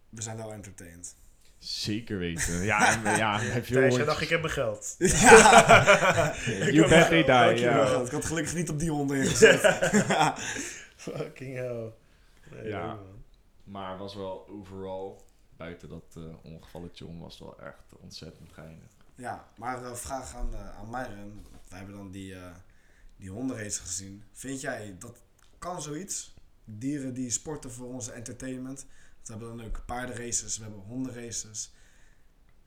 we 0.08 0.22
zijn 0.22 0.36
wel 0.36 0.52
entertained. 0.52 1.16
Zeker 1.58 2.18
weten. 2.18 2.62
Ja, 2.62 2.92
en, 3.04 3.16
ja 3.16 3.32
met 3.54 3.66
veel 3.66 3.88
Thijs, 3.88 4.04
dacht 4.04 4.20
ik 4.20 4.28
heb 4.28 4.40
mijn 4.40 4.52
geld. 4.52 4.94
You 6.74 6.88
bet 6.88 7.08
they 7.08 7.22
die, 7.54 7.62
ja. 7.64 8.00
Ik 8.00 8.10
had 8.10 8.24
gelukkig 8.24 8.54
niet 8.54 8.70
op 8.70 8.78
die 8.78 8.90
honden 8.90 9.16
ingezet. 9.16 9.60
Fucking 10.96 11.54
hell. 11.54 11.92
Nee, 12.50 12.68
Ja. 12.68 12.94
nee. 12.94 13.04
Maar 13.64 13.98
was 13.98 14.14
wel 14.14 14.48
overal, 14.48 15.24
buiten 15.56 15.88
dat 15.88 16.16
eh, 16.16 16.52
ongevalletje 16.52 17.06
om, 17.06 17.20
was 17.20 17.38
wel 17.38 17.60
echt 17.60 17.92
ontzettend 18.00 18.52
geinig. 18.52 18.90
Ja, 19.14 19.48
maar 19.56 19.84
eh, 19.84 19.94
vraag 19.94 20.34
aan, 20.34 20.50
uh, 20.52 20.78
aan 20.78 20.90
Myron. 20.90 21.46
Wij 21.68 21.78
hebben 21.78 21.96
dan 21.96 22.10
die, 22.10 22.34
eh 22.34 22.50
die 23.18 23.30
hondenrace 23.30 23.80
gezien. 23.80 24.22
Vind 24.32 24.60
jij 24.60 24.96
dat 24.98 25.22
kan 25.58 25.82
zoiets? 25.82 26.34
Dieren 26.64 27.14
die 27.14 27.30
sporten 27.30 27.72
voor 27.72 27.86
onze 27.86 28.12
entertainment. 28.12 28.86
We 29.22 29.34
hebben 29.34 29.56
dan 29.56 29.66
ook 29.66 29.82
paardenraces, 29.86 30.56
we 30.56 30.62
hebben 30.62 30.80
hondenraces. 30.80 31.72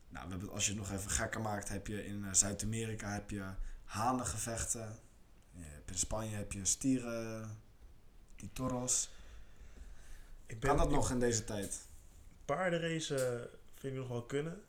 Nou, 0.10 0.26
we 0.26 0.32
hebben, 0.32 0.50
als 0.52 0.66
je 0.66 0.72
het 0.72 0.80
nog 0.80 0.92
even 0.92 1.12
gekker 1.12 1.42
maakt, 1.42 1.70
heb 1.70 1.88
je 1.88 2.06
in 2.06 2.26
eh, 2.26 2.34
Zuid-Amerika 2.34 3.14
heb 3.14 3.30
je 3.30 3.54
hanengevechten. 3.84 5.00
In 5.86 5.98
Spanje 5.98 6.36
heb 6.36 6.52
je 6.52 6.66
stieren, 6.66 7.58
die 8.36 8.50
toros. 8.54 9.10
Ik 10.46 10.60
ben, 10.60 10.70
Kan 10.70 10.78
dat 10.78 10.86
ik- 10.88 10.92
nog 10.94 11.12
in 11.12 11.20
deze 11.20 11.44
tijd? 11.44 11.88
Paardenracen 12.46 13.50
vind 13.76 13.94
ik 13.94 14.00
nog 14.00 14.08
wel 14.08 14.26
kunnen. 14.26 14.62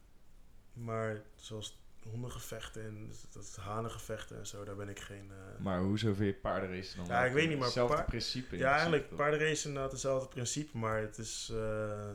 Maar 0.73 1.23
zoals 1.37 1.82
hondengevechten 2.11 2.83
en 2.85 3.13
dat 3.33 3.57
hanengevechten 3.61 4.39
en 4.39 4.47
zo, 4.47 4.65
daar 4.65 4.77
ben 4.77 4.89
ik 4.89 5.01
geen... 5.01 5.31
eh, 5.31 5.65
Maar 5.65 5.81
hoezo 5.81 6.15
vind 6.15 6.35
je 6.35 6.41
paardenracen 6.41 6.97
dan? 6.97 7.07
Ja, 7.07 7.25
ik 7.25 7.33
weet 7.33 7.49
niet, 7.49 7.57
maar 7.57 7.65
Hetzelfde 7.65 7.95
paard- 7.95 8.09
principe. 8.09 8.55
in 8.55 8.61
ja, 8.61 8.71
eigenlijk 8.73 9.17
paardenracen 9.17 9.67
inderdaad 9.69 9.93
hetzelfde 9.93 10.29
principe, 10.29 10.79
maar 10.79 11.01
het 11.01 11.19
is 11.19 11.49
eh 11.53 12.11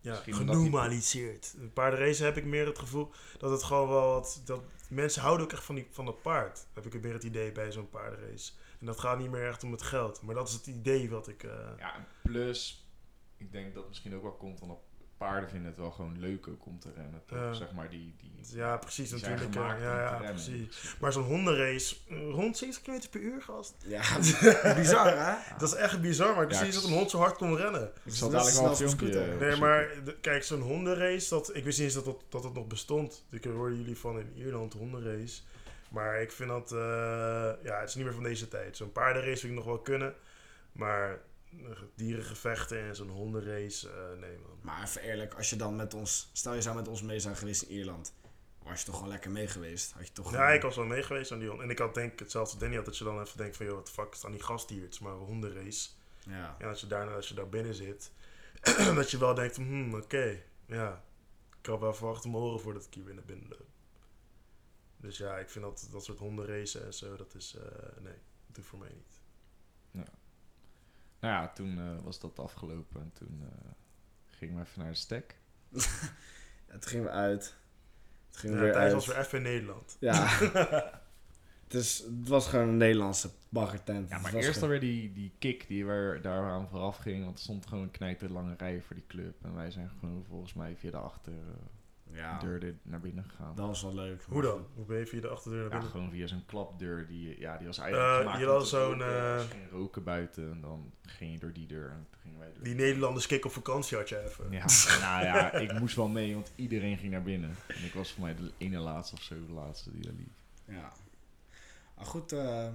ja, 0.00 0.10
Misschien 0.12 0.32
omdat 0.38 0.54
die- 0.54 0.64
genormaliseerd. 0.64 1.54
Paardenracen 1.72 2.24
heb 2.24 2.36
ik 2.36 2.44
meer 2.44 2.66
het 2.66 2.78
gevoel 2.78 3.12
dat 3.38 3.50
het 3.50 3.62
gewoon 3.62 3.88
wel 3.88 4.08
wat... 4.12 4.42
Dat, 4.44 4.60
mensen 4.88 5.22
houden 5.22 5.46
ook 5.46 5.52
echt 5.52 5.64
van, 5.64 5.74
die, 5.74 5.86
van 5.90 6.04
dat 6.04 6.22
paard. 6.22 6.66
Heb 6.74 6.86
ik 6.94 7.02
meer 7.02 7.12
het 7.12 7.22
idee 7.24 7.52
bij 7.52 7.72
zo'n 7.72 7.88
paardenrace. 7.90 8.52
En 8.80 8.86
dat 8.86 9.00
gaat 9.00 9.18
niet 9.18 9.30
meer 9.30 9.48
echt 9.48 9.64
om 9.64 9.72
het 9.72 9.82
geld. 9.82 10.22
Maar 10.22 10.34
dat 10.34 10.48
is 10.48 10.54
het 10.54 10.66
idee 10.66 11.10
wat 11.10 11.28
ik... 11.28 11.42
eh, 11.42 11.50
Ja, 11.78 11.94
en 11.94 12.06
plus, 12.22 12.88
ik 13.36 13.52
denk 13.52 13.74
dat 13.74 13.88
misschien 13.88 14.14
ook 14.14 14.22
wel 14.22 14.36
komt 14.36 14.60
omdat 14.60 14.78
paarden 15.18 15.48
vinden 15.50 15.68
het 15.68 15.78
wel 15.78 15.90
gewoon 15.90 16.18
leuk 16.18 16.48
ook 16.48 16.66
om 16.66 16.78
te 16.78 16.88
rennen. 16.96 17.22
Toch? 17.26 17.38
Ja. 17.38 17.52
Zeg 17.52 17.72
maar 17.72 17.88
die, 17.90 18.14
die, 18.20 18.56
ja, 18.56 18.76
precies 18.76 19.10
die 19.10 19.20
natuurlijk. 19.20 19.54
eh, 19.54 19.60
gemaakt 19.60 19.80
ja, 19.80 20.00
ja, 20.00 20.08
rennen. 20.10 20.30
precies. 20.32 20.94
Maar 21.00 21.12
zo'n 21.12 21.22
hondenrace, 21.24 21.96
eh, 22.08 22.16
rond 22.30 22.56
70 22.56 22.82
km 22.82 23.08
per 23.10 23.20
uur, 23.20 23.42
gast. 23.42 23.74
Ja, 23.86 24.02
bizar 24.74 25.16
hè? 25.26 25.34
Dat 25.58 25.68
is 25.68 25.74
echt 25.74 26.00
bizar, 26.00 26.34
maar 26.34 26.44
ik 26.44 26.50
Ja, 26.52 26.58
zie 26.58 26.66
ik- 26.66 26.72
dat 26.74 26.84
een 26.84 26.90
hond 26.92 27.10
zo 27.10 27.18
hard 27.18 27.36
kon 27.36 27.56
rennen. 27.56 27.90
Ik 28.04 28.12
zal 28.14 28.30
Dat 28.30 28.40
dadelijk 28.40 28.60
wel 28.62 28.70
een 28.70 28.76
filmpje... 28.76 29.12
scooter. 29.12 29.36
Nee, 29.48 29.56
maar 29.56 29.88
kijk, 30.20 30.42
zo'n 30.44 30.60
hondenrace, 30.60 31.28
dat, 31.28 31.56
ik 31.56 31.64
wist 31.64 31.78
niet 31.78 31.86
eens 31.86 31.96
dat 31.96 32.04
dat, 32.04 32.22
dat 32.28 32.44
het 32.44 32.54
nog 32.54 32.66
bestond. 32.66 33.24
Ik 33.30 33.44
hoorde 33.44 33.76
jullie 33.76 33.98
van 33.98 34.18
in 34.18 34.32
Ierland, 34.36 34.72
hondenrace. 34.72 35.40
Maar 35.90 36.20
ik 36.22 36.32
vind 36.32 36.48
dat, 36.48 36.72
eh, 36.72 36.78
ja, 37.62 37.80
het 37.80 37.88
is 37.88 37.94
niet 37.94 38.04
meer 38.04 38.14
van 38.14 38.22
deze 38.22 38.48
tijd. 38.48 38.76
Zo'n 38.76 38.92
paardenrace 38.92 39.36
vind 39.40 39.52
ik 39.52 39.58
nog 39.58 39.64
wel 39.66 39.78
kunnen. 39.78 40.14
Maar 40.72 41.10
eh, 41.10 41.18
dierengevechten 41.94 42.80
en 42.80 42.96
zo'n 42.96 43.08
hondenrace, 43.08 43.90
eh, 43.90 44.18
nee 44.20 44.38
man. 44.38 44.58
Maar 44.60 44.82
even 44.82 45.02
eerlijk, 45.02 45.34
als 45.34 45.50
je 45.50 45.56
dan 45.56 45.76
met 45.76 45.94
ons, 45.94 46.30
stel 46.32 46.54
je 46.54 46.62
zou 46.62 46.76
met 46.76 46.88
ons 46.88 47.02
mee 47.02 47.20
zijn 47.20 47.36
geweest 47.36 47.62
in 47.62 47.76
Ierland, 47.76 48.12
was 48.68 48.80
je 48.80 48.86
toch 48.86 49.00
wel 49.00 49.08
lekker 49.08 49.30
mee 49.30 49.46
geweest? 49.46 49.92
Had 49.92 50.06
je 50.06 50.12
toch 50.12 50.32
Ja, 50.32 50.48
ik 50.48 50.62
was 50.62 50.76
wel 50.76 50.84
mee 50.84 51.02
geweest 51.02 51.32
aan 51.32 51.38
die 51.38 51.48
hond. 51.48 51.60
En 51.60 51.70
ik 51.70 51.78
had 51.78 51.94
denk 51.94 52.18
hetzelfde 52.18 52.58
Danny 52.58 52.76
had, 52.76 52.84
dat 52.84 52.98
je 52.98 53.04
dan 53.04 53.20
even 53.20 53.36
denkt 53.36 53.56
van, 53.56 53.66
joh, 53.66 53.74
wat 53.74 53.86
de 53.86 53.92
fuck 53.92 54.12
is 54.12 54.24
aan 54.24 54.32
die 54.32 54.42
gast 54.42 54.68
hier? 54.68 54.82
Het 54.82 54.92
is 54.92 54.98
maar 54.98 55.12
een 55.12 55.18
hondenrace. 55.18 55.88
Ja. 56.18 56.56
En 56.58 56.68
als 56.68 56.80
je 56.80 56.86
daar, 56.86 57.14
als 57.14 57.28
je 57.28 57.34
daar 57.34 57.48
binnen 57.48 57.74
zit, 57.74 58.12
dat 58.94 59.10
je 59.10 59.18
wel 59.18 59.34
denkt, 59.34 59.56
hmm, 59.56 59.94
oké, 59.94 60.42
ja. 60.66 61.04
Ik 61.60 61.66
had 61.66 61.80
wel 61.80 61.94
verwacht 61.94 62.24
om 62.24 62.34
horen 62.34 62.60
voordat 62.60 62.84
ik 62.84 62.94
hier 62.94 63.04
binnen 63.04 63.24
binnen 63.26 63.48
loop. 63.48 63.66
Dus 64.96 65.18
ja, 65.18 65.38
ik 65.38 65.50
vind 65.50 65.64
dat, 65.64 65.88
dat 65.90 66.04
soort 66.04 66.18
hondenracen 66.18 66.84
en 66.84 66.94
zo, 66.94 67.16
dat 67.16 67.34
is, 67.34 67.54
eh, 67.54 68.02
nee, 68.02 68.18
dat 68.46 68.54
doet 68.54 68.66
voor 68.66 68.78
mij 68.78 68.92
niet. 68.94 69.20
Nou 71.20 71.34
ja, 71.34 71.52
toen 71.52 71.78
eh, 71.78 72.04
was 72.04 72.20
dat 72.20 72.38
afgelopen 72.38 73.00
en 73.00 73.10
toen 73.12 73.42
eh, 73.42 73.70
gingen 74.26 74.56
we 74.56 74.62
even 74.62 74.82
naar 74.82 74.90
de 74.90 74.96
stek. 74.96 75.38
Het 76.66 76.86
ging 76.86 77.02
weer 77.02 77.12
uit. 77.12 77.56
Het 78.26 78.36
ging 78.36 78.54
Ja, 78.54 78.60
weer 78.60 78.72
Thijs 78.72 78.84
uit. 78.84 78.92
was 78.92 79.06
weer 79.06 79.18
even 79.18 79.38
in 79.38 79.44
Nederland. 79.44 79.96
Ja. 80.00 80.26
het, 81.64 81.74
is, 81.74 81.98
het 81.98 82.28
was 82.28 82.48
gewoon 82.48 82.68
een 82.68 82.76
Nederlandse 82.76 83.30
baggertent. 83.48 84.08
Ja, 84.08 84.18
maar 84.18 84.32
was 84.32 84.44
eerst 84.44 84.62
alweer 84.62 84.80
die, 84.80 85.12
die 85.12 85.32
kick 85.38 85.68
die 85.68 85.86
er 85.86 86.22
daaraan 86.22 86.68
vooraf 86.68 86.96
ging. 86.96 87.24
Want 87.24 87.36
er 87.36 87.42
stond 87.42 87.66
gewoon 87.66 87.82
een 87.84 87.90
knijter 87.90 88.32
lange 88.32 88.54
rij 88.56 88.80
voor 88.80 88.96
die 88.96 89.06
club. 89.06 89.44
En 89.44 89.54
wij 89.54 89.70
zijn 89.70 89.90
gewoon 89.98 90.24
volgens 90.28 90.54
mij 90.54 90.76
via 90.76 90.90
de 90.90 90.96
achterdeur 90.96 91.42
Ja, 92.18 92.42
er 92.42 92.74
naar 92.82 93.00
binnen 93.00 93.24
gegaan. 93.24 93.54
dat 93.56 93.66
was 93.66 93.82
wel 93.82 93.94
leuk. 93.94 94.22
Hoe 94.28 94.42
dan? 94.42 94.66
Hoe 94.74 94.84
ben 94.84 94.98
je 94.98 95.06
via 95.06 95.20
de 95.20 95.28
achterdeur 95.28 95.60
naar 95.60 95.68
Ja, 95.68 95.74
binnen? 95.74 95.90
gewoon 95.90 96.10
via 96.10 96.26
zo'n 96.26 96.46
klapdeur. 96.46 97.06
Die, 97.06 97.40
ja, 97.40 97.56
die 97.56 97.66
was 97.66 97.78
eigenlijk 97.78 98.10
Eh, 98.12 98.18
gemaakt 98.18 98.38
je 98.38 98.44
om 98.46 98.52
had 98.52 98.60
te 98.62 98.68
zo'n, 98.68 98.90
roken. 98.92 99.06
eh, 99.06 99.38
je 99.38 99.46
ging 99.50 99.70
roken 99.70 100.04
buiten 100.04 100.50
en 100.50 100.60
dan 100.60 100.92
ging 101.02 101.32
je 101.32 101.38
door 101.38 101.52
die 101.52 101.66
deur 101.66 101.90
en 101.90 102.06
toen 102.10 102.20
gingen 102.20 102.38
wij 102.38 102.52
door. 102.54 102.62
Die 102.64 102.74
Nederlanders 102.74 103.26
kick 103.26 103.44
op 103.44 103.52
vakantie 103.52 103.96
had 103.96 104.08
je 104.08 104.24
even. 104.24 104.50
Ja, 104.50 104.64
nou 105.06 105.24
ja, 105.24 105.52
ik 105.52 105.78
moest 105.78 105.96
wel 105.96 106.08
mee, 106.08 106.34
want 106.34 106.52
iedereen 106.54 106.98
ging 106.98 107.12
naar 107.12 107.22
binnen. 107.22 107.54
En 107.66 107.84
ik 107.84 107.94
was 107.94 108.12
voor 108.12 108.22
mij 108.24 108.34
de 108.34 108.50
ene 108.58 108.78
laatste 108.78 109.14
of 109.14 109.22
zo, 109.22 109.34
de 109.46 109.52
laatste 109.52 109.92
die 109.92 110.02
daar 110.02 110.12
liep. 110.16 110.30
Ja. 110.64 110.92
Maar 111.96 112.06
goed, 112.06 112.32
eh, 112.32 112.68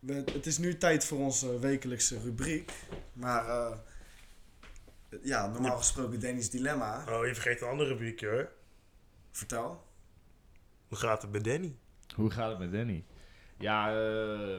we, 0.00 0.12
het 0.32 0.46
is 0.46 0.58
nu 0.58 0.76
tijd 0.78 1.04
voor 1.04 1.18
onze 1.18 1.58
wekelijkse 1.58 2.20
rubriek. 2.20 2.72
Maar 3.12 3.46
eh, 3.48 3.76
ja, 5.22 5.46
normaal 5.46 5.76
gesproken 5.76 6.20
Danny's 6.20 6.50
Dilemma. 6.50 7.04
Oh, 7.08 7.26
je 7.26 7.34
vergeet 7.34 7.60
een 7.60 7.68
andere 7.68 7.88
rubriekje 7.88 8.28
hoor. 8.28 8.52
Vertel. 9.30 9.86
Hoe 10.88 10.98
gaat 10.98 11.22
het 11.22 11.30
met 11.30 11.44
Danny? 11.44 11.76
Hoe 12.14 12.30
gaat 12.30 12.50
het 12.50 12.58
met 12.58 12.72
Danny? 12.72 13.04
Ja, 13.56 13.94
eh 13.94 14.58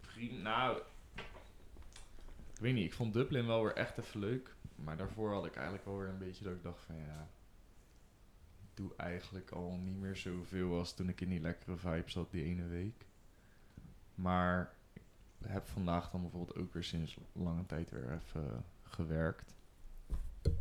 vriend, 0.00 0.42
nou, 0.42 0.82
ik 2.52 2.60
weet 2.60 2.74
niet, 2.74 2.84
ik 2.84 2.94
vond 2.94 3.12
Dublin 3.12 3.46
wel 3.46 3.62
weer 3.62 3.74
echt 3.74 3.98
even 3.98 4.20
leuk. 4.20 4.54
Maar 4.74 4.96
daarvoor 4.96 5.32
had 5.32 5.46
ik 5.46 5.54
eigenlijk 5.54 5.84
wel 5.84 5.98
weer 5.98 6.08
een 6.08 6.18
beetje 6.18 6.44
dat 6.44 6.52
ik 6.52 6.62
dacht 6.62 6.84
van 6.84 6.96
ja, 6.96 7.28
ik 8.62 8.68
doe 8.74 8.92
eigenlijk 8.96 9.50
al 9.50 9.76
niet 9.76 9.96
meer 9.96 10.16
zoveel 10.16 10.78
als 10.78 10.94
toen 10.94 11.08
ik 11.08 11.20
in 11.20 11.28
die 11.28 11.40
lekkere 11.40 11.76
vibe 11.76 12.10
zat 12.10 12.30
die 12.30 12.44
ene 12.44 12.66
week. 12.66 13.06
Maar 14.14 14.74
ik 14.94 15.02
heb 15.46 15.66
vandaag 15.66 16.10
dan 16.10 16.20
bijvoorbeeld 16.20 16.58
ook 16.58 16.72
weer 16.72 16.84
sinds 16.84 17.16
lange 17.32 17.66
tijd 17.66 17.90
weer 17.90 18.12
even 18.12 18.64
gewerkt. 18.82 19.54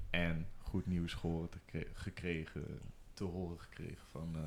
En 0.09 0.47
goed 0.57 0.85
nieuws 0.87 1.13
gehoord 1.13 1.55
gekre- 1.55 1.93
gekregen, 1.93 2.79
te 3.13 3.23
horen 3.23 3.59
gekregen 3.59 4.07
van 4.11 4.35
eh, 4.35 4.41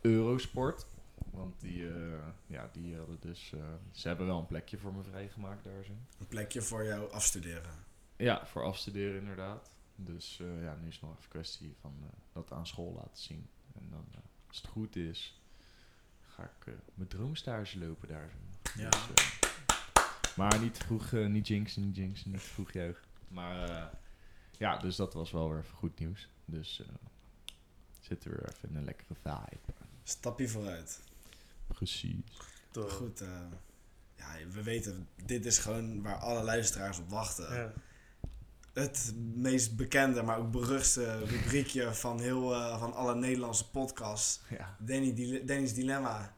Eurosport. 0.00 0.86
Want 1.30 1.60
die, 1.60 1.88
eh, 1.88 2.18
ja, 2.46 2.70
die 2.72 2.96
hadden 2.96 3.16
dus... 3.20 3.52
eh, 3.54 3.60
ze 3.92 4.08
hebben 4.08 4.26
wel 4.26 4.38
een 4.38 4.46
plekje 4.46 4.78
voor 4.78 4.94
me 4.94 5.02
vrijgemaakt 5.02 5.64
daar 5.64 5.84
zo. 5.84 5.92
Een 6.18 6.26
plekje 6.28 6.62
voor 6.62 6.84
jou 6.84 7.12
afstuderen. 7.12 7.72
Ja, 8.16 8.46
voor 8.46 8.64
afstuderen 8.64 9.20
inderdaad. 9.20 9.74
Dus 9.96 10.36
ja, 10.62 10.76
nu 10.80 10.88
is 10.88 10.94
het 10.94 11.02
nog 11.02 11.16
even 11.18 11.30
kwestie 11.30 11.74
van 11.80 11.94
dat 12.32 12.52
aan 12.52 12.66
school 12.66 12.92
laten 12.92 13.22
zien. 13.22 13.48
En 13.74 13.86
dan, 13.90 14.04
als 14.48 14.56
het 14.56 14.66
goed 14.66 14.96
is, 14.96 15.40
ga 16.28 16.42
ik 16.42 16.74
mijn 16.94 17.08
droomstage 17.08 17.78
lopen 17.78 18.08
daar 18.08 18.30
zo. 18.30 18.80
Ja. 18.80 18.88
Dus, 18.88 19.38
maar 20.36 20.60
niet 20.60 20.78
vroeg, 20.78 21.12
niet 21.12 21.48
jinxen, 21.48 21.82
niet 21.86 21.96
jinxen, 21.96 22.30
niet 22.30 22.40
vroeg 22.40 22.72
juichen. 22.72 23.04
Maar 23.28 23.90
ja, 24.60 24.76
dus 24.76 24.96
dat 24.96 25.14
was 25.14 25.30
wel 25.30 25.48
weer 25.50 25.58
even 25.58 25.76
goed 25.76 25.98
nieuws. 25.98 26.28
Dus 26.44 26.80
eh 26.80 26.86
zitten 28.00 28.30
we 28.30 28.36
weer 28.36 28.48
even 28.56 28.68
in 28.68 28.76
een 28.76 28.84
lekkere 28.84 29.14
vibe. 29.22 29.72
Stapje 30.02 30.48
vooruit. 30.48 31.00
Precies. 31.66 32.14
Toch? 32.70 32.92
Goed, 32.92 33.20
eh, 33.20 33.28
ja, 34.16 34.26
we 34.50 34.62
weten, 34.62 35.08
dit 35.24 35.46
is 35.46 35.58
gewoon 35.58 36.02
waar 36.02 36.16
alle 36.18 36.42
luisteraars 36.42 36.98
op 36.98 37.10
wachten. 37.10 37.54
Ja. 37.54 37.72
Het 38.72 39.14
meest 39.34 39.76
bekende, 39.76 40.22
maar 40.22 40.38
ook 40.38 40.50
beruchtste 40.50 41.24
rubriekje 41.24 41.94
van, 41.94 42.20
heel, 42.20 42.54
eh, 42.54 42.78
van 42.78 42.92
alle 42.94 43.14
Nederlandse 43.14 43.70
podcasts. 43.70 44.40
Ja. 44.50 44.76
Danny, 44.78 45.14
Dile- 45.14 45.44
Danny's 45.44 45.74
Dilemma. 45.74 46.34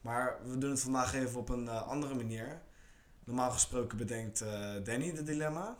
Maar 0.00 0.38
we 0.44 0.58
doen 0.58 0.70
het 0.70 0.80
vandaag 0.80 1.14
even 1.14 1.40
op 1.40 1.48
een 1.48 1.68
andere 1.68 2.14
manier. 2.14 2.60
Normaal 3.24 3.50
gesproken 3.50 3.98
bedenkt 3.98 4.40
eh, 4.40 4.74
Danny 4.84 5.12
de 5.12 5.22
dilemma. 5.22 5.78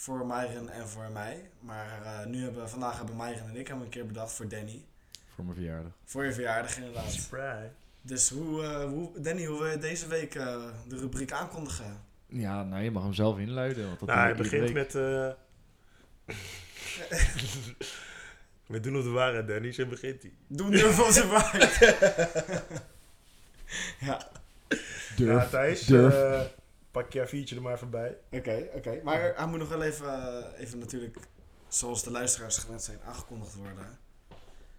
Voor 0.00 0.26
Myron 0.26 0.70
en 0.70 0.88
voor 0.88 1.10
mij. 1.12 1.50
Maar 1.58 2.02
eh, 2.02 2.26
nu 2.26 2.42
hebben, 2.42 2.70
vandaag 2.70 2.96
hebben 2.96 3.16
Myron 3.16 3.48
en 3.48 3.56
ik 3.56 3.68
hem 3.68 3.80
een 3.80 3.88
keer 3.88 4.06
bedacht 4.06 4.32
voor 4.32 4.48
Danny. 4.48 4.84
Voor 5.34 5.44
mijn 5.44 5.56
verjaardag. 5.56 5.92
Voor 6.04 6.24
je 6.24 6.32
verjaardag 6.32 6.76
inderdaad. 6.76 7.12
Spry. 7.12 7.70
Dus 8.02 8.28
hoe, 8.30 8.62
eh, 8.62 8.84
hoe, 8.84 9.20
Danny, 9.20 9.44
hoe 9.44 9.58
wil 9.58 9.66
je 9.70 9.78
deze 9.78 10.06
week 10.06 10.34
eh, 10.34 10.64
de 10.88 10.96
rubriek 10.96 11.32
aankondigen? 11.32 12.00
Ja, 12.26 12.62
nou, 12.64 12.82
je 12.82 12.90
mag 12.90 13.02
hem 13.02 13.12
zelf 13.14 13.38
inluiden. 13.38 13.86
Want 13.86 13.98
dat 13.98 14.08
Nou, 14.08 14.20
hij 14.20 14.28
doen 14.28 14.36
we 14.36 14.42
begint 14.42 14.62
week. 14.62 14.74
met... 14.74 14.94
eh 14.94 15.30
We 18.66 18.80
doen 18.80 18.96
op 18.96 19.02
de 19.02 19.10
waarheid, 19.10 19.48
Danny. 19.48 19.72
Zo 19.72 19.86
begint 19.86 20.22
hij. 20.22 20.32
Doe 20.46 20.68
nu 20.68 20.78
van 20.78 21.12
zijn 21.12 21.28
waarheid. 21.28 21.78
ja, 24.08 24.28
Durf, 25.16 25.42
ja, 25.42 25.48
Thijs, 25.48 25.80
durf. 25.86 26.58
Pak 26.90 27.12
je 27.12 27.26
A4'tje 27.28 27.54
er 27.56 27.62
maar 27.62 27.74
even 27.74 27.90
bij. 27.90 28.16
oké, 28.30 28.68
oké. 28.74 29.00
Maar 29.04 29.32
hij 29.36 29.46
moet 29.46 29.58
nog 29.58 29.68
wel 29.68 29.82
even, 29.82 30.06
eh, 30.54 30.60
even 30.60 30.78
natuurlijk 30.78 31.16
zoals 31.68 32.02
de 32.04 32.10
luisteraars 32.10 32.56
gewend 32.58 32.82
zijn, 32.82 32.98
aangekondigd 33.02 33.54
worden. 33.54 33.98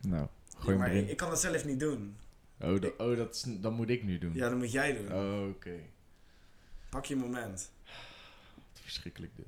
Nou, 0.01 0.21
Ja, 0.21 0.29
gooi 0.59 0.77
maar 0.77 0.89
hem 0.89 1.07
ik, 1.07 1.17
kan 1.17 1.29
dat 1.29 1.39
zelf 1.41 1.65
niet 1.65 1.79
doen. 1.79 2.17
Oh, 2.59 2.81
dat, 2.81 2.97
oh 2.97 3.17
dat, 3.17 3.35
is, 3.35 3.45
dat 3.47 3.71
moet 3.71 3.89
ik 3.89 4.03
nu 4.03 4.17
doen. 4.17 4.33
Ja, 4.33 4.49
dat 4.49 4.57
moet 4.57 4.71
jij 4.71 4.93
doen. 4.93 5.13
Oh, 5.13 5.49
oké. 5.49 5.79
Pak 6.89 7.05
je 7.05 7.15
moment. 7.15 7.71
Wat 8.55 8.81
verschrikkelijk 8.81 9.35
dit. 9.35 9.47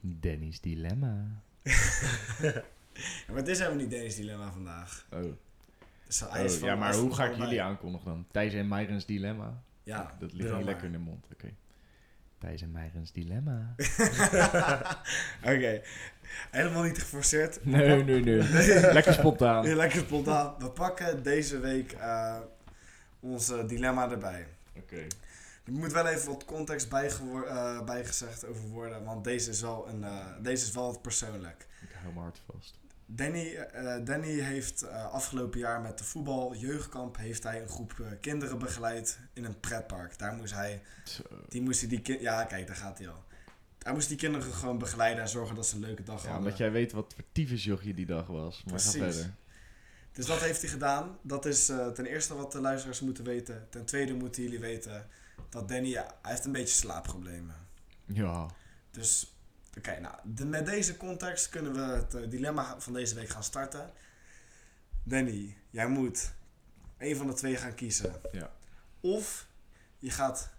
Danny's 0.00 0.60
dilemma. 0.60 1.26
Ja, 2.94 3.26
maar 3.28 3.36
het 3.36 3.48
is 3.48 3.58
helemaal 3.58 3.78
niet 3.80 3.90
Dennis 3.90 4.16
dilemma 4.16 4.52
vandaag. 4.52 5.06
Oh, 5.12 5.22
Dus 6.06 6.22
oh 6.22 6.28
van- 6.48 6.68
ja, 6.68 6.74
maar 6.74 6.94
hoe 6.94 7.14
ga 7.14 7.24
ik 7.24 7.36
jullie 7.36 7.62
aankondigen 7.62 8.06
dan? 8.06 8.26
Thijs 8.30 8.52
en 8.54 8.68
Meirens 8.68 9.06
dilemma? 9.06 9.62
Ja, 9.90 10.14
Dat 10.18 10.32
ligt 10.32 10.54
niet 10.56 10.64
lekker 10.64 10.84
in 10.84 10.92
de 10.92 10.98
mond, 10.98 11.26
oké. 11.32 11.54
Thijs 12.38 12.62
en 12.62 13.06
dilemma. 13.12 13.74
Oké, 15.52 15.82
helemaal 16.50 16.82
niet 16.82 16.98
geforceerd. 16.98 17.64
Nee, 17.64 18.04
nee, 18.04 18.22
nee. 18.24 18.92
lekker 18.92 19.12
spontaan. 19.12 19.66
Ja, 19.66 19.74
lekker 19.74 20.00
spontaan. 20.00 20.54
We 20.58 20.70
pakken 20.70 21.22
deze 21.22 21.58
week 21.58 21.92
eh 21.92 22.38
onze 23.20 23.66
dilemma 23.66 24.10
erbij. 24.10 24.46
Oké. 24.76 25.06
Er 25.64 25.72
moet 25.72 25.92
wel 25.92 26.06
even 26.06 26.28
wat 26.28 26.44
context 26.44 26.92
eh, 26.92 27.84
bijgezegd 27.84 28.46
over 28.46 28.68
worden, 28.68 29.04
want 29.04 29.24
deze 29.24 29.50
is 29.50 29.60
wel, 29.60 29.88
een, 29.88 30.04
eh, 30.04 30.26
deze 30.40 30.66
is 30.66 30.72
wel 30.72 30.86
wat 30.86 31.02
persoonlijk. 31.02 31.66
Ik 31.82 31.88
hou 31.92 32.12
mijn 32.12 32.24
hart 32.24 32.40
vast. 32.52 32.78
Danny, 33.12 33.54
eh, 33.54 34.04
Danny 34.04 34.28
heeft 34.40 34.82
eh, 34.82 35.12
afgelopen 35.12 35.58
jaar 35.58 35.80
met 35.80 35.98
de 35.98 36.04
voetbal 36.04 36.54
jeugdkamp 36.54 37.16
heeft 37.16 37.42
hij 37.42 37.62
een 37.62 37.68
groep 37.68 37.92
eh, 38.00 38.06
kinderen 38.20 38.58
begeleid 38.58 39.18
in 39.32 39.44
een 39.44 39.60
pretpark. 39.60 40.18
Daar 40.18 40.32
moest 40.34 40.54
hij, 40.54 40.82
Zo. 41.04 41.22
die 41.48 41.62
moest 41.62 41.80
hij 41.80 41.88
die 41.88 42.00
ki- 42.00 42.20
ja 42.20 42.44
kijk 42.44 42.66
daar 42.66 42.76
gaat 42.76 42.98
hij 42.98 43.08
al. 43.08 43.24
Hij 43.78 43.92
moest 43.92 44.08
die 44.08 44.16
kinderen 44.16 44.52
gewoon 44.52 44.78
begeleiden 44.78 45.22
en 45.22 45.28
zorgen 45.28 45.54
dat 45.54 45.66
ze 45.66 45.74
een 45.74 45.80
leuke 45.80 46.02
dag 46.02 46.16
Ja, 46.22 46.22
hadden. 46.22 46.38
omdat 46.42 46.58
jij 46.58 46.70
weet 46.70 46.92
wat 46.92 47.12
voor 47.14 47.24
tyfusjochie 47.32 47.94
die 47.94 48.06
dag 48.06 48.26
was. 48.26 48.62
Maar 48.64 48.80
ga 48.80 48.90
Precies. 48.90 49.14
verder. 49.16 49.34
Dus 50.12 50.26
dat 50.26 50.40
heeft 50.40 50.60
hij 50.60 50.70
gedaan. 50.70 51.18
Dat 51.22 51.46
is 51.46 51.64
ten 51.66 52.06
eerste 52.06 52.34
wat 52.34 52.52
de 52.52 52.60
luisteraars 52.60 53.00
moeten 53.00 53.24
weten. 53.24 53.66
Ten 53.70 53.84
tweede 53.84 54.14
moeten 54.14 54.42
jullie 54.42 54.58
weten 54.60 55.06
dat 55.48 55.68
Danny, 55.68 55.88
ja, 55.88 56.14
hij 56.22 56.30
heeft 56.30 56.44
een 56.44 56.52
beetje 56.52 56.74
slaapproblemen. 56.74 57.54
Ja. 58.06 58.46
Dus, 58.90 59.34
oké, 59.78 60.00
nou, 60.00 60.14
de- 60.24 60.44
met 60.46 60.66
deze 60.66 60.96
context 60.96 61.48
kunnen 61.48 61.72
we 61.72 61.80
het 61.80 62.14
eh, 62.14 62.30
dilemma 62.30 62.80
van 62.80 62.92
deze 62.92 63.14
week 63.14 63.28
gaan 63.28 63.44
starten. 63.44 63.90
Danny, 65.02 65.56
jij 65.70 65.86
moet 65.88 66.32
een 66.98 67.16
van 67.16 67.26
de 67.26 67.32
twee 67.32 67.56
gaan 67.56 67.74
kiezen. 67.74 68.20
Ja. 68.32 68.50
Of 69.00 69.46
je 69.98 70.10
gaat 70.10 70.50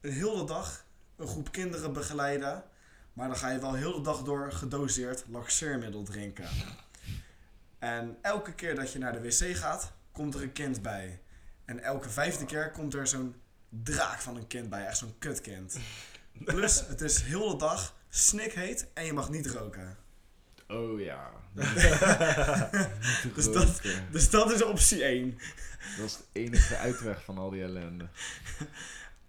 een 0.00 0.12
hele 0.12 0.44
dag 0.46 0.84
een 1.16 1.26
groep 1.28 1.52
kinderen 1.52 1.92
begeleiden, 1.92 2.64
maar 3.12 3.28
dan 3.28 3.36
ga 3.36 3.50
je 3.50 3.58
wel 3.58 3.74
heel 3.74 3.92
de 3.94 4.00
dag 4.00 4.22
door 4.22 4.52
gedoseerd 4.52 5.24
laxeermiddel 5.28 6.02
drinken. 6.02 6.48
En 7.78 8.16
elke 8.22 8.54
keer 8.54 8.74
dat 8.74 8.92
je 8.92 8.98
naar 8.98 9.12
de 9.12 9.20
wc 9.20 9.56
gaat, 9.56 9.92
komt 10.12 10.34
er 10.34 10.42
een 10.42 10.52
kind 10.52 10.82
bij. 10.82 11.20
En 11.64 11.82
elke 11.82 12.08
vijfde 12.10 12.44
keer 12.44 12.70
komt 12.70 12.94
er 12.94 13.06
zo'n 13.06 13.34
draak 13.68 14.20
van 14.20 14.36
een 14.36 14.46
kind 14.46 14.68
bij, 14.68 14.86
echt 14.86 14.96
zo'n 14.98 15.18
kutkind. 15.18 15.76
Plus, 16.44 16.86
het 16.86 17.00
is 17.00 17.20
heel 17.22 17.48
de 17.50 17.56
dag 17.56 17.96
snikheet 18.18 18.86
en 18.94 19.04
je 19.04 19.12
mag 19.12 19.30
niet 19.30 19.46
roken. 19.46 19.96
Oh 20.68 21.00
ja. 21.00 21.30
Dus 23.34 23.52
dat- 23.52 23.80
Dus 24.10 24.30
dat 24.30 24.52
is 24.52 24.62
optie 24.64 25.04
1. 25.04 25.38
dat 25.96 26.06
is 26.06 26.16
de 26.16 26.22
enige 26.32 26.76
uitweg 26.76 27.24
van 27.24 27.38
al 27.38 27.50
die 27.50 27.62
ellende. 27.62 28.08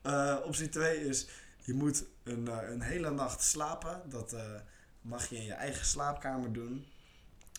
Eh, 0.02 0.38
optie 0.46 0.70
2 0.70 1.06
is, 1.08 1.28
je 1.58 1.74
moet 1.74 2.04
een, 2.24 2.48
eh, 2.48 2.70
een 2.70 2.82
hele 2.82 3.12
nacht 3.12 3.42
slapen. 3.44 4.02
Dat 4.10 4.34
eh, 4.34 4.42
mag 5.02 5.28
je 5.30 5.36
in 5.36 5.44
je 5.44 5.54
eigen 5.54 5.86
slaapkamer 5.86 6.54
doen. 6.54 6.86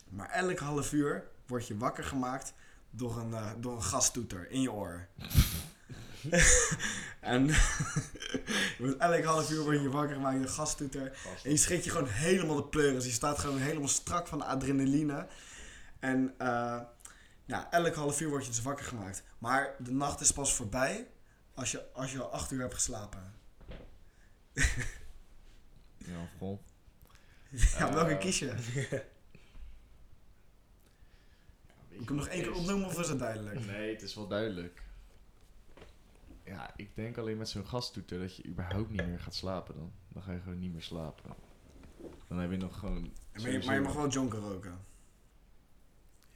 Maar 0.08 0.30
elk 0.30 0.58
half 0.58 0.92
uur 0.92 1.24
word 1.46 1.66
je 1.66 1.76
wakker 1.76 2.04
gemaakt 2.04 2.52
door 2.90 3.18
een, 3.18 3.60
door 3.60 3.74
een 3.76 3.82
gastoeter 3.82 4.50
in 4.50 4.60
je 4.60 4.72
oor. 4.72 5.06
en 7.20 7.46
je 8.76 8.76
wordt 8.78 8.96
elk 8.96 9.24
half 9.24 9.50
uur 9.50 9.62
word 9.62 9.80
je 9.80 9.90
wakker 9.90 10.14
gemaakt 10.14 10.36
door 10.36 10.44
een 10.44 10.50
gastoeter. 10.52 11.18
En 11.44 11.50
je 11.50 11.56
schrikt 11.56 11.84
je 11.84 11.90
gewoon 11.90 12.08
helemaal 12.08 12.56
de 12.56 12.64
pleuris. 12.64 13.04
Je 13.04 13.10
staat 13.10 13.38
gewoon 13.38 13.58
helemaal 13.58 13.88
strak 13.88 14.26
van 14.26 14.38
de 14.38 14.44
adrenaline. 14.44 15.26
En 15.98 16.34
eh, 16.38 16.80
ja, 17.44 17.70
elk 17.70 17.94
half 17.94 18.20
uur 18.20 18.28
word 18.28 18.44
je 18.44 18.50
dus 18.50 18.62
wakker 18.62 18.84
gemaakt. 18.84 19.22
Maar 19.38 19.74
de 19.78 19.92
nacht 19.92 20.20
is 20.20 20.32
pas 20.32 20.54
voorbij 20.54 21.08
als 21.54 21.70
je, 21.70 21.92
als 21.92 22.12
je 22.12 22.22
al 22.22 22.32
acht 22.32 22.50
uur 22.50 22.60
hebt 22.60 22.74
geslapen. 22.74 23.34
Ja, 25.96 26.28
gewoon. 26.38 26.60
Ja, 27.78 27.92
welke 27.92 28.10
Eh, 28.10 28.18
kies 28.18 28.38
je? 28.38 28.54
Ik 31.88 32.08
hem 32.08 32.16
nog 32.16 32.28
één 32.28 32.42
keer 32.42 32.54
opnoemen 32.54 32.86
of 32.86 32.98
is 33.00 33.08
het 33.08 33.18
duidelijk? 33.18 33.66
Nee, 33.66 33.92
het 33.92 34.02
is 34.02 34.14
wel 34.14 34.26
duidelijk. 34.26 34.82
Ja, 36.48 36.70
ik 36.76 36.94
denk 36.94 37.18
alleen 37.18 37.36
met 37.38 37.48
zo'n 37.48 37.66
gastoeter 37.66 38.18
dat 38.20 38.36
je 38.36 38.46
überhaupt 38.46 38.90
niet 38.90 39.06
meer 39.06 39.20
gaat 39.20 39.34
slapen 39.34 39.74
dan. 39.74 39.92
Dan 40.08 40.22
ga 40.22 40.32
je 40.32 40.40
gewoon 40.40 40.58
niet 40.58 40.72
meer 40.72 40.82
slapen. 40.82 41.30
Dan 42.28 42.38
heb 42.38 42.50
je 42.50 42.56
nog 42.56 42.78
gewoon... 42.78 43.00
Maar 43.02 43.10
je, 43.32 43.40
sowieso- 43.40 43.66
maar 43.66 43.74
je 43.74 43.80
mag 43.80 43.94
wel 43.94 44.08
jonker 44.08 44.38
roken. 44.38 44.78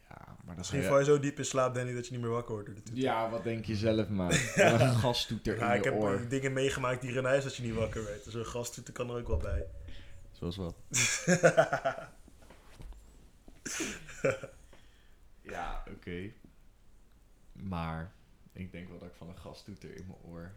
Ja, 0.09 0.37
maar 0.45 0.57
Misschien 0.57 0.81
je... 0.81 0.87
val 0.87 0.99
je 0.99 1.05
zo 1.05 1.19
diep 1.19 1.39
in 1.39 1.45
slaap, 1.45 1.75
Danny, 1.75 1.93
dat 1.95 2.07
je 2.07 2.13
niet 2.13 2.21
meer 2.21 2.31
wakker 2.31 2.53
wordt 2.53 2.67
door 2.67 2.77
de 2.77 2.83
toeter. 2.83 3.03
Ja, 3.03 3.31
wat 3.31 3.45
denk 3.45 3.65
je 3.65 3.77
zelf 3.77 4.09
maar? 4.09 4.29
Met 4.57 4.81
Een 4.81 4.95
gastoeter 4.95 5.59
Ja, 5.59 5.71
in 5.73 5.79
ik 5.79 5.85
je 5.85 5.91
heb 5.91 6.01
oor. 6.01 6.29
dingen 6.29 6.53
meegemaakt 6.53 7.03
hier 7.03 7.17
in 7.17 7.25
huis 7.25 7.45
dat 7.45 7.57
je 7.57 7.63
niet 7.63 7.75
wakker 7.75 8.05
werd. 8.05 8.25
Dus 8.25 8.35
een 8.35 8.47
gasttoeter 8.47 8.93
kan 8.95 9.11
er 9.11 9.17
ook 9.17 9.27
wel 9.29 9.37
bij. 9.37 9.67
Zoals 10.33 10.57
wat? 10.57 10.75
ja, 15.43 15.85
oké. 15.91 16.31
Maar 17.53 18.13
ik 18.53 18.73
denk 18.73 18.89
wel 18.89 18.99
dat 18.99 19.09
ik 19.09 19.15
van 19.15 19.29
een 19.29 19.39
gastoeter 19.39 19.97
in 19.97 20.05
mijn 20.07 20.19
oor... 20.35 20.51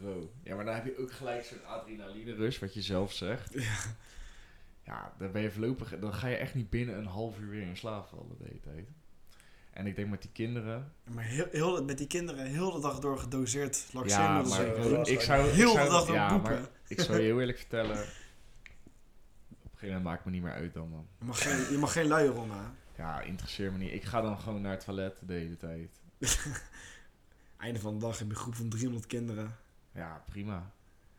Bro. 0.00 0.32
Ja, 0.42 0.54
maar 0.54 0.64
dan 0.64 0.74
heb 0.74 0.84
je 0.84 0.98
ook 0.98 1.12
gelijk 1.12 1.44
zo'n 1.44 1.66
adrenaline 1.66 2.34
rush, 2.34 2.58
wat 2.58 2.74
je 2.74 2.82
zelf 2.82 3.12
zegt. 3.12 3.52
Ja. 3.52 3.76
Ja, 4.84 5.12
dan 5.18 5.32
ben 5.32 5.42
je 5.42 5.50
voorlopig... 5.50 5.98
Dan 5.98 6.14
ga 6.14 6.26
je 6.26 6.36
echt 6.36 6.54
niet 6.54 6.70
binnen 6.70 6.98
een 6.98 7.06
half 7.06 7.38
uur 7.38 7.48
weer 7.48 7.62
in 7.62 7.76
slaap 7.76 8.06
vallen 8.06 8.36
de 8.38 8.44
hele 8.44 8.60
tijd. 8.60 8.88
En 9.70 9.86
ik 9.86 9.96
denk 9.96 10.10
met 10.10 10.22
die 10.22 10.30
kinderen... 10.32 10.92
Maar 11.04 11.24
heel, 11.24 11.46
heel, 11.50 11.84
met 11.84 11.98
die 11.98 12.06
kinderen 12.06 12.46
heel 12.46 12.72
de 12.72 12.80
dag 12.80 12.98
door 12.98 13.18
gedoseerd 13.18 13.86
Ja, 14.04 14.42
maar 14.42 14.72
drinken. 14.72 15.00
ik, 15.00 15.06
ik 15.06 15.20
zou... 15.20 15.48
ik 15.48 15.54
Heel 15.54 15.72
de 15.72 15.88
dag 15.88 16.06
door 16.06 16.14
ja, 16.14 16.38
maar 16.38 16.68
ik 16.86 17.00
zou 17.00 17.18
je 17.18 17.24
heel 17.24 17.40
eerlijk 17.40 17.58
vertellen... 17.58 17.96
Op 17.96 17.98
een 17.98 19.88
gegeven 19.88 19.88
moment 19.88 20.04
maakt 20.04 20.24
me 20.24 20.30
niet 20.30 20.42
meer 20.42 20.52
uit 20.52 20.74
dan, 20.74 20.88
man. 20.88 21.06
Je 21.18 21.24
mag 21.24 21.42
geen, 21.42 21.72
je 21.72 21.78
mag 21.78 21.92
geen 21.92 22.06
luier 22.06 22.36
om, 22.40 22.50
hè. 22.50 22.62
Ja, 22.96 23.20
interesseer 23.20 23.72
me 23.72 23.78
niet. 23.78 23.92
Ik 23.92 24.04
ga 24.04 24.20
dan 24.20 24.38
gewoon 24.38 24.62
naar 24.62 24.72
het 24.72 24.84
toilet 24.84 25.18
de 25.26 25.32
hele 25.32 25.56
tijd. 25.56 26.00
Einde 27.62 27.80
van 27.80 27.94
de 27.94 28.00
dag 28.00 28.18
heb 28.18 28.26
je 28.26 28.32
een 28.34 28.40
groep 28.40 28.54
van 28.54 28.68
300 28.68 29.06
kinderen. 29.06 29.56
Ja, 29.92 30.24
prima. 30.28 30.72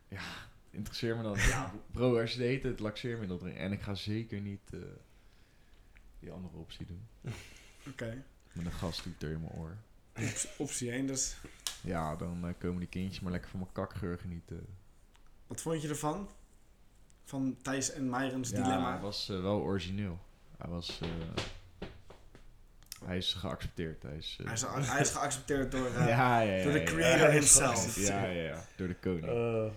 Ja, 0.08 0.22
interesseer 0.70 1.16
me 1.16 1.22
dan. 1.22 1.36
Ja, 1.36 1.72
bro, 1.90 2.20
als 2.20 2.32
je 2.34 2.42
hele 2.42 2.58
tijd 2.60 2.80
laxeermiddel 2.80 3.38
drinkt. 3.38 3.58
En 3.58 3.72
ik 3.72 3.82
ga 3.82 3.94
zeker 3.94 4.40
niet 4.40 4.72
eh, 4.72 4.80
die 6.18 6.30
andere 6.30 6.56
optie 6.56 6.86
doen. 6.86 7.06
Oké. 7.90 8.24
Met 8.52 8.64
een 8.66 8.72
gastoeter 8.72 9.30
in 9.30 9.40
mijn 9.40 9.52
oor. 9.52 9.76
Optie, 10.16 10.50
optie 10.58 10.90
1 10.90 11.06
dus. 11.06 11.36
Ja, 11.80 12.16
dan 12.16 12.46
eh, 12.46 12.54
komen 12.58 12.78
die 12.78 12.88
kindjes 12.88 13.20
maar 13.20 13.32
lekker 13.32 13.50
van 13.50 13.60
mijn 13.60 13.72
kakgeur 13.72 14.18
genieten. 14.18 14.66
Wat 15.46 15.60
vond 15.60 15.82
je 15.82 15.88
ervan? 15.88 16.28
Van 17.24 17.56
Thijs 17.62 17.90
en 17.90 18.10
Meirens 18.10 18.50
Ja, 18.50 18.62
dilemma? 18.62 18.92
hij 18.92 19.00
was 19.00 19.28
eh, 19.28 19.40
wel 19.40 19.60
origineel. 19.60 20.18
Hij 20.58 20.70
was... 20.70 21.00
hij 23.06 23.16
is 23.16 23.32
geaccepteerd. 23.34 24.02
Hij 24.02 24.16
is, 24.16 24.36
eh, 24.40 24.46
Hij 24.46 24.54
is, 24.54 24.88
hij 24.88 25.00
is 25.00 25.10
geaccepteerd 25.10 25.70
door, 25.72 25.86
eh, 25.86 26.08
ja, 26.08 26.40
ja, 26.40 26.56
ja, 26.56 26.64
door 26.64 26.72
de 26.72 26.82
creator 26.82 27.26
Ja, 27.26 27.30
himself. 27.32 27.96
Ja, 27.96 28.24
ja, 28.24 28.42
ja. 28.42 28.64
Door 28.76 28.88
de 28.88 28.94
koning. 28.96 29.26
Eh, 29.26 29.70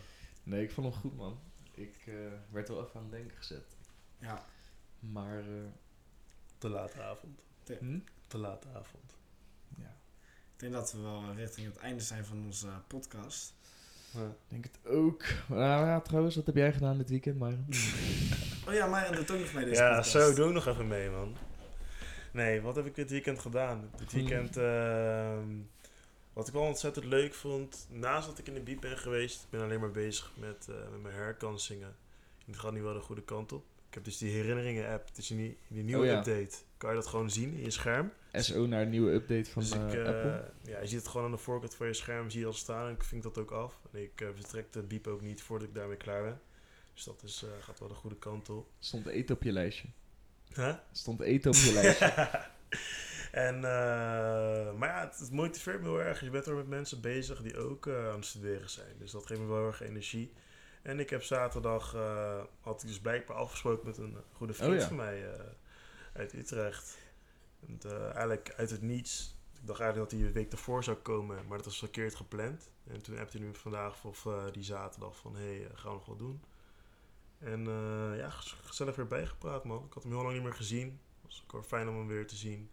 Nee, 0.43 0.63
ik 0.63 0.71
vond 0.71 0.87
hem 0.93 1.01
goed, 1.01 1.15
man. 1.17 1.39
Ik 1.73 1.95
eh, 2.05 2.13
werd 2.49 2.67
wel 2.67 2.79
even 2.85 2.91
aan 2.95 3.01
het 3.01 3.11
denken 3.11 3.37
gezet. 3.37 3.65
Ja. 4.19 4.43
Maar, 4.99 5.39
eh, 5.39 5.45
te 6.57 6.69
late 6.69 7.01
avond. 7.01 7.39
hm? 7.79 7.99
Te 8.27 8.37
late 8.37 8.67
avond. 8.67 9.13
ja, 9.77 9.95
Ik 10.53 10.59
denk 10.59 10.73
dat 10.73 10.91
we 10.91 10.99
wel 10.99 11.23
richting 11.35 11.67
het 11.67 11.77
einde 11.77 12.03
zijn 12.03 12.25
van 12.25 12.43
onze 12.45 12.67
podcast. 12.87 13.53
Ja. 14.11 14.19
ik 14.25 14.35
denk 14.47 14.63
het 14.63 14.79
ook. 14.93 15.23
Nou 15.47 15.85
ja, 15.85 15.99
trouwens, 16.01 16.35
wat 16.35 16.45
heb 16.45 16.55
jij 16.55 16.73
gedaan 16.73 16.97
dit 16.97 17.09
weekend, 17.09 17.39
maar? 17.39 17.53
Oh 18.67 18.73
ja, 18.73 18.87
Meiren 18.87 19.15
doet 19.15 19.31
ook 19.31 19.39
nog 19.39 19.53
mee 19.53 19.65
deze 19.65 19.81
Ja, 19.81 19.87
podcast. 19.87 20.11
zo, 20.11 20.33
doe 20.33 20.47
ik 20.47 20.53
nog 20.53 20.67
even 20.67 20.87
mee, 20.87 21.09
man. 21.09 21.35
Nee, 22.37 22.61
wat 22.61 22.75
heb 22.75 22.85
ik 22.85 22.95
dit 22.95 23.09
weekend 23.09 23.39
gedaan? 23.39 23.89
Dit 23.97 24.11
Hmm. 24.11 24.19
weekend, 24.19 24.57
ehm, 24.57 25.47
wat 26.33 26.47
ik 26.47 26.53
wel 26.53 26.61
ontzettend 26.63 27.05
leuk 27.05 27.33
vond, 27.33 27.87
naast 27.91 28.27
dat 28.27 28.37
ik 28.37 28.47
in 28.47 28.53
de 28.53 28.59
biep 28.59 28.81
ben 28.81 28.97
geweest, 28.97 29.43
ik 29.43 29.49
ben 29.49 29.61
alleen 29.61 29.79
maar 29.79 29.91
bezig 29.91 30.31
met, 30.35 30.67
eh, 30.69 30.75
met 30.91 31.01
mijn 31.01 31.15
herkansingen. 31.15 31.95
En 32.45 32.51
het 32.51 32.59
gaat 32.59 32.73
nu 32.73 32.81
wel 32.81 32.93
de 32.93 32.99
goede 32.99 33.23
kant 33.23 33.51
op. 33.51 33.63
Ik 33.87 33.93
heb 33.93 34.03
dus 34.03 34.17
die 34.17 34.31
herinneringen 34.31 34.89
app, 34.89 35.15
dus 35.15 35.31
in 35.31 35.37
die, 35.37 35.47
in 35.67 35.75
die 35.75 35.83
nieuwe 35.83 36.01
Oh 36.01 36.07
ja. 36.11 36.17
update, 36.17 36.55
kan 36.77 36.89
je 36.89 36.95
dat 36.95 37.07
gewoon 37.07 37.29
zien 37.29 37.53
in 37.53 37.63
je 37.63 37.69
scherm. 37.69 38.11
SO 38.33 38.65
naar 38.65 38.81
een 38.81 38.89
nieuwe 38.89 39.11
update 39.11 39.49
van 39.49 39.61
dus 39.61 39.71
eh, 39.71 39.81
ik, 39.87 39.93
eh, 39.93 40.05
Apple. 40.05 40.51
ja, 40.63 40.79
je 40.79 40.87
ziet 40.87 40.99
het 40.99 41.07
gewoon 41.07 41.25
aan 41.25 41.31
de 41.31 41.37
voorkant 41.37 41.75
van 41.75 41.87
je 41.87 41.93
scherm, 41.93 42.29
zie 42.29 42.39
je 42.39 42.45
al 42.45 42.53
staan 42.53 42.87
en 42.87 42.93
ik 42.93 43.03
vink 43.03 43.23
dat 43.23 43.37
ook 43.37 43.51
af. 43.51 43.79
En 43.91 44.01
ik 44.01 44.21
eh, 44.21 44.27
vertrek 44.35 44.73
de 44.73 44.81
biep 44.83 45.07
ook 45.07 45.21
niet 45.21 45.41
voordat 45.41 45.67
ik 45.67 45.73
daarmee 45.75 45.97
klaar 45.97 46.23
ben. 46.23 46.39
Dus 46.93 47.03
dat 47.03 47.23
is, 47.23 47.43
eh, 47.43 47.49
gaat 47.63 47.79
wel 47.79 47.87
de 47.87 47.93
goede 47.93 48.15
kant 48.17 48.49
op. 48.49 48.67
Stond 48.79 49.05
eten 49.07 49.35
op 49.35 49.43
je 49.43 49.51
lijstje. 49.51 49.87
Huh? 50.57 50.73
Stond 50.91 51.21
eten 51.21 51.51
op 51.51 51.57
je 51.57 51.73
lijstje. 51.73 52.29
En, 53.31 53.55
eh, 53.55 54.73
maar 54.73 54.89
ja, 54.89 54.99
het, 54.99 55.19
het 55.19 55.31
motiveert 55.31 55.81
me 55.81 55.87
heel 55.87 56.01
erg. 56.01 56.21
Je 56.21 56.29
bent 56.29 56.45
er 56.45 56.55
met 56.55 56.67
mensen 56.67 57.01
bezig 57.01 57.41
die 57.41 57.57
ook 57.57 57.87
eh, 57.87 58.09
aan 58.09 58.15
het 58.15 58.25
studeren 58.25 58.69
zijn. 58.69 58.97
Dus 58.99 59.11
dat 59.11 59.25
geeft 59.25 59.39
me 59.39 59.47
wel 59.47 59.57
heel 59.57 59.67
erg 59.67 59.81
energie. 59.81 60.33
En 60.81 60.99
ik 60.99 61.09
heb 61.09 61.23
zaterdag, 61.23 61.93
eh, 61.93 62.43
had 62.61 62.81
ik 62.81 62.87
dus 62.87 62.99
blijkbaar 62.99 63.37
afgesproken 63.37 63.87
met 63.87 63.97
een 63.97 64.17
goede 64.33 64.53
vriend 64.53 64.73
Oh 64.73 64.79
ja. 64.79 64.87
van 64.87 64.95
mij 64.95 65.25
uit 66.13 66.33
Utrecht. 66.33 66.97
En, 67.67 67.79
eigenlijk 68.13 68.53
uit 68.57 68.69
het 68.69 68.81
niets. 68.81 69.35
Ik 69.61 69.67
dacht 69.67 69.79
eigenlijk 69.79 70.11
dat 70.11 70.19
hij 70.19 70.29
de 70.29 70.39
week 70.39 70.51
ervoor 70.51 70.83
zou 70.83 70.97
komen, 70.97 71.47
maar 71.47 71.57
dat 71.57 71.65
was 71.65 71.77
verkeerd 71.77 72.15
gepland. 72.15 72.69
En 72.87 73.01
toen 73.01 73.17
heb 73.17 73.31
hij 73.31 73.41
nu 73.41 73.53
vandaag 73.53 74.03
of 74.03 74.27
die 74.51 74.63
zaterdag 74.63 75.17
van, 75.17 75.35
hé, 75.35 75.57
hey, 75.57 75.67
gaan 75.73 75.91
we 75.91 75.97
nog 75.97 76.05
wat 76.05 76.19
doen? 76.19 76.41
En 77.39 77.67
eh, 77.67 78.17
ja, 78.17 78.29
gez- 78.29 78.55
gezellig 78.63 78.95
weer 78.95 79.07
bijgepraat, 79.07 79.63
man. 79.65 79.85
Ik 79.85 79.93
had 79.93 80.03
hem 80.03 80.11
heel 80.11 80.21
lang 80.21 80.33
niet 80.33 80.43
meer 80.43 80.53
gezien. 80.53 80.87
Het 80.87 81.21
was 81.31 81.41
ook 81.43 81.51
wel 81.51 81.63
fijn 81.63 81.89
om 81.89 81.95
hem 81.97 82.07
weer 82.07 82.27
te 82.27 82.35
zien. 82.35 82.69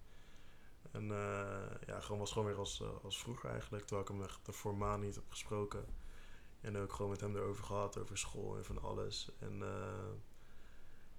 En 0.91 1.11
eh, 1.11 1.87
ja, 1.87 2.01
gewoon 2.01 2.19
was 2.19 2.33
gewoon 2.33 2.47
weer 2.49 2.59
als, 2.59 2.81
eh, 2.81 2.89
als 3.03 3.19
vroeger 3.19 3.51
eigenlijk. 3.51 3.85
Terwijl 3.85 4.09
ik 4.09 4.15
hem 4.15 4.23
echt 4.23 4.39
voor 4.43 4.77
maanden 4.77 5.07
niet 5.07 5.15
heb 5.15 5.25
gesproken. 5.29 5.85
En 6.61 6.77
ook 6.77 6.93
gewoon 6.93 7.11
met 7.11 7.21
hem 7.21 7.37
erover 7.37 7.65
gehad, 7.65 7.99
over 7.99 8.19
school 8.19 8.57
en 8.57 8.65
van 8.65 8.83
alles. 8.83 9.29
En 9.39 9.62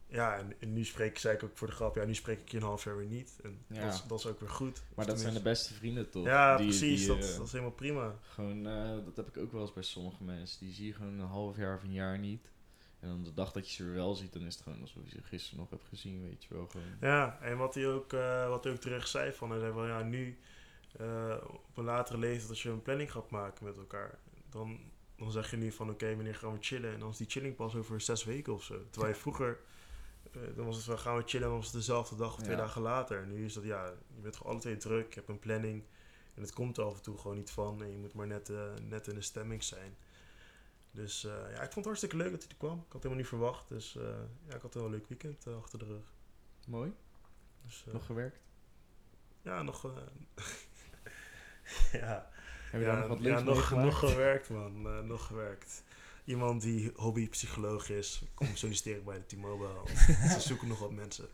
ja, 0.07 0.37
en, 0.37 0.53
en 0.61 0.73
nu 0.73 0.85
spreek 0.85 1.09
ik, 1.09 1.17
zei 1.17 1.35
ik 1.35 1.43
ook 1.43 1.57
voor 1.57 1.67
de 1.67 1.73
grap, 1.73 1.95
ja, 1.95 2.03
nu 2.05 2.15
spreek 2.15 2.39
ik 2.39 2.49
je 2.51 2.57
een 2.57 2.63
half 2.63 2.83
jaar 2.83 2.97
weer 2.97 3.05
niet. 3.07 3.39
En 3.43 3.65
Ja. 3.67 3.85
dat, 3.85 3.93
is, 3.93 4.03
dat 4.07 4.19
is 4.19 4.25
ook 4.27 4.39
weer 4.39 4.49
goed. 4.49 4.83
Maar 4.95 5.05
dat 5.05 5.19
zijn 5.19 5.33
de 5.33 5.41
beste 5.41 5.73
vrienden 5.73 6.09
toch? 6.09 6.25
Ja, 6.25 6.57
Die- 6.57 6.65
precies. 6.67 6.99
die, 6.99 7.07
dat, 7.07 7.35
dat 7.37 7.45
is 7.45 7.51
helemaal 7.51 7.73
prima. 7.73 8.15
Gewoon, 8.21 8.63
dat 9.05 9.15
heb 9.15 9.27
ik 9.27 9.37
ook 9.37 9.51
wel 9.51 9.61
eens 9.61 9.73
bij 9.73 9.83
sommige 9.83 10.23
mensen. 10.23 10.59
Die 10.59 10.73
zie 10.73 10.85
je 10.85 10.93
gewoon 10.93 11.13
een 11.19 11.27
half 11.27 11.57
jaar 11.57 11.75
of 11.75 11.83
een 11.83 11.91
jaar 11.93 12.19
niet. 12.19 12.49
En 13.05 13.11
dan 13.11 13.23
de 13.23 13.33
dag 13.33 13.51
dat 13.51 13.67
je 13.69 13.75
ze 13.75 13.83
weer 13.83 13.93
wel 13.93 14.15
ziet, 14.15 14.33
dan 14.33 14.41
is 14.41 14.53
het 14.53 14.63
gewoon 14.63 14.81
alsof 14.81 15.03
je 15.03 15.09
ze 15.09 15.21
gisteren 15.23 15.59
nog 15.59 15.69
hebt 15.69 15.85
gezien, 15.87 16.21
weet 16.21 16.43
je 16.43 16.53
wel. 16.53 16.67
Gewoon. 16.67 16.85
Ja, 17.01 17.39
en 17.41 17.57
wat 17.57 17.75
hij 17.75 17.87
ook, 17.87 18.13
eh, 18.13 18.47
wat 18.49 18.63
hij 18.63 18.73
ook 18.73 18.79
terecht 18.79 19.09
zei 19.09 19.31
van, 19.31 19.49
hij 19.49 19.59
zei 19.59 19.73
van 19.73 19.87
ja, 19.87 20.03
nu 20.03 20.37
eh, 20.97 21.35
op 21.47 21.77
een 21.77 21.83
latere 21.83 22.17
leeftijd 22.17 22.49
als 22.49 22.63
je 22.63 22.69
een 22.69 22.81
planning 22.81 23.11
gaat 23.11 23.29
maken 23.29 23.65
met 23.65 23.77
elkaar, 23.77 24.19
dan, 24.49 24.79
dan 25.15 25.31
zeg 25.31 25.51
je 25.51 25.57
nu 25.57 25.71
van 25.71 25.89
oké, 25.89 26.15
wanneer 26.15 26.35
gaan 26.35 26.51
we 26.53 26.57
chillen? 26.61 26.93
En 26.93 26.99
dan 26.99 27.09
is 27.09 27.17
die 27.17 27.29
chilling 27.29 27.55
pas 27.55 27.75
over 27.75 28.01
zes 28.01 28.23
weken 28.23 28.53
of 28.53 28.63
zo. 28.63 28.81
Terwijl 28.89 29.13
je 29.13 29.19
vroeger, 29.19 29.59
eh, 30.31 30.41
dan 30.55 30.65
was 30.65 30.75
het 30.75 30.85
van 30.85 30.99
gaan 30.99 31.15
we 31.17 31.23
chillen 31.25 31.43
en 31.45 31.49
dan 31.51 31.57
was 31.57 31.65
het 31.67 31.75
dezelfde 31.75 32.15
dag 32.15 32.33
of 32.33 32.39
twee 32.39 32.55
Ja. 32.55 32.61
dagen 32.61 32.81
later. 32.81 33.21
En 33.21 33.29
nu 33.33 33.45
is 33.45 33.53
dat 33.53 33.63
ja, 33.63 33.85
je 34.15 34.21
bent 34.21 34.35
gewoon 34.35 34.51
alle 34.51 34.61
twee 34.61 34.77
druk, 34.77 35.07
je 35.09 35.15
hebt 35.19 35.29
een 35.29 35.39
planning 35.39 35.83
en 36.33 36.41
het 36.41 36.53
komt 36.53 36.77
er 36.77 36.83
af 36.83 36.95
en 36.95 37.01
toe 37.01 37.17
gewoon 37.17 37.35
niet 37.37 37.51
van 37.51 37.81
en 37.81 37.91
je 37.91 37.97
moet 37.97 38.13
maar 38.13 38.27
net, 38.27 38.51
net 38.87 39.07
in 39.07 39.15
de 39.15 39.21
stemming 39.21 39.63
zijn. 39.63 39.95
Dus 40.95 41.23
eh, 41.23 41.31
ja, 41.31 41.49
ik 41.49 41.57
vond 41.59 41.75
het 41.75 41.85
hartstikke 41.85 42.15
leuk 42.17 42.31
dat 42.31 42.41
hij 42.41 42.49
er 42.51 42.57
kwam. 42.57 42.73
Ik 42.77 42.83
had 42.83 42.93
het 42.93 43.03
helemaal 43.03 43.17
niet 43.17 43.27
verwacht. 43.27 43.67
Dus 43.69 43.95
eh, 43.97 44.03
ja, 44.47 44.55
ik 44.55 44.61
had 44.61 44.75
een 44.75 44.81
heel 44.81 44.89
leuk 44.89 45.07
weekend 45.07 45.45
eh, 45.47 45.57
achter 45.57 45.79
de 45.79 45.85
rug. 45.85 46.13
Mooi. 46.67 46.93
Dus, 47.65 47.83
eh, 47.87 47.93
Nog 47.93 48.05
gewerkt? 48.05 48.39
ja, 49.41 49.61
nog. 49.61 49.85
eh, 49.85 49.91
ja, 52.01 52.29
Heb 52.71 52.81
je 52.81 52.87
ja, 52.87 52.91
daar 52.91 52.99
nog 52.99 53.07
wat 53.07 53.19
ja, 53.27 53.39
nog, 53.39 53.71
nog 53.71 53.99
gewerkt, 53.99 54.49
man. 54.49 54.87
Eh, 54.87 54.99
nog 54.99 55.25
gewerkt. 55.25 55.83
Iemand 56.25 56.61
die 56.61 56.91
hobbypsycholoog 56.95 57.89
is, 57.89 58.23
komt 58.33 58.57
solliciteren 58.57 59.03
bij 59.03 59.17
de 59.17 59.25
T-Mobile. 59.25 59.81
Ze 60.33 60.39
zoeken 60.39 60.67
nog 60.67 60.79
wat 60.79 60.91
mensen. 60.91 61.27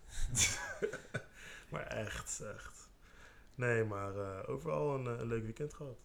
maar 1.72 1.88
echt, 1.88 2.40
echt. 2.42 2.90
Nee, 3.56 3.84
maar 3.84 4.16
eh, 4.18 4.50
overal 4.50 4.96
een, 4.96 5.06
een 5.06 5.28
leuk 5.28 5.44
weekend 5.44 5.74
gehad. 5.74 5.98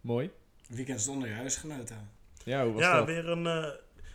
Mooi. 0.00 0.30
Weekend 0.68 1.00
zonder 1.00 1.28
je 1.28 1.34
huisgenoten. 1.34 2.10
Ja, 2.44 2.64
hoe 2.64 2.72
was 2.72 2.82
ja, 2.82 2.96
dat? 2.96 3.06
weer 3.06 3.28
een. 3.28 3.46
eh, 3.46 3.70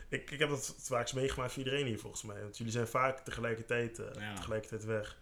ik, 0.09 0.31
ik 0.31 0.39
heb 0.39 0.49
dat 0.49 0.67
het 0.67 0.87
vaakst 0.87 1.15
meegemaakt 1.15 1.51
voor 1.53 1.63
iedereen 1.63 1.85
hier 1.85 1.99
volgens 1.99 2.23
mij. 2.23 2.41
Want 2.41 2.57
jullie 2.57 2.71
zijn 2.73 2.87
vaak 2.87 3.19
tegelijkertijd, 3.19 3.99
eh, 3.99 4.21
Ja. 4.21 4.35
tegelijkertijd 4.35 4.85
weg. 4.85 5.17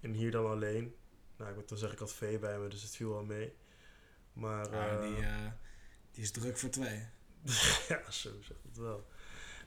En 0.00 0.12
hier 0.12 0.30
dan 0.30 0.46
alleen. 0.46 0.94
Nou, 1.36 1.50
ik 1.50 1.56
moet 1.56 1.68
dan 1.68 1.78
zeggen, 1.78 1.98
ik 1.98 2.04
had 2.04 2.14
vee 2.14 2.38
bij 2.38 2.58
me, 2.58 2.68
dus 2.68 2.82
het 2.82 2.96
viel 2.96 3.08
wel 3.10 3.24
mee. 3.24 3.52
Maar. 4.32 4.70
Die, 5.00 5.16
eh, 5.24 5.46
die 6.10 6.22
is 6.22 6.30
druk 6.30 6.58
voor 6.58 6.70
twee. 6.70 7.06
ja, 7.88 8.10
zo 8.10 8.30
zeg 8.40 8.56
het 8.68 8.76
wel. 8.76 9.06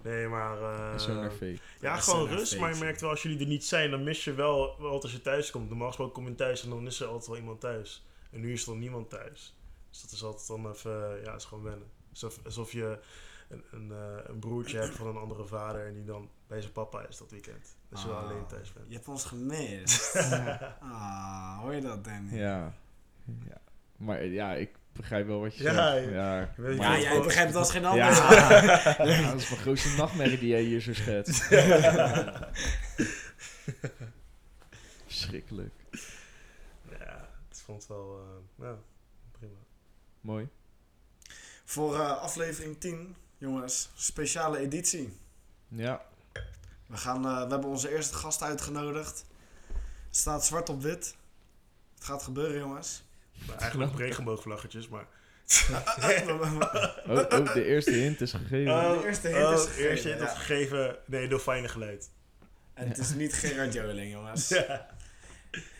Nee, 0.04 0.28
maar... 0.28 0.62
eh, 0.62 0.93
En 0.93 1.00
zo 1.00 1.14
naar 1.14 1.32
V. 1.32 1.39
ja, 1.41 1.58
Ja, 1.82 1.98
gewoon 1.98 2.28
rust. 2.28 2.60
Maar 2.60 2.74
je 2.74 2.80
merkt 2.80 3.02
wel, 3.02 3.10
als 3.10 3.22
jullie 3.24 3.39
er 3.39 3.46
niet 3.48 3.66
zijn, 3.66 3.91
dan 3.91 4.04
mis 4.04 4.24
je 4.24 4.34
wel, 4.34 4.82
wel 4.82 5.02
als 5.02 5.12
je 5.12 5.22
thuis 5.22 5.52
komt. 5.52 5.70
Normaal 5.70 5.88
gesproken 5.88 6.14
kom 6.14 6.28
je 6.28 6.36
thuis 6.36 6.64
en 6.64 6.70
dan 6.70 6.86
is 6.88 7.00
er 7.00 7.08
altijd 7.08 7.28
wel 7.28 7.38
iemand 7.38 7.60
thuis. 7.62 8.06
En 8.32 8.39
nu 8.41 8.54
is 8.54 8.62
er 8.62 8.68
dan 8.68 8.80
niemand 8.80 9.10
thuis. 9.10 9.56
Dus 9.89 10.02
dat 10.02 10.12
is 10.12 10.24
altijd 10.24 10.48
dan 10.48 10.72
even, 10.72 11.22
ja, 11.24 11.36
is 11.36 11.46
gewoon 11.46 11.64
wennen. 11.64 11.88
Alsof, 12.16 12.39
alsof 12.45 12.72
je 12.72 12.99
een, 13.49 13.63
een, 13.72 13.91
eh, 13.91 14.24
een 14.24 14.39
broertje 14.39 14.78
hebt 14.80 14.95
van 14.95 15.07
een 15.07 15.18
andere 15.18 15.45
vader 15.45 15.86
en 15.88 15.93
die 15.93 16.03
dan 16.03 16.30
bij 16.47 16.61
zijn 16.61 16.74
papa 16.74 17.07
is 17.07 17.18
dat 17.18 17.32
weekend. 17.32 17.76
Dus 17.89 18.01
je 18.01 18.07
wel 18.07 18.18
Ah, 18.18 18.24
alleen 18.24 18.45
thuis 18.47 18.74
bent. 18.74 18.86
Je 18.88 18.93
hebt 18.95 19.07
ons 19.07 19.26
gemist. 19.26 20.16
ah, 20.82 21.59
hoor 21.59 21.74
je 21.74 21.82
dat, 21.82 22.03
Danny? 22.03 22.36
Ja. 22.38 22.74
ja. 23.47 23.57
Maar 23.97 24.18
eh, 24.20 24.34
ja, 24.34 24.53
ik 24.53 24.70
begrijp 24.91 25.28
wel 25.28 25.39
wat 25.39 25.57
je 25.57 25.63
Ja, 25.63 25.91
zegt. 25.93 26.09
Ja, 26.11 26.49
maar- 26.57 26.99
jij 26.99 27.22
begrijpt 27.22 27.49
het 27.49 27.57
als 27.57 27.72
geen 27.72 27.86
ander. 27.86 28.05
Ja. 28.05 28.32
Ja. 28.34 28.95
Ja, 29.05 29.32
dat 29.32 29.41
is 29.41 29.49
mijn 29.49 29.61
grootste 29.61 29.95
nachtmerrie 29.97 30.38
die 30.39 30.49
jij 30.49 30.61
hier 30.61 30.82
zo 30.82 30.93
schetst. 30.93 31.43
Verschrikkelijk. 35.05 35.74
Ja, 36.99 37.30
het 37.49 37.61
vond 37.61 37.88
wel, 37.88 38.20
eh, 38.20 38.66
ja, 38.66 38.78
prima. 39.32 39.57
Mooi. 40.22 40.47
Voor 41.76 41.95
eh, 41.95 42.17
aflevering 42.17 42.80
10, 42.80 43.15
jongens, 43.38 43.89
speciale 43.95 44.57
editie. 44.57 45.17
Ja. 45.67 46.01
We, 46.88 46.97
gaan, 46.97 47.26
eh, 47.26 47.43
we 47.43 47.49
hebben 47.49 47.69
onze 47.69 47.95
eerste 47.95 48.15
gast 48.15 48.41
uitgenodigd. 48.41 49.26
Het 50.07 50.17
staat 50.17 50.45
zwart 50.45 50.69
op 50.69 50.82
wit. 50.82 51.15
Het 51.93 52.03
gaat 52.03 52.23
gebeuren, 52.23 52.59
jongens. 52.59 53.03
Maar 53.47 53.57
eigenlijk 53.57 53.91
ook 53.91 53.99
regenboogvlaggetjes, 53.99 54.88
maar... 54.88 55.07
Oh, 57.07 57.17
oh, 57.17 57.53
de 57.53 57.65
eerste 57.65 57.91
hint 57.91 58.21
is 58.21 58.32
gegeven. 58.32 58.73
Oh. 58.73 59.01
de 59.01 59.07
eerste 59.07 59.28
hint 59.28 59.59
is 59.59 59.63
de 59.63 59.69
gegeven, 59.69 59.89
eerste 59.89 60.07
hint 60.07 60.21
is 60.21 60.28
ja. 60.28 60.36
gegeven. 60.36 60.95
Nee, 61.05 61.28
dolfijnen 61.28 61.69
geluid. 61.69 62.09
En 62.73 62.88
het 62.88 62.97
is 62.97 63.13
niet 63.13 63.34
Gerard 63.34 63.73
Joling, 63.73 64.11
jongens. 64.11 64.49
Ja. 64.49 64.88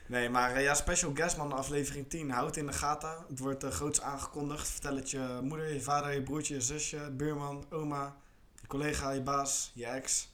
Nee, 0.08 0.30
maar 0.30 0.56
eh, 0.56 0.64
ja, 0.64 0.74
special 0.74 1.16
guest 1.16 1.38
man, 1.38 1.51
aflevering 1.51 2.10
10. 2.10 2.30
Houd 2.30 2.45
het 2.45 2.58
in 2.58 2.66
de 2.66 2.74
gaten. 2.74 3.26
Het 3.28 3.39
wordt 3.39 3.64
uh, 3.64 3.70
groots 3.70 4.01
aangekondigd. 4.01 4.68
Vertel 4.68 4.95
het 4.95 5.12
je 5.12 5.39
moeder, 5.43 5.74
je 5.74 5.82
vader, 5.82 6.14
je 6.14 6.24
broertje, 6.24 6.53
je 6.53 6.62
zusje, 6.62 7.12
buurman, 7.12 7.66
oma, 7.70 8.18
je 8.62 8.68
collega, 8.68 9.12
je 9.12 9.22
baas, 9.22 9.72
je 9.74 9.86
ex. 9.86 10.34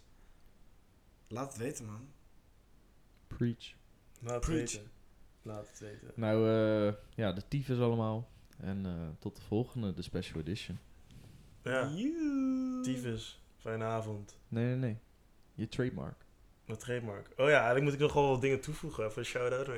Laat 1.27 1.47
het 1.47 1.57
weten, 1.57 1.85
man. 1.85 2.09
Preach. 3.27 3.73
Laat 4.19 4.33
het 4.33 4.41
Preach. 4.45 4.71
weten. 4.71 4.91
Laat 5.41 5.67
het 5.67 5.79
weten. 5.79 6.11
Nou, 6.15 6.49
eh, 6.49 6.93
ja, 7.15 7.31
de 7.31 7.47
tyfus 7.47 7.79
allemaal. 7.79 8.29
En 8.57 8.85
eh, 8.85 9.09
tot 9.19 9.35
de 9.35 9.41
volgende, 9.41 9.93
de 9.93 10.01
special 10.01 10.39
edition. 10.39 10.79
Ja, 11.63 11.91
tyfus. 12.81 13.43
Fijne 13.57 13.83
avond. 13.83 14.37
Nee, 14.47 14.65
nee, 14.65 14.75
nee. 14.75 14.97
Je 15.53 15.67
trademark. 15.67 16.20
Mijn 16.71 16.83
trademark. 16.83 17.27
Oh 17.37 17.45
ja, 17.47 17.53
eigenlijk 17.55 17.83
moet 17.83 17.93
ik 17.93 17.99
nog 17.99 18.13
wel 18.13 18.29
wat 18.29 18.41
dingen 18.41 18.59
toevoegen. 18.59 19.05
Even 19.05 19.17
een 19.19 19.25
shout-out. 19.25 19.67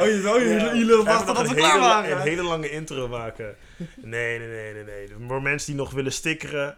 Oh, 0.00 0.06
je, 0.06 0.22
oh, 0.34 0.38
jullie, 0.38 0.54
Ja. 0.58 0.74
jullie 0.74 0.96
wachten 1.04 1.34
tot 1.34 1.42
we 1.44 1.48
een 1.48 1.54
klaar 1.56 1.70
hele, 1.72 1.80
waren. 1.84 2.10
Een 2.12 2.20
hele 2.20 2.42
lange 2.42 2.70
intro 2.70 3.08
maken. 3.08 3.56
Nee, 3.96 4.38
nee, 4.38 4.48
nee, 4.48 4.72
nee, 4.72 4.84
nee. 4.84 5.08
Voor 5.28 5.42
mensen 5.42 5.72
die 5.72 5.80
nog 5.82 5.90
willen 5.90 6.12
stickeren, 6.12 6.76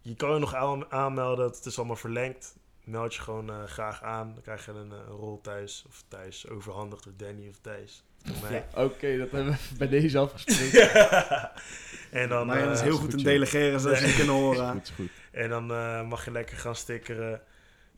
je 0.00 0.14
kan 0.16 0.32
je 0.32 0.38
nog 0.38 0.54
aan- 0.54 0.90
aanmelden. 0.92 1.46
Het 1.46 1.64
is 1.64 1.76
allemaal 1.78 1.96
verlengd. 1.96 2.56
Meld 2.84 3.14
je 3.14 3.20
gewoon 3.20 3.50
eh, 3.50 3.64
graag 3.64 4.02
aan. 4.02 4.32
Dan 4.34 4.42
krijg 4.42 4.64
je 4.66 4.72
een, 4.72 4.92
eh, 4.92 4.98
rol 5.08 5.40
thuis. 5.40 5.84
Of 5.88 6.02
thuis 6.08 6.48
overhandigd 6.48 7.04
door 7.04 7.12
Danny 7.16 7.48
of 7.48 7.56
Thijs. 7.62 8.02
Ja, 8.50 8.64
oké, 8.74 9.16
dat 9.18 9.30
hebben 9.30 9.52
we 9.52 9.76
bij 9.78 9.88
deze 9.88 10.18
afgesproken. 10.18 10.90
en 12.22 12.28
dan, 12.28 12.46
Maar 12.46 12.58
je 12.64 12.70
is 12.70 12.78
eh, 12.78 12.84
heel 12.84 12.96
goed 12.96 13.12
joh. 13.12 13.24
delegeren, 13.24 13.80
zoals 13.80 13.98
jullie 13.98 14.14
kunnen 14.22 14.34
Is 14.34 14.40
horen. 14.40 14.72
goed, 14.72 14.82
is 14.82 14.90
goed. 14.96 15.08
En 15.32 15.48
dan 15.48 15.72
eh, 15.72 16.08
mag 16.08 16.24
je 16.24 16.30
lekker 16.30 16.56
gaan 16.56 16.76
stickeren. 16.76 17.40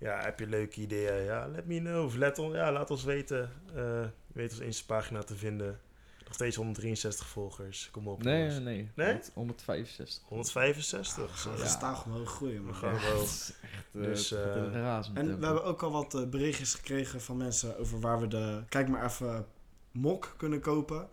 Ja, 0.01 0.21
heb 0.23 0.39
je 0.39 0.47
leuke 0.47 0.81
ideeën? 0.81 1.25
Ja, 1.25 1.47
let 1.49 1.67
me 1.67 1.79
know. 1.79 2.05
Of 2.05 2.15
let 2.17 2.39
on, 2.39 2.53
ja, 2.53 2.73
laat 2.73 2.91
ons 2.91 3.05
weten. 3.05 3.53
Eh, 3.75 3.75
je 4.03 4.33
weet 4.33 4.51
ons 4.51 4.61
Insta-pagina 4.61 5.23
te 5.23 5.35
vinden. 5.37 5.81
Nog 6.25 6.35
steeds 6.35 6.57
163 6.57 7.27
volgers. 7.27 7.89
Kom 7.93 8.09
op. 8.09 8.23
Nee, 8.23 8.39
jongens. 8.39 8.59
nee, 8.65 8.75
nee. 8.75 8.89
Nee? 8.95 9.07
100 9.07 9.33
165. 9.35 10.23
165. 10.29 11.39
Zo. 11.39 11.51
Ja. 11.57 11.67
staag 11.67 12.05
omhoog 12.05 12.31
groeien, 12.31 12.57
We 12.61 12.63
man. 12.65 12.75
gaan 12.75 12.95
Ja, 12.95 12.99
echt, 12.99 13.55
eh, 13.93 14.03
Dus, 14.03 14.33
eh, 14.33 14.55
En 14.97 15.03
tempo. 15.15 15.39
we 15.39 15.45
hebben 15.47 15.65
ook 15.65 15.83
al 15.83 15.91
wat 15.91 16.31
berichtjes 16.31 16.75
gekregen 16.75 17.21
van 17.21 17.37
mensen 17.37 17.79
over 17.79 18.01
waar 18.01 18.21
we 18.21 18.29
de 18.29 18.63
Kijk 18.69 18.89
maar 18.89 19.05
even 19.05 19.47
mok 19.91 20.35
kunnen 20.37 20.61
kopen. 20.61 21.09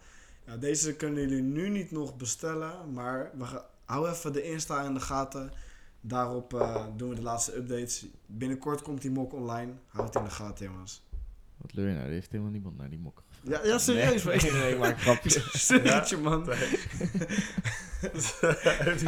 Ja, 0.45 0.57
deze 0.57 0.95
kunnen 0.95 1.21
jullie 1.29 1.41
nu 1.43 1.69
niet 1.69 1.91
nog 1.91 2.17
bestellen, 2.17 2.93
maar 2.93 3.31
we 3.37 3.45
gaan, 3.45 3.63
hou 3.85 4.09
even 4.09 4.33
de 4.33 4.43
Insta 4.43 4.83
in 4.83 4.93
de 4.93 4.99
gaten. 4.99 5.51
Daarop 6.01 6.53
eh, 6.53 6.85
doen 6.95 7.09
we 7.09 7.15
de 7.15 7.21
laatste 7.21 7.55
updates. 7.55 8.05
Binnenkort 8.25 8.81
komt 8.81 9.01
die 9.01 9.11
mok 9.11 9.33
online. 9.33 9.71
Houd 9.87 10.07
het 10.07 10.15
in 10.15 10.23
de 10.23 10.29
gaten, 10.29 10.65
jongens. 10.65 11.05
Wat 11.57 11.73
leur 11.73 11.87
je 11.87 11.93
nou? 11.93 12.05
Er 12.05 12.11
heeft 12.11 12.31
helemaal 12.31 12.51
niemand 12.51 12.77
naar 12.77 12.89
die 12.89 12.99
mok. 12.99 13.23
Ja, 13.41 13.59
ja 13.63 13.77
serieus. 13.77 14.23
Nee, 14.25 14.31
man. 14.31 14.41
nee, 14.43 14.59
nee, 14.61 14.71
ik 14.71 14.77
maak 14.79 14.91
een 14.91 14.99
grapje. 14.99 15.41
Man. 16.19 16.49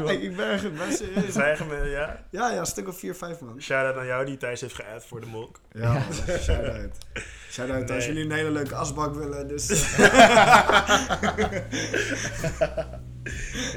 Hey, 0.06 0.16
ik 0.16 0.36
ben 0.36 0.52
echt 0.52 0.74
ben 0.74 0.94
serieus. 0.94 1.36
We, 1.36 1.88
ja? 1.90 2.26
Ja, 2.30 2.52
ja, 2.52 2.60
een 2.60 2.66
stuk 2.66 2.88
of 2.88 3.00
4, 3.00 3.16
5 3.16 3.40
man. 3.40 3.62
Shout-out 3.62 3.96
naar 3.96 4.06
jou 4.06 4.26
die 4.26 4.38
Thijs 4.38 4.62
heeft 4.62 4.76
geëd 4.76 5.06
voor 5.06 5.20
de 5.20 5.28
mok. 5.28 5.60
Ja, 5.72 5.94
man. 5.94 6.14
Shout-out. 6.40 6.98
Shout-out 7.50 7.92
als 7.92 8.06
jullie 8.06 8.24
een 8.24 8.32
hele 8.32 8.52
leuke 8.52 8.76
asbak 8.76 9.16
willen. 9.16 9.48
Dus, 9.48 9.96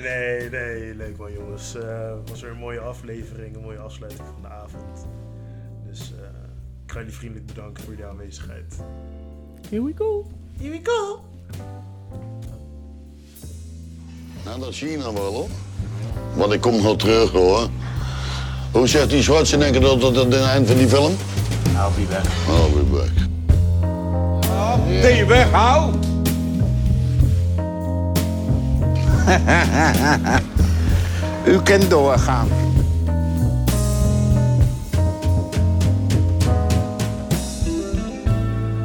Nee, 0.03 0.51
nee, 0.51 0.95
leuk 0.95 1.17
man 1.17 1.33
jongens. 1.33 1.75
Eh 1.75 2.13
was 2.31 2.41
weer 2.41 2.51
een 2.51 2.57
mooie 2.57 2.81
aflevering, 2.81 3.57
een 3.57 3.63
mooie 3.63 3.79
afsluiting 3.79 4.29
van 4.33 4.43
de 4.43 4.49
avond. 4.49 5.07
Dus 5.89 6.01
eh, 6.01 6.25
ik 6.85 6.93
ga 6.93 6.99
jullie 6.99 7.15
vriendelijk 7.15 7.47
bedanken 7.47 7.85
voor 7.85 7.93
jullie 7.93 8.11
aanwezigheid. 8.11 8.75
Here 9.71 9.85
we 9.85 9.93
go. 9.95 10.27
Here 10.59 10.71
we 10.71 10.81
go! 10.83 11.21
Nou, 14.45 14.61
dat 14.61 14.75
zie 14.75 14.91
je 14.91 14.97
nou 14.97 15.15
wel 15.15 15.33
op. 15.33 15.51
Want 16.35 16.53
ik 16.53 16.61
kom 16.61 16.83
nog 16.83 16.97
terug 16.97 17.31
hoor. 17.31 17.69
Hoe 18.73 18.87
zegt 18.87 19.11
die 19.11 19.23
Schwarzenegger 19.23 19.81
dat 19.81 20.01
tot 20.01 20.17
het 20.17 20.35
eind 20.35 20.67
van 20.67 20.77
die 20.77 20.89
film? 20.89 21.13
I'll 21.13 21.91
be 21.97 22.07
back. 22.11 22.25
I'll 22.49 22.73
be 22.73 22.85
back. 22.91 23.31
Ben 25.03 25.17
je 25.17 25.25
weg, 25.27 25.51
hou! 25.51 26.12
U 31.53 31.62
kunt 31.62 31.91
doorgaan. 31.91 32.49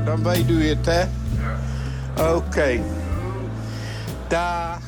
Dan 0.06 0.24
weet 0.24 0.50
u 0.50 0.68
het, 0.68 0.86
hè? 0.86 1.04
Oké. 2.36 2.80
Dag. 4.28 4.87